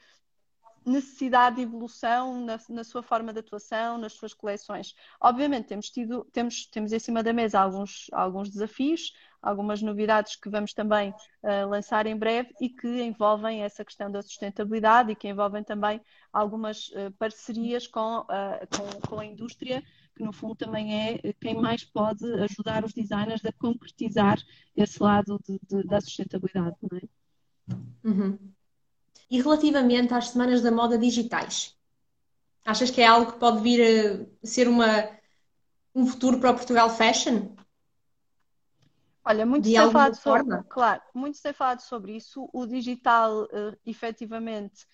necessidade 0.86 1.56
de 1.56 1.62
evolução 1.62 2.40
na, 2.44 2.58
na, 2.68 2.84
sua 2.84 3.02
forma 3.02 3.32
de 3.32 3.40
atuação, 3.40 3.98
nas 3.98 4.12
suas 4.12 4.32
coleções. 4.32 4.94
Obviamente, 5.20 5.66
temos 5.66 5.90
tido, 5.90 6.24
temos, 6.32 6.66
temos 6.66 6.92
em 6.92 6.98
cima 6.98 7.22
da 7.22 7.32
mesa 7.32 7.60
alguns, 7.60 8.06
alguns 8.12 8.48
desafios, 8.48 9.12
algumas 9.42 9.82
novidades 9.82 10.36
que 10.36 10.48
vamos 10.48 10.72
também 10.72 11.10
uh, 11.10 11.68
lançar 11.68 12.06
em 12.06 12.16
breve 12.16 12.54
e 12.60 12.68
que 12.68 13.02
envolvem 13.02 13.62
essa 13.62 13.84
questão 13.84 14.10
da 14.10 14.22
sustentabilidade 14.22 15.10
e 15.10 15.16
que 15.16 15.28
envolvem 15.28 15.64
também 15.64 16.00
algumas 16.32 16.88
uh, 16.88 17.10
parcerias 17.18 17.88
com, 17.88 18.20
uh, 18.20 18.26
com, 18.76 19.08
com, 19.08 19.18
a 19.18 19.26
indústria, 19.26 19.82
que 20.16 20.22
no 20.22 20.32
fundo 20.32 20.54
também 20.54 20.94
é 20.94 21.32
quem 21.40 21.60
mais 21.60 21.84
pode 21.84 22.24
ajudar 22.42 22.84
os 22.84 22.92
designers 22.92 23.44
a 23.44 23.52
concretizar 23.52 24.38
esse 24.76 25.02
lado 25.02 25.40
de, 25.46 25.60
de, 25.68 25.82
da 25.84 26.00
sustentabilidade. 26.00 26.76
Não 26.80 26.98
é? 26.98 27.02
Uhum. 28.04 28.55
E 29.30 29.40
relativamente 29.40 30.14
às 30.14 30.28
semanas 30.28 30.62
da 30.62 30.70
moda 30.70 30.96
digitais, 30.96 31.76
achas 32.64 32.90
que 32.90 33.00
é 33.00 33.06
algo 33.06 33.32
que 33.32 33.38
pode 33.38 33.60
vir 33.60 34.28
a 34.42 34.46
ser 34.46 34.68
uma, 34.68 35.08
um 35.94 36.06
futuro 36.06 36.38
para 36.38 36.50
o 36.50 36.54
Portugal 36.54 36.90
Fashion? 36.90 37.54
Olha, 39.24 39.44
muito 39.44 39.66
se 39.66 39.74
tem 39.74 39.90
falado 39.90 40.14
sobre, 40.14 40.62
claro, 40.68 41.02
muito 41.12 41.36
se 41.36 41.52
falado 41.52 41.80
sobre 41.80 42.12
isso. 42.12 42.48
O 42.52 42.64
digital, 42.64 43.42
uh, 43.44 43.76
efetivamente, 43.84 44.86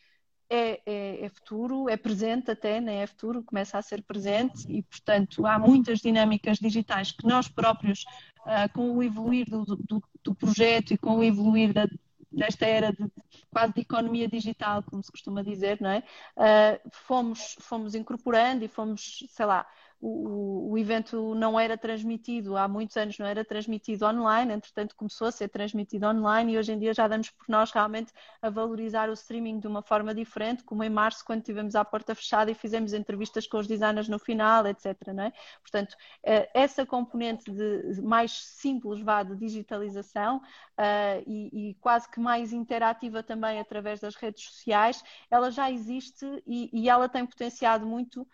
é, 0.49 0.81
é, 0.87 1.25
é, 1.25 1.29
futuro, 1.29 1.89
é 1.89 1.97
presente 1.97 2.51
até, 2.51 2.81
né? 2.81 3.03
é 3.03 3.07
futuro, 3.07 3.43
começa 3.43 3.77
a 3.79 3.83
ser 3.83 4.03
presente 4.03 4.71
e, 4.71 4.83
portanto, 4.83 5.47
há 5.47 5.59
muitas 5.59 5.99
dinâmicas 5.99 6.59
digitais 6.59 7.11
que 7.11 7.27
nós 7.27 7.49
próprios, 7.49 8.05
uh, 8.41 8.73
com 8.75 8.97
o 8.97 9.03
evoluir 9.03 9.49
do, 9.49 9.65
do, 9.65 10.03
do, 10.23 10.35
projeto 10.35 10.93
e 10.93 10.99
com 10.99 11.17
o 11.17 11.25
evoluir 11.25 11.73
da, 11.73 11.87
desta 12.33 12.67
era 12.67 12.93
de, 12.93 13.11
quase 13.51 13.75
de 13.75 13.81
economia 13.83 14.29
digital, 14.29 14.83
como 14.83 15.03
se 15.03 15.11
costuma 15.11 15.43
dizer, 15.43 15.81
não 15.81 15.91
é? 15.91 16.03
Uh, 16.37 16.91
fomos, 16.91 17.57
fomos 17.61 17.95
incorporando 17.95 18.65
e 18.65 18.69
fomos, 18.69 19.25
sei 19.29 19.47
lá, 19.47 19.67
o, 20.03 20.73
o, 20.73 20.79
evento 20.79 21.33
não 21.37 21.59
era 21.59 21.79
transmitido, 21.79 22.57
há 22.57 22.67
muitos 22.67 22.97
anos 22.97 23.17
não 23.19 23.27
era 23.27 23.45
transmitido 23.45 24.05
online, 24.05 24.53
entretanto 24.53 24.97
começou 24.97 25.29
a 25.29 25.31
ser 25.31 25.49
transmitido 25.49 26.07
online 26.09 26.53
e 26.53 26.59
hoje 26.59 26.73
em 26.73 26.79
dia 26.79 26.93
já 26.93 27.07
damos 27.07 27.31
por 27.31 27.45
nós 27.49 27.71
realmente 27.71 28.13
a 28.43 28.51
valorizar 28.51 29.09
o 29.09 29.13
streaming 29.13 29.61
de 29.61 29.69
uma 29.69 29.81
forma 29.81 30.13
diferente, 30.13 30.65
como 30.65 30.83
em 30.83 30.91
março, 30.91 31.25
quando 31.25 31.43
tivemos 31.43 31.77
a 31.77 31.85
porta 31.85 32.17
fechada 32.17 32.51
e 32.51 32.55
fizemos 32.55 32.93
entrevistas 32.93 33.47
com 33.47 33.59
os 33.59 33.69
designers 33.69 34.09
no 34.09 34.19
final, 34.19 34.67
etc. 34.67 34.97
Não 35.15 35.23
é? 35.23 35.33
Portanto, 35.61 35.97
eh, 36.25 36.51
essa 36.53 36.85
componente 36.85 37.49
de 37.53 38.03
mais 38.03 38.33
simples 38.33 39.01
vá 39.01 39.23
de 39.23 39.37
digitalização 39.37 40.39
uh, 40.39 41.23
e, 41.27 41.71
e, 41.71 41.75
quase 41.75 42.11
que 42.11 42.19
mais 42.19 42.53
interativa 42.53 43.23
também 43.23 43.61
através 43.61 44.01
das 44.01 44.17
redes 44.17 44.45
sociais, 44.45 45.03
ela 45.31 45.51
já 45.51 45.71
existe 45.71 46.27
e, 46.45 46.71
e 46.73 46.89
ela 46.89 47.09
tem 47.09 47.25
potenciado 47.25 47.87
muito 47.87 48.27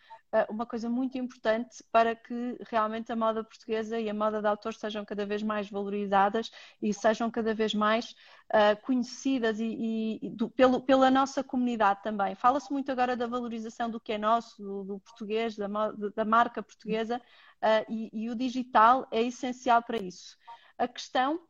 uma 0.48 0.66
coisa 0.66 0.90
muito 0.90 1.16
importante 1.16 1.82
para 1.90 2.14
que 2.14 2.58
realmente 2.70 3.10
a 3.10 3.16
moda 3.16 3.42
portuguesa 3.42 3.98
e 3.98 4.10
a 4.10 4.14
moda 4.14 4.40
de 4.40 4.46
autor 4.46 4.74
sejam 4.74 5.04
cada 5.04 5.24
vez 5.24 5.42
mais 5.42 5.70
valorizadas 5.70 6.50
e 6.82 6.92
sejam 6.92 7.30
cada 7.30 7.54
vez 7.54 7.74
mais 7.74 8.14
uh, 8.52 8.80
conhecidas 8.82 9.58
e, 9.58 10.18
e 10.22 10.30
do, 10.30 10.50
pelo, 10.50 10.80
pela 10.82 11.10
nossa 11.10 11.42
comunidade 11.42 12.02
também. 12.02 12.34
Fala-se 12.34 12.70
muito 12.70 12.92
agora 12.92 13.16
da 13.16 13.26
valorização 13.26 13.88
do 13.88 13.98
que 13.98 14.12
é 14.12 14.18
nosso, 14.18 14.62
do, 14.62 14.84
do 14.84 15.00
português, 15.00 15.56
da, 15.56 15.66
da, 16.14 16.24
marca 16.24 16.62
portuguesa 16.62 17.18
uh, 17.18 17.90
e, 17.92 18.10
e 18.12 18.30
o 18.30 18.34
digital 18.34 19.08
é 19.10 19.22
essencial 19.22 19.82
para 19.82 19.96
isso. 19.96 20.36
A 20.76 20.86
questão 20.86 21.40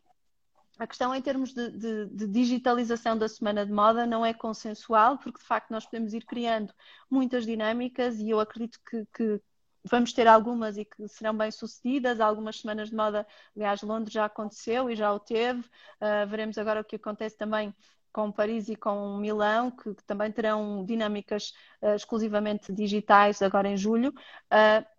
a 0.78 0.86
questão 0.86 1.14
em 1.14 1.20
termos 1.20 1.52
de, 1.52 1.70
de, 1.70 2.06
de, 2.06 2.26
digitalização 2.28 3.18
da 3.18 3.28
Semana 3.28 3.66
de 3.66 3.72
Moda 3.72 4.06
não 4.06 4.24
é 4.24 4.32
consensual, 4.32 5.18
porque 5.18 5.40
de 5.40 5.44
facto 5.44 5.70
nós 5.70 5.84
podemos 5.84 6.14
ir 6.14 6.24
criando 6.24 6.72
muitas 7.10 7.44
dinâmicas 7.44 8.18
e 8.18 8.30
eu 8.30 8.38
acredito 8.38 8.78
que, 8.88 9.04
que 9.12 9.40
vamos 9.84 10.12
ter 10.12 10.28
algumas 10.28 10.76
e 10.76 10.84
que 10.84 11.08
serão 11.08 11.36
bem 11.36 11.50
sucedidas. 11.50 12.20
Algumas 12.20 12.60
semanas 12.60 12.90
de 12.90 12.94
moda, 12.94 13.26
aliás, 13.56 13.82
Londres 13.82 14.12
já 14.12 14.24
aconteceu 14.24 14.88
e 14.88 14.94
já 14.94 15.12
o 15.12 15.18
teve. 15.18 15.60
Uh, 15.60 16.26
veremos 16.28 16.56
agora 16.58 16.80
o 16.80 16.84
que 16.84 16.96
acontece 16.96 17.36
também 17.36 17.74
com 18.12 18.30
Paris 18.30 18.68
e 18.68 18.76
com 18.76 19.16
Milão, 19.18 19.70
que, 19.70 19.94
que 19.94 20.04
também 20.04 20.30
terão 20.30 20.84
dinâmicas 20.84 21.52
uh, 21.82 21.94
exclusivamente 21.94 22.72
digitais 22.72 23.42
agora 23.42 23.68
em 23.68 23.76
julho. 23.76 24.10
Uh, 24.52 24.97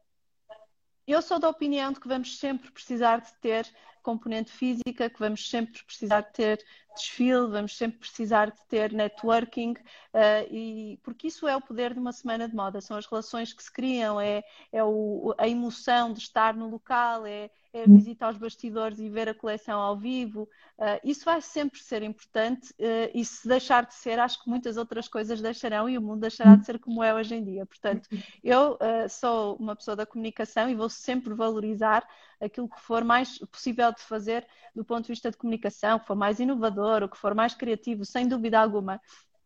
eu 1.12 1.22
sou 1.22 1.40
da 1.40 1.50
opinião 1.50 1.92
de 1.92 2.00
que 2.00 2.08
vamos 2.08 2.38
sempre 2.38 2.72
precisar 2.72 3.22
de 3.22 3.34
ter 3.36 3.68
componente 4.02 4.52
física, 4.52 5.10
que 5.10 5.20
vamos 5.20 5.50
sempre 5.50 5.84
precisar 5.84 6.22
de 6.22 6.34
ter 6.34 6.66
desfile, 6.96 7.48
vamos 7.48 7.78
sempre 7.78 8.00
precisar 8.00 8.52
de 8.52 8.62
ter 8.68 8.92
networking, 8.92 9.72
uh, 9.72 10.54
e, 10.54 11.00
porque 11.04 11.28
isso 11.28 11.48
é 11.48 11.56
o 11.56 11.62
poder 11.62 11.94
de 11.94 12.00
uma 12.00 12.12
semana 12.12 12.48
de 12.48 12.56
moda, 12.56 12.82
são 12.82 12.98
as 12.98 13.06
relações 13.06 13.54
que 13.54 13.64
se 13.64 13.72
criam, 13.72 14.20
é, 14.20 14.44
é 14.72 14.84
o, 14.84 15.34
a 15.38 15.48
emoção 15.48 16.12
de 16.12 16.20
estar 16.20 16.56
no 16.56 16.70
local, 16.70 17.26
é, 17.26 17.50
é 17.72 17.84
a 17.84 17.86
visita 17.86 18.26
aos 18.26 18.38
bastidores 18.38 19.00
e 19.00 19.10
ver 19.10 19.30
a 19.30 19.34
coleção 19.34 19.80
ao 19.80 19.96
vivo. 19.96 20.50
Uh, 20.78 21.00
isso 21.04 21.24
vai 21.24 21.42
sempre 21.42 21.80
ser 21.80 22.02
importante 22.02 22.72
uh, 22.74 23.12
e 23.14 23.24
se 23.24 23.48
deixar 23.48 23.86
de 23.86 23.94
ser, 23.94 24.20
acho 24.20 24.44
que 24.44 24.50
muitas 24.50 24.76
outras 24.76 25.08
coisas 25.08 25.40
deixarão 25.40 25.88
e 25.88 25.98
o 25.98 26.02
mundo 26.02 26.22
deixará 26.22 26.56
de 26.56 26.66
ser 26.66 26.80
como 26.80 27.04
é 27.04 27.14
hoje 27.14 27.36
em 27.36 27.44
dia. 27.44 27.66
Portanto, 27.66 28.10
eu 28.44 28.74
uh, 28.74 29.08
sou 29.10 29.56
uma 29.58 29.76
pessoa 29.76 29.96
da 29.96 30.06
comunicação 30.06 30.70
e 30.70 30.76
vou 30.76 30.90
sempre 30.90 31.34
valorizar 31.34 32.08
aquilo 32.42 32.68
que 32.68 32.82
for 32.82 33.04
mais 33.04 33.38
possível 33.38 33.92
de 33.94 34.02
fazer 34.02 34.48
do 34.74 34.84
ponto 34.84 35.04
de 35.04 35.12
vista 35.12 35.30
de 35.30 35.38
comunicação, 35.38 36.00
que 36.00 36.08
for 36.08 36.16
mais 36.16 36.40
inovador, 36.40 37.04
o 37.04 37.10
que 37.10 37.18
for 37.18 37.36
mais 37.36 37.54
criativo, 37.54 38.04
sem 38.06 38.28
dúvida 38.28 38.60
alguma. 38.60 39.00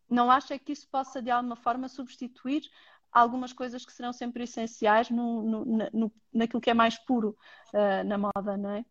Não 0.08 0.30
acho 0.30 0.52
é 0.52 0.58
que 0.58 0.72
isso 0.72 0.88
possa 0.88 1.20
de 1.20 1.30
alguma 1.30 1.56
forma 1.56 1.88
substituir 1.88 2.62
algumas 3.14 3.52
coisas 3.52 3.86
que 3.86 3.92
serão 3.92 4.12
sempre 4.12 4.42
essenciais 4.44 5.08
no, 5.08 5.42
no, 5.42 5.64
no 5.92 6.12
naquilo 6.32 6.60
que 6.60 6.70
é 6.70 6.74
mais 6.74 6.98
puro 6.98 7.36
uh, 7.72 8.04
na 8.04 8.18
moda, 8.18 8.56
não 8.56 8.70
é? 8.70 8.84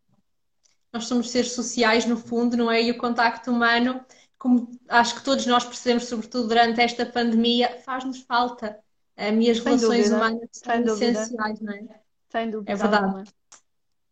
Nós 0.91 1.05
somos 1.05 1.29
seres 1.29 1.51
sociais 1.51 2.05
no 2.05 2.15
fundo, 2.15 2.55
não 2.55 2.71
é? 2.71 2.81
E 2.81 2.91
o 2.91 2.97
contacto 2.97 3.51
humano 3.51 4.03
como 4.43 4.69
acho 4.89 5.15
que 5.15 5.23
todos 5.23 5.45
nós 5.45 5.63
percebemos, 5.63 6.03
sobretudo 6.03 6.49
durante 6.49 6.81
esta 6.81 7.05
pandemia, 7.05 7.79
faz-nos 7.85 8.19
falta. 8.23 8.77
Um, 9.17 9.39
e 9.39 9.49
as 9.49 9.57
Sem 9.59 9.65
relações 9.65 10.09
dúvida. 10.09 10.15
humanas 10.17 10.49
são 10.51 10.83
essenciais, 10.83 11.61
não 11.61 11.73
é? 11.73 12.01
Sem 12.29 12.51
dúvida. 12.51 12.73
É 12.73 12.75
verdade. 12.75 13.31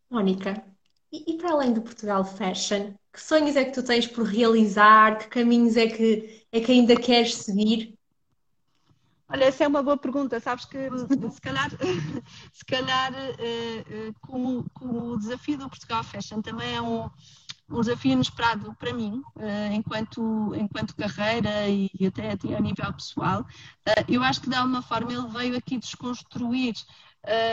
Mónica, 0.08 0.64
e, 1.12 1.34
e, 1.34 1.36
para 1.36 1.52
além 1.52 1.74
do 1.74 1.82
Portugal 1.82 2.24
Fashion, 2.24 2.94
que 3.12 3.20
sonhos 3.20 3.56
é 3.56 3.64
que 3.66 3.72
tu 3.72 3.82
tens 3.82 4.06
por 4.06 4.24
realizar? 4.24 5.18
Que 5.18 5.26
caminhos 5.28 5.76
é 5.76 5.86
que, 5.86 6.46
é 6.50 6.60
que 6.60 6.72
ainda 6.72 6.96
queres 6.96 7.34
seguir? 7.34 7.98
Olha, 9.32 9.44
essa 9.44 9.64
é 9.64 9.68
uma 9.68 9.82
boa 9.82 9.96
pergunta. 9.96 10.38
Sabes 10.40 10.66
que 10.66 10.76
se 11.32 11.40
calhar, 11.40 11.70
se 12.52 12.64
calhar 12.66 13.12
uh, 13.12 14.14
como, 14.20 14.68
como 14.74 15.12
o 15.12 15.18
desafio 15.18 15.56
do 15.56 15.70
Portugal 15.70 16.04
Fashion 16.04 16.42
também 16.42 16.76
é 16.76 16.82
um, 16.82 17.08
um 17.70 17.80
desafio 17.80 18.12
inesperado 18.12 18.74
para 18.78 18.92
mim, 18.92 19.22
uh, 19.36 19.72
enquanto, 19.72 20.54
enquanto 20.54 20.94
carreira 20.94 21.66
e, 21.66 21.90
até, 22.06 22.32
até 22.32 22.54
a 22.54 22.60
nível 22.60 22.92
pessoal, 22.92 23.46
eu 24.06 24.22
acho 24.22 24.42
que 24.42 24.50
de 24.50 24.54
alguma 24.54 24.82
forma 24.82 25.10
ele 25.10 25.26
veio 25.28 25.56
aqui 25.56 25.78
desconstruir 25.78 26.74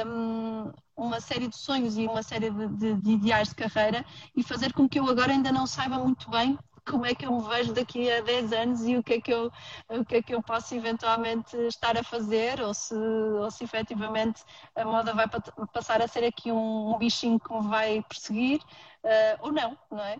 um, 0.05 0.71
uma 0.97 1.21
série 1.21 1.47
de 1.47 1.55
sonhos 1.55 1.97
e 1.97 2.05
uma 2.07 2.23
série 2.23 2.49
de, 2.49 2.67
de, 2.67 2.93
de, 2.95 3.11
ideais 3.11 3.49
de 3.49 3.55
carreira 3.55 4.05
e 4.35 4.43
fazer 4.43 4.73
com 4.73 4.89
que 4.89 4.99
eu 4.99 5.07
agora 5.07 5.31
ainda 5.31 5.51
não 5.51 5.65
saiba 5.67 5.97
muito 5.97 6.29
bem 6.29 6.57
como 6.85 7.05
é 7.05 7.13
que 7.15 7.25
eu 7.25 7.31
me 7.31 7.47
vejo 7.47 7.73
daqui 7.73 8.11
a 8.11 8.21
10 8.21 8.53
anos 8.53 8.81
e 8.85 8.97
o 8.97 9.03
que 9.03 9.13
é 9.13 9.21
que 9.21 9.33
eu, 9.33 9.51
o 9.89 10.05
que 10.05 10.15
é 10.15 10.21
que 10.21 10.33
eu 10.33 10.41
posso 10.41 10.75
eventualmente 10.75 11.55
estar 11.67 11.97
a 11.97 12.03
fazer 12.03 12.61
ou 12.61 12.73
se, 12.73 12.95
ou 12.95 13.49
se 13.51 13.63
efetivamente 13.63 14.43
a 14.75 14.85
moda 14.85 15.13
vai 15.13 15.25
passar 15.73 16.01
a 16.01 16.07
ser 16.07 16.23
aqui 16.23 16.51
um, 16.51 16.93
um 16.93 16.97
bichinho 16.97 17.39
que 17.39 17.53
me 17.53 17.67
vai 17.67 18.03
perseguir 18.03 18.61
uh, 19.03 19.39
ou 19.41 19.51
não, 19.51 19.77
não 19.89 20.03
é? 20.03 20.17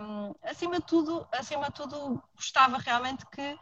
Um, 0.00 0.34
acima 0.42 0.76
de 0.76 0.86
tudo, 0.86 1.26
acima 1.32 1.66
de 1.66 1.74
tudo, 1.74 2.22
gostava 2.36 2.78
realmente 2.78 3.24
que 3.26 3.58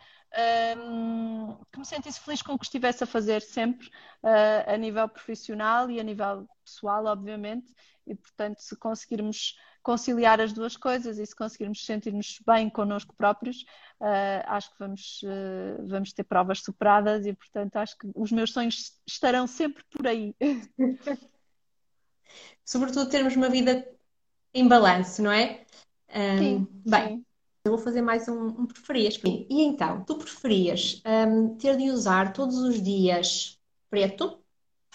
um, 0.76 1.56
que 1.72 1.78
me 1.78 1.84
sentisse 1.84 2.20
feliz 2.20 2.42
com 2.42 2.54
o 2.54 2.58
que 2.58 2.64
estivesse 2.64 3.02
a 3.02 3.06
fazer 3.06 3.42
sempre, 3.42 3.88
uh, 4.22 4.72
a 4.72 4.76
nível 4.76 5.08
profissional 5.08 5.90
e 5.90 6.00
a 6.00 6.02
nível 6.02 6.48
pessoal, 6.64 7.06
obviamente, 7.06 7.72
e 8.06 8.14
portanto, 8.14 8.58
se 8.60 8.76
conseguirmos 8.76 9.56
conciliar 9.82 10.40
as 10.40 10.52
duas 10.52 10.76
coisas 10.76 11.18
e 11.18 11.26
se 11.26 11.34
conseguirmos 11.34 11.84
sentir-nos 11.84 12.38
bem 12.46 12.68
connosco 12.68 13.14
próprios, 13.14 13.62
uh, 14.00 14.44
acho 14.46 14.70
que 14.72 14.78
vamos, 14.78 15.22
uh, 15.22 15.86
vamos 15.86 16.12
ter 16.12 16.24
provas 16.24 16.60
superadas 16.60 17.26
e, 17.26 17.32
portanto, 17.32 17.76
acho 17.76 17.96
que 17.96 18.10
os 18.14 18.30
meus 18.30 18.52
sonhos 18.52 18.98
estarão 19.06 19.46
sempre 19.46 19.82
por 19.90 20.06
aí. 20.06 20.34
Sobretudo 22.64 23.10
termos 23.10 23.34
uma 23.34 23.48
vida 23.48 23.88
em 24.54 24.68
balanço, 24.68 25.22
não 25.22 25.32
é? 25.32 25.64
Um, 26.14 26.38
sim, 26.38 26.68
bem, 26.86 27.08
sim. 27.08 27.24
eu 27.64 27.72
vou 27.72 27.78
fazer 27.78 28.02
mais 28.02 28.28
um, 28.28 28.46
um 28.46 28.66
preferias. 28.66 29.20
E 29.24 29.62
então, 29.62 30.04
tu 30.04 30.16
preferias 30.16 31.02
um, 31.06 31.56
ter 31.56 31.76
de 31.76 31.90
usar 31.90 32.32
todos 32.32 32.58
os 32.58 32.82
dias 32.82 33.58
preto, 33.88 34.40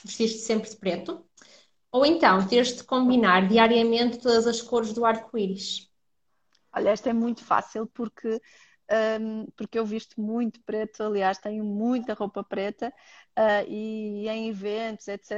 vestir-te 0.04 0.38
sempre 0.38 0.70
de 0.70 0.76
preto, 0.76 1.26
ou 1.96 2.06
então 2.06 2.46
teres 2.46 2.76
de 2.76 2.84
combinar 2.84 3.48
diariamente 3.48 4.18
todas 4.18 4.46
as 4.46 4.62
cores 4.62 4.92
do 4.92 5.06
arco-íris? 5.06 5.90
Olha, 6.74 6.90
esta 6.90 7.10
é 7.10 7.14
muito 7.14 7.42
fácil 7.42 7.88
porque, 7.88 8.42
um, 9.22 9.46
porque 9.56 9.80
eu 9.80 9.86
visto 9.86 10.20
muito 10.20 10.60
preto, 10.66 11.02
aliás, 11.04 11.38
tenho 11.38 11.64
muita 11.64 12.14
roupa 12.14 12.44
preta 12.44 12.94
uh, 13.40 13.66
e 13.70 14.28
em 14.28 14.50
eventos, 14.50 15.08
etc. 15.08 15.32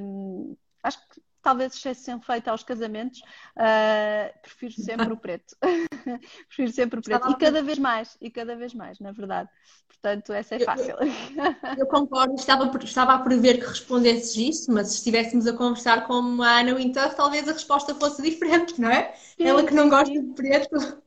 Um, 0.00 0.56
acho 0.82 0.98
que 1.10 1.20
talvez 1.42 1.74
exceção 1.74 2.20
feita 2.20 2.50
aos 2.50 2.62
casamentos, 2.62 3.20
uh, 3.20 4.40
prefiro 4.40 4.72
sempre 4.72 5.12
o 5.12 5.16
preto. 5.16 5.56
prefiro 6.48 6.72
sempre 6.72 7.00
o 7.00 7.02
preto. 7.02 7.30
E 7.30 7.36
cada 7.36 7.62
vez 7.62 7.78
mais, 7.78 8.16
e 8.20 8.30
cada 8.30 8.56
vez 8.56 8.72
mais, 8.72 8.98
na 9.00 9.12
verdade. 9.12 9.48
Portanto, 9.88 10.32
essa 10.32 10.54
é 10.56 10.60
fácil. 10.60 10.96
Eu, 10.98 11.78
eu 11.78 11.86
concordo, 11.86 12.34
estava, 12.34 12.70
estava 12.78 13.14
a 13.14 13.18
prever 13.18 13.58
que 13.58 13.66
respondesses 13.66 14.36
isso, 14.36 14.72
mas 14.72 14.88
se 14.88 14.94
estivéssemos 14.96 15.46
a 15.46 15.52
conversar 15.52 16.06
com 16.06 16.42
a 16.42 16.60
Ana 16.60 16.74
Winter, 16.74 17.14
talvez 17.14 17.48
a 17.48 17.52
resposta 17.52 17.94
fosse 17.94 18.22
diferente, 18.22 18.80
não 18.80 18.90
é? 18.90 19.12
Sim, 19.12 19.44
Ela 19.44 19.64
que 19.64 19.74
não 19.74 19.88
gosta 19.88 20.12
de 20.12 20.34
preto. 20.34 21.02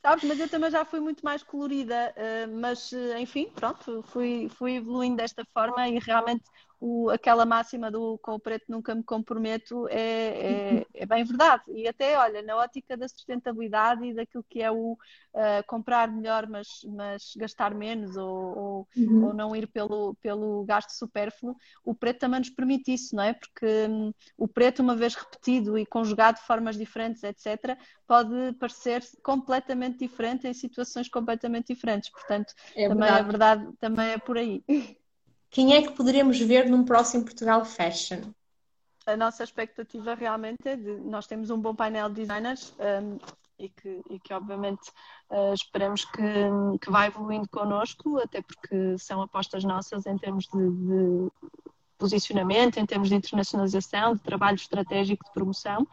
Sabes, 0.00 0.24
mas 0.24 0.38
eu 0.38 0.48
também 0.48 0.70
já 0.70 0.84
fui 0.84 1.00
muito 1.00 1.24
mais 1.24 1.42
colorida, 1.42 2.14
uh, 2.16 2.56
mas 2.56 2.92
enfim, 3.18 3.50
pronto, 3.54 4.02
fui, 4.08 4.48
fui 4.50 4.76
evoluindo 4.76 5.16
desta 5.16 5.44
forma 5.52 5.88
e 5.88 5.98
realmente 5.98 6.44
o, 6.80 7.10
aquela 7.10 7.44
máxima 7.44 7.90
do 7.90 8.18
com 8.18 8.34
o 8.34 8.40
preto 8.40 8.66
nunca 8.68 8.94
me 8.94 9.02
comprometo 9.02 9.88
é, 9.88 9.98
é, 10.00 10.86
é, 10.94 11.06
bem 11.06 11.24
verdade. 11.24 11.64
E 11.68 11.88
até, 11.88 12.16
olha, 12.16 12.40
na 12.42 12.56
ótica 12.56 12.96
da 12.96 13.08
sustentabilidade 13.08 14.04
e 14.04 14.14
daquilo 14.14 14.44
que 14.48 14.62
é 14.62 14.70
o 14.70 14.92
uh, 14.92 15.66
comprar 15.66 16.10
melhor, 16.10 16.46
mas, 16.48 16.68
mas 16.84 17.32
gastar 17.36 17.74
menos 17.74 18.16
ou, 18.16 18.58
ou, 18.58 18.88
uhum. 18.96 19.24
ou, 19.26 19.34
não 19.34 19.56
ir 19.56 19.66
pelo, 19.66 20.14
pelo 20.22 20.64
gasto 20.64 20.90
supérfluo, 20.90 21.56
o 21.84 21.94
preto 21.94 22.20
também 22.20 22.38
nos 22.38 22.50
permite 22.50 22.92
isso, 22.92 23.16
não 23.16 23.24
é? 23.24 23.32
Porque 23.32 23.66
um, 23.88 24.12
o 24.36 24.46
preto, 24.46 24.80
uma 24.80 24.94
vez 24.94 25.14
repetido 25.14 25.76
e 25.76 25.84
conjugado 25.84 26.38
de 26.38 26.46
formas 26.46 26.76
diferentes, 26.76 27.24
etc., 27.24 27.76
pode 28.06 28.52
parecer 28.58 29.02
completamente 29.22 29.98
diferente 29.98 30.46
em 30.46 30.54
situações 30.54 31.08
completamente 31.08 31.74
diferentes. 31.74 32.10
Portanto, 32.10 32.54
é 32.76 32.88
também 32.88 33.08
verdade. 33.08 33.20
é 33.20 33.24
verdade, 33.24 33.76
também 33.80 34.10
é 34.10 34.18
por 34.18 34.38
aí. 34.38 34.62
Quem 35.50 35.74
é 35.74 35.82
que 35.82 35.92
poderemos 35.92 36.38
ver 36.38 36.68
num 36.68 36.84
próximo 36.84 37.24
Portugal 37.24 37.64
Fashion? 37.64 38.20
A 39.06 39.16
nossa 39.16 39.42
expectativa 39.42 40.14
realmente 40.14 40.68
é 40.68 40.76
de. 40.76 40.98
Nós 40.98 41.26
temos 41.26 41.48
um 41.50 41.58
bom 41.58 41.74
painel 41.74 42.08
de 42.10 42.16
designers 42.16 42.74
um, 42.78 43.18
e, 43.58 43.70
que, 43.70 44.02
e 44.10 44.20
que, 44.20 44.34
obviamente, 44.34 44.90
uh, 45.30 45.54
esperamos 45.54 46.04
que, 46.04 46.22
que 46.80 46.90
vá 46.90 47.06
evoluindo 47.06 47.48
connosco, 47.48 48.18
até 48.18 48.42
porque 48.42 48.98
são 48.98 49.22
apostas 49.22 49.64
nossas 49.64 50.04
em 50.04 50.18
termos 50.18 50.46
de, 50.46 50.70
de 50.70 51.30
posicionamento, 51.96 52.78
em 52.78 52.84
termos 52.84 53.08
de 53.08 53.14
internacionalização, 53.14 54.14
de 54.14 54.20
trabalho 54.20 54.56
estratégico 54.56 55.24
de 55.24 55.32
promoção. 55.32 55.88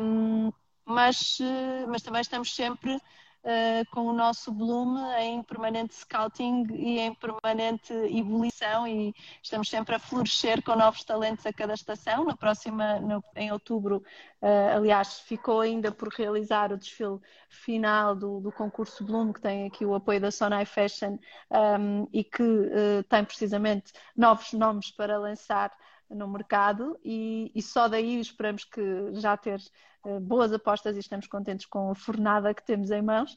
Um, 0.00 0.52
mas, 0.84 1.40
uh, 1.40 1.88
mas 1.88 2.02
também 2.02 2.20
estamos 2.20 2.54
sempre 2.54 2.96
uh, 3.44 3.90
com 3.90 4.02
o 4.02 4.12
nosso 4.12 4.52
Bloom 4.52 4.98
em 5.18 5.42
permanente 5.42 5.94
scouting 5.94 6.66
e 6.70 6.98
em 6.98 7.14
permanente 7.14 7.92
evolução 7.92 8.86
e 8.86 9.14
estamos 9.42 9.68
sempre 9.68 9.94
a 9.94 9.98
florescer 9.98 10.62
com 10.62 10.76
novos 10.76 11.04
talentos 11.04 11.46
a 11.46 11.52
cada 11.52 11.74
estação. 11.74 12.24
Na 12.24 12.36
próxima, 12.36 13.00
no, 13.00 13.22
em 13.36 13.50
outubro, 13.52 14.02
uh, 14.42 14.76
aliás, 14.76 15.20
ficou 15.20 15.60
ainda 15.60 15.90
por 15.90 16.08
realizar 16.08 16.72
o 16.72 16.78
desfile 16.78 17.18
final 17.48 18.14
do, 18.14 18.40
do 18.40 18.52
concurso 18.52 19.04
Bloom, 19.04 19.32
que 19.32 19.40
tem 19.40 19.66
aqui 19.66 19.84
o 19.84 19.94
apoio 19.94 20.20
da 20.20 20.30
Sonai 20.30 20.64
Fashion 20.64 21.18
um, 21.50 22.08
e 22.12 22.24
que 22.24 22.42
uh, 22.42 23.02
tem 23.08 23.24
precisamente 23.24 23.92
novos 24.16 24.52
nomes 24.52 24.90
para 24.90 25.18
lançar 25.18 25.72
no 26.10 26.26
mercado 26.28 26.98
e, 27.04 27.52
e, 27.54 27.62
só 27.62 27.86
daí 27.88 28.18
esperamos 28.18 28.64
que 28.64 29.14
já 29.14 29.36
ter 29.36 29.60
boas 30.20 30.52
apostas 30.52 30.96
e 30.96 31.00
estamos 31.00 31.26
contentes 31.26 31.66
com 31.66 31.90
a 31.90 31.94
fornada 31.94 32.54
que 32.54 32.64
temos 32.64 32.90
em 32.90 33.02
mãos 33.02 33.36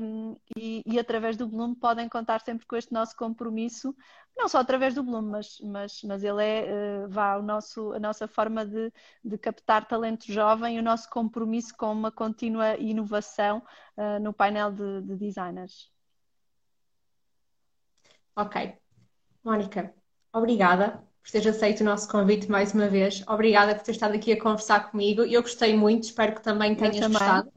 um, 0.00 0.36
e, 0.56 0.82
e, 0.86 0.98
através 0.98 1.36
do 1.36 1.46
Bloom 1.46 1.74
podem 1.74 2.08
contar 2.08 2.40
sempre 2.40 2.66
com 2.66 2.76
este 2.76 2.92
nosso 2.92 3.16
compromisso, 3.16 3.94
não 4.36 4.48
só 4.48 4.58
através 4.58 4.94
do 4.94 5.02
Bloom, 5.02 5.22
mas, 5.22 5.60
mas, 5.60 6.02
mas 6.02 6.24
ele 6.24 6.42
é 6.42 7.04
uh, 7.04 7.08
vá, 7.08 7.36
o 7.36 7.42
nosso, 7.42 7.92
a 7.92 7.98
nossa 7.98 8.26
forma 8.26 8.64
de, 8.64 8.92
de 9.22 9.36
captar 9.36 9.86
talento 9.86 10.32
jovem 10.32 10.76
e 10.76 10.80
o 10.80 10.82
nosso 10.82 11.08
compromisso 11.10 11.76
com 11.76 11.92
uma 11.92 12.10
contínua 12.10 12.76
inovação 12.76 13.62
uh, 13.96 14.18
no 14.22 14.32
painel 14.32 14.72
de, 14.72 15.02
de 15.02 15.16
designers. 15.16 15.90
Ok. 18.34 18.78
Mónica, 19.44 19.94
obrigada 20.32 21.11
por 21.22 21.30
teres 21.30 21.46
aceito 21.46 21.80
o 21.80 21.84
nosso 21.84 22.08
convite 22.08 22.50
mais 22.50 22.74
uma 22.74 22.88
vez. 22.88 23.22
Obrigada 23.28 23.74
por 23.74 23.84
ter 23.84 23.92
estado 23.92 24.14
aqui 24.14 24.32
a 24.32 24.40
conversar 24.40 24.90
comigo. 24.90 25.22
Eu 25.22 25.40
gostei 25.42 25.76
muito, 25.76 26.04
espero 26.04 26.34
que 26.34 26.42
também 26.42 26.74
tenhas 26.74 26.96
também. 26.96 27.10
gostado. 27.12 27.52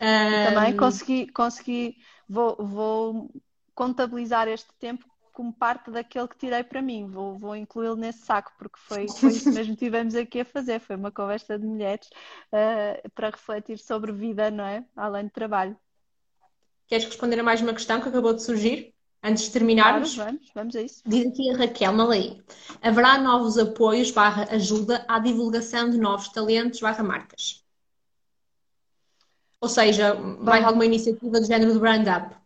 Um... 0.00 0.54
Também 0.54 0.76
consegui, 0.76 1.26
consegui 1.32 1.96
vou, 2.28 2.56
vou 2.56 3.30
contabilizar 3.74 4.48
este 4.48 4.68
tempo 4.78 5.04
como 5.32 5.52
parte 5.52 5.90
daquele 5.90 6.28
que 6.28 6.38
tirei 6.38 6.62
para 6.62 6.80
mim. 6.80 7.08
Vou, 7.08 7.36
vou 7.36 7.56
incluí-lo 7.56 7.96
nesse 7.96 8.20
saco, 8.20 8.52
porque 8.56 8.78
foi, 8.78 9.08
foi 9.08 9.30
isso 9.30 9.50
mesmo 9.52 9.74
que 9.74 9.84
tivemos 9.84 10.14
aqui 10.14 10.40
a 10.40 10.44
fazer. 10.44 10.78
Foi 10.78 10.94
uma 10.94 11.10
conversa 11.10 11.58
de 11.58 11.66
mulheres 11.66 12.08
uh, 12.52 13.10
para 13.10 13.30
refletir 13.30 13.78
sobre 13.78 14.12
vida, 14.12 14.50
não 14.50 14.64
é? 14.64 14.84
Além 14.96 15.24
de 15.24 15.32
trabalho. 15.32 15.76
Queres 16.86 17.06
responder 17.06 17.40
a 17.40 17.42
mais 17.42 17.60
uma 17.60 17.74
questão 17.74 18.00
que 18.00 18.08
acabou 18.08 18.32
de 18.32 18.42
surgir? 18.42 18.93
Antes 19.26 19.44
de 19.44 19.52
terminarmos, 19.52 20.16
claro, 20.16 20.32
vamos, 20.32 20.50
vamos 20.54 20.76
a 20.76 20.82
isso. 20.82 21.02
Diz 21.06 21.26
aqui 21.26 21.50
a 21.50 21.56
Raquel 21.56 21.94
Malay. 21.94 22.42
Haverá 22.82 23.16
novos 23.16 23.56
apoios 23.56 24.10
barra 24.10 24.46
ajuda 24.50 25.02
à 25.08 25.18
divulgação 25.18 25.88
de 25.88 25.96
novos 25.96 26.28
talentos 26.28 26.78
barra 26.80 27.02
marcas? 27.02 27.64
Ou 29.62 29.68
seja, 29.70 30.12
vai 30.40 30.62
alguma 30.62 30.84
iniciativa 30.84 31.40
do 31.40 31.46
género 31.46 31.72
do 31.72 31.80
Brand 31.80 32.06
Up? 32.06 32.36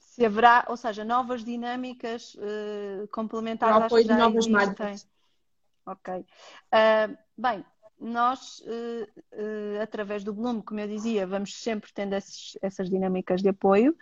Se 0.00 0.26
haverá, 0.26 0.64
ou 0.68 0.76
seja, 0.76 1.04
novas 1.04 1.44
dinâmicas 1.44 2.34
uh, 2.34 3.06
complementares 3.12 3.84
apoio 3.84 4.04
de 4.04 4.14
novas 4.14 4.48
marcas. 4.48 5.06
Ok. 5.86 6.12
Uh, 6.12 7.16
bem, 7.38 7.64
nós, 8.02 8.60
uh, 8.60 9.20
uh, 9.32 9.80
através 9.80 10.24
do 10.24 10.34
Bloom, 10.34 10.60
como 10.60 10.80
eu 10.80 10.88
dizia, 10.88 11.26
vamos 11.26 11.54
sempre 11.54 11.92
tendo 11.92 12.14
esses, 12.14 12.58
essas 12.60 12.90
dinâmicas 12.90 13.40
de 13.40 13.48
apoio. 13.48 13.96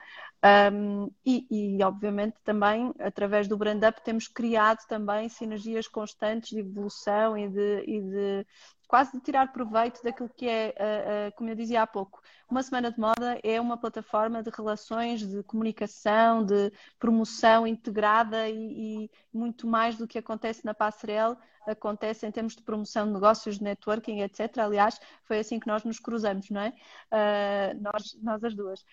Um, 0.72 1.10
e, 1.24 1.46
e, 1.50 1.84
obviamente, 1.84 2.36
também 2.42 2.94
através 2.98 3.46
do 3.46 3.58
Brand 3.58 3.82
Up 3.82 4.02
temos 4.02 4.26
criado 4.26 4.86
também 4.88 5.28
sinergias 5.28 5.86
constantes 5.86 6.50
de 6.50 6.60
evolução 6.60 7.36
e 7.36 7.48
de, 7.48 7.84
e 7.86 8.00
de 8.00 8.46
quase 8.90 9.12
de 9.12 9.20
tirar 9.20 9.52
proveito 9.52 10.02
daquilo 10.02 10.28
que 10.28 10.48
é, 10.48 10.74
uh, 10.76 11.28
uh, 11.28 11.36
como 11.36 11.48
eu 11.48 11.54
dizia 11.54 11.80
há 11.82 11.86
pouco, 11.86 12.20
uma 12.50 12.60
semana 12.60 12.90
de 12.90 12.98
moda 12.98 13.38
é 13.44 13.60
uma 13.60 13.76
plataforma 13.76 14.42
de 14.42 14.50
relações, 14.50 15.20
de 15.20 15.44
comunicação, 15.44 16.44
de 16.44 16.72
promoção 16.98 17.68
integrada 17.68 18.48
e, 18.48 19.04
e 19.04 19.10
muito 19.32 19.64
mais 19.64 19.96
do 19.96 20.08
que 20.08 20.18
acontece 20.18 20.64
na 20.64 20.74
passarela, 20.74 21.38
acontece 21.64 22.26
em 22.26 22.32
termos 22.32 22.56
de 22.56 22.62
promoção 22.64 23.06
de 23.06 23.12
negócios, 23.12 23.58
de 23.58 23.62
networking, 23.62 24.22
etc. 24.22 24.58
Aliás, 24.58 24.98
foi 25.22 25.38
assim 25.38 25.60
que 25.60 25.68
nós 25.68 25.84
nos 25.84 26.00
cruzamos, 26.00 26.50
não 26.50 26.62
é? 26.62 26.70
Uh, 27.12 27.80
nós, 27.80 28.18
nós 28.20 28.42
as 28.42 28.56
duas. 28.56 28.84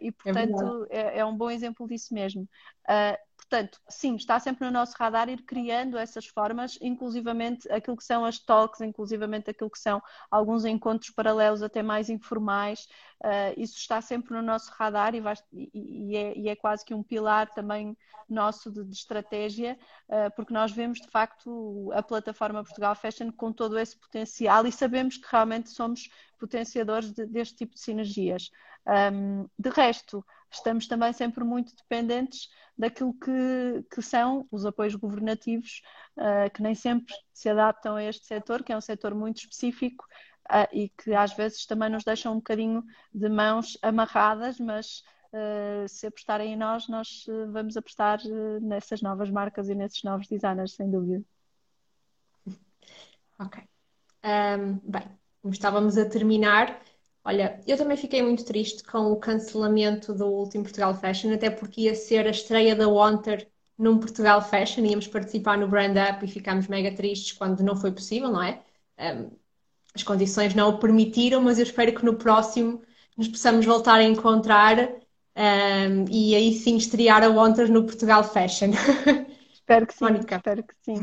e, 0.00 0.08
é 0.08 0.12
portanto, 0.12 0.86
é, 0.88 1.00
é, 1.00 1.18
é, 1.18 1.24
um 1.24 1.36
bom 1.36 1.50
exemplo 1.50 1.88
disso 1.88 2.14
mesmo. 2.14 2.48
Portanto, 3.52 3.78
sim, 3.86 4.16
está 4.16 4.40
sempre 4.40 4.64
no 4.64 4.70
nosso 4.70 4.96
radar 4.98 5.28
ir 5.28 5.42
criando 5.42 5.98
essas 5.98 6.26
formas, 6.26 6.78
inclusivamente 6.80 7.70
aquilo 7.70 7.98
que 7.98 8.02
são 8.02 8.24
as 8.24 8.38
talks, 8.38 8.80
inclusivamente 8.80 9.50
aquilo 9.50 9.68
que 9.68 9.78
são 9.78 10.02
alguns 10.30 10.64
encontros 10.64 11.10
paralelos 11.10 11.62
até 11.62 11.82
mais 11.82 12.08
informais. 12.08 12.88
Uh, 13.22 13.52
isso 13.58 13.76
está 13.76 14.00
sempre 14.00 14.34
no 14.34 14.40
nosso 14.40 14.72
radar 14.72 15.14
e, 15.14 15.20
vai, 15.20 15.34
e, 15.52 16.16
é, 16.16 16.38
e, 16.38 16.48
é, 16.48 16.56
quase 16.56 16.82
que 16.82 16.94
um 16.94 17.02
pilar 17.02 17.50
também 17.50 17.94
nosso 18.26 18.70
de, 18.70 18.82
de 18.84 18.94
estratégia, 18.94 19.78
uh, 20.08 20.34
porque 20.34 20.54
nós 20.54 20.72
vemos 20.72 20.98
de 20.98 21.08
facto 21.08 21.92
a 21.92 22.02
plataforma 22.02 22.64
Portugal 22.64 22.94
Fashion 22.94 23.30
com 23.32 23.52
todo 23.52 23.78
esse 23.78 23.98
potencial 23.98 24.66
e 24.66 24.72
sabemos 24.72 25.18
que 25.18 25.28
realmente 25.30 25.68
somos 25.68 26.08
potenciadores 26.38 27.12
de, 27.12 27.26
deste 27.26 27.58
tipo 27.58 27.74
de 27.74 27.80
sinergias. 27.80 28.50
Um, 28.86 29.48
de 29.58 29.70
resto, 29.70 30.24
estamos 30.50 30.86
também 30.86 31.12
sempre 31.12 31.44
muito 31.44 31.74
dependentes 31.76 32.48
daquilo 32.76 33.14
que, 33.14 33.84
que 33.94 34.02
são 34.02 34.46
os 34.50 34.66
apoios 34.66 34.94
governativos, 34.94 35.82
uh, 36.16 36.50
que 36.52 36.62
nem 36.62 36.74
sempre 36.74 37.14
se 37.32 37.48
adaptam 37.48 37.96
a 37.96 38.02
este 38.02 38.26
setor, 38.26 38.62
que 38.62 38.72
é 38.72 38.76
um 38.76 38.80
setor 38.80 39.14
muito 39.14 39.38
específico 39.38 40.04
uh, 40.50 40.68
e 40.72 40.88
que 40.88 41.14
às 41.14 41.32
vezes 41.32 41.66
também 41.66 41.90
nos 41.90 42.04
deixam 42.04 42.32
um 42.32 42.36
bocadinho 42.36 42.84
de 43.14 43.28
mãos 43.28 43.78
amarradas, 43.82 44.58
mas 44.58 45.04
uh, 45.32 45.88
se 45.88 46.06
apostarem 46.06 46.54
em 46.54 46.56
nós, 46.56 46.88
nós 46.88 47.24
vamos 47.52 47.76
apostar 47.76 48.20
nessas 48.60 49.00
novas 49.00 49.30
marcas 49.30 49.68
e 49.68 49.74
nesses 49.74 50.02
novos 50.02 50.26
designers, 50.26 50.74
sem 50.74 50.90
dúvida. 50.90 51.22
Ok. 53.38 53.62
Um, 54.24 54.78
bem, 54.84 55.02
estávamos 55.50 55.98
a 55.98 56.08
terminar, 56.08 56.80
Olha, 57.24 57.60
eu 57.66 57.76
também 57.76 57.96
fiquei 57.96 58.20
muito 58.22 58.44
triste 58.44 58.82
com 58.82 59.12
o 59.12 59.16
cancelamento 59.16 60.12
do 60.12 60.26
último 60.26 60.64
Portugal 60.64 60.94
Fashion, 60.94 61.32
até 61.32 61.50
porque 61.50 61.82
ia 61.82 61.94
ser 61.94 62.26
a 62.26 62.30
estreia 62.30 62.74
da 62.74 62.88
Wanter 62.88 63.48
num 63.78 63.98
Portugal 63.98 64.42
Fashion, 64.42 64.84
íamos 64.84 65.06
participar 65.06 65.56
no 65.56 65.68
Brand 65.68 65.96
Up 65.96 66.24
e 66.24 66.28
ficámos 66.28 66.66
mega 66.66 66.94
tristes 66.94 67.32
quando 67.32 67.62
não 67.62 67.76
foi 67.76 67.92
possível, 67.92 68.30
não 68.30 68.42
é? 68.42 68.60
Um, 68.98 69.30
as 69.94 70.02
condições 70.02 70.54
não 70.54 70.70
o 70.70 70.78
permitiram, 70.78 71.42
mas 71.42 71.58
eu 71.58 71.64
espero 71.64 71.94
que 71.94 72.04
no 72.04 72.14
próximo 72.16 72.82
nos 73.16 73.28
possamos 73.28 73.64
voltar 73.66 73.96
a 73.96 74.04
encontrar 74.04 74.78
um, 75.36 76.04
e 76.10 76.34
aí 76.34 76.52
sim 76.54 76.76
estrear 76.76 77.22
a 77.22 77.28
Wanter 77.28 77.70
no 77.70 77.84
Portugal 77.84 78.24
Fashion. 78.24 78.70
Espero 79.52 79.86
que 79.86 79.94
sim, 79.94 80.04
Mónica. 80.04 80.36
espero 80.36 80.62
que 80.64 80.74
sim. 80.82 81.00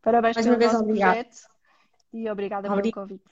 Parabéns 0.00 0.36
Mais 0.36 0.46
pelo 0.46 0.56
uma 0.56 0.58
vez, 0.58 0.74
obrigado. 0.74 1.14
projeto 1.14 1.36
e 2.12 2.30
obrigada 2.30 2.68
pelo 2.70 2.92
convite. 2.92 3.24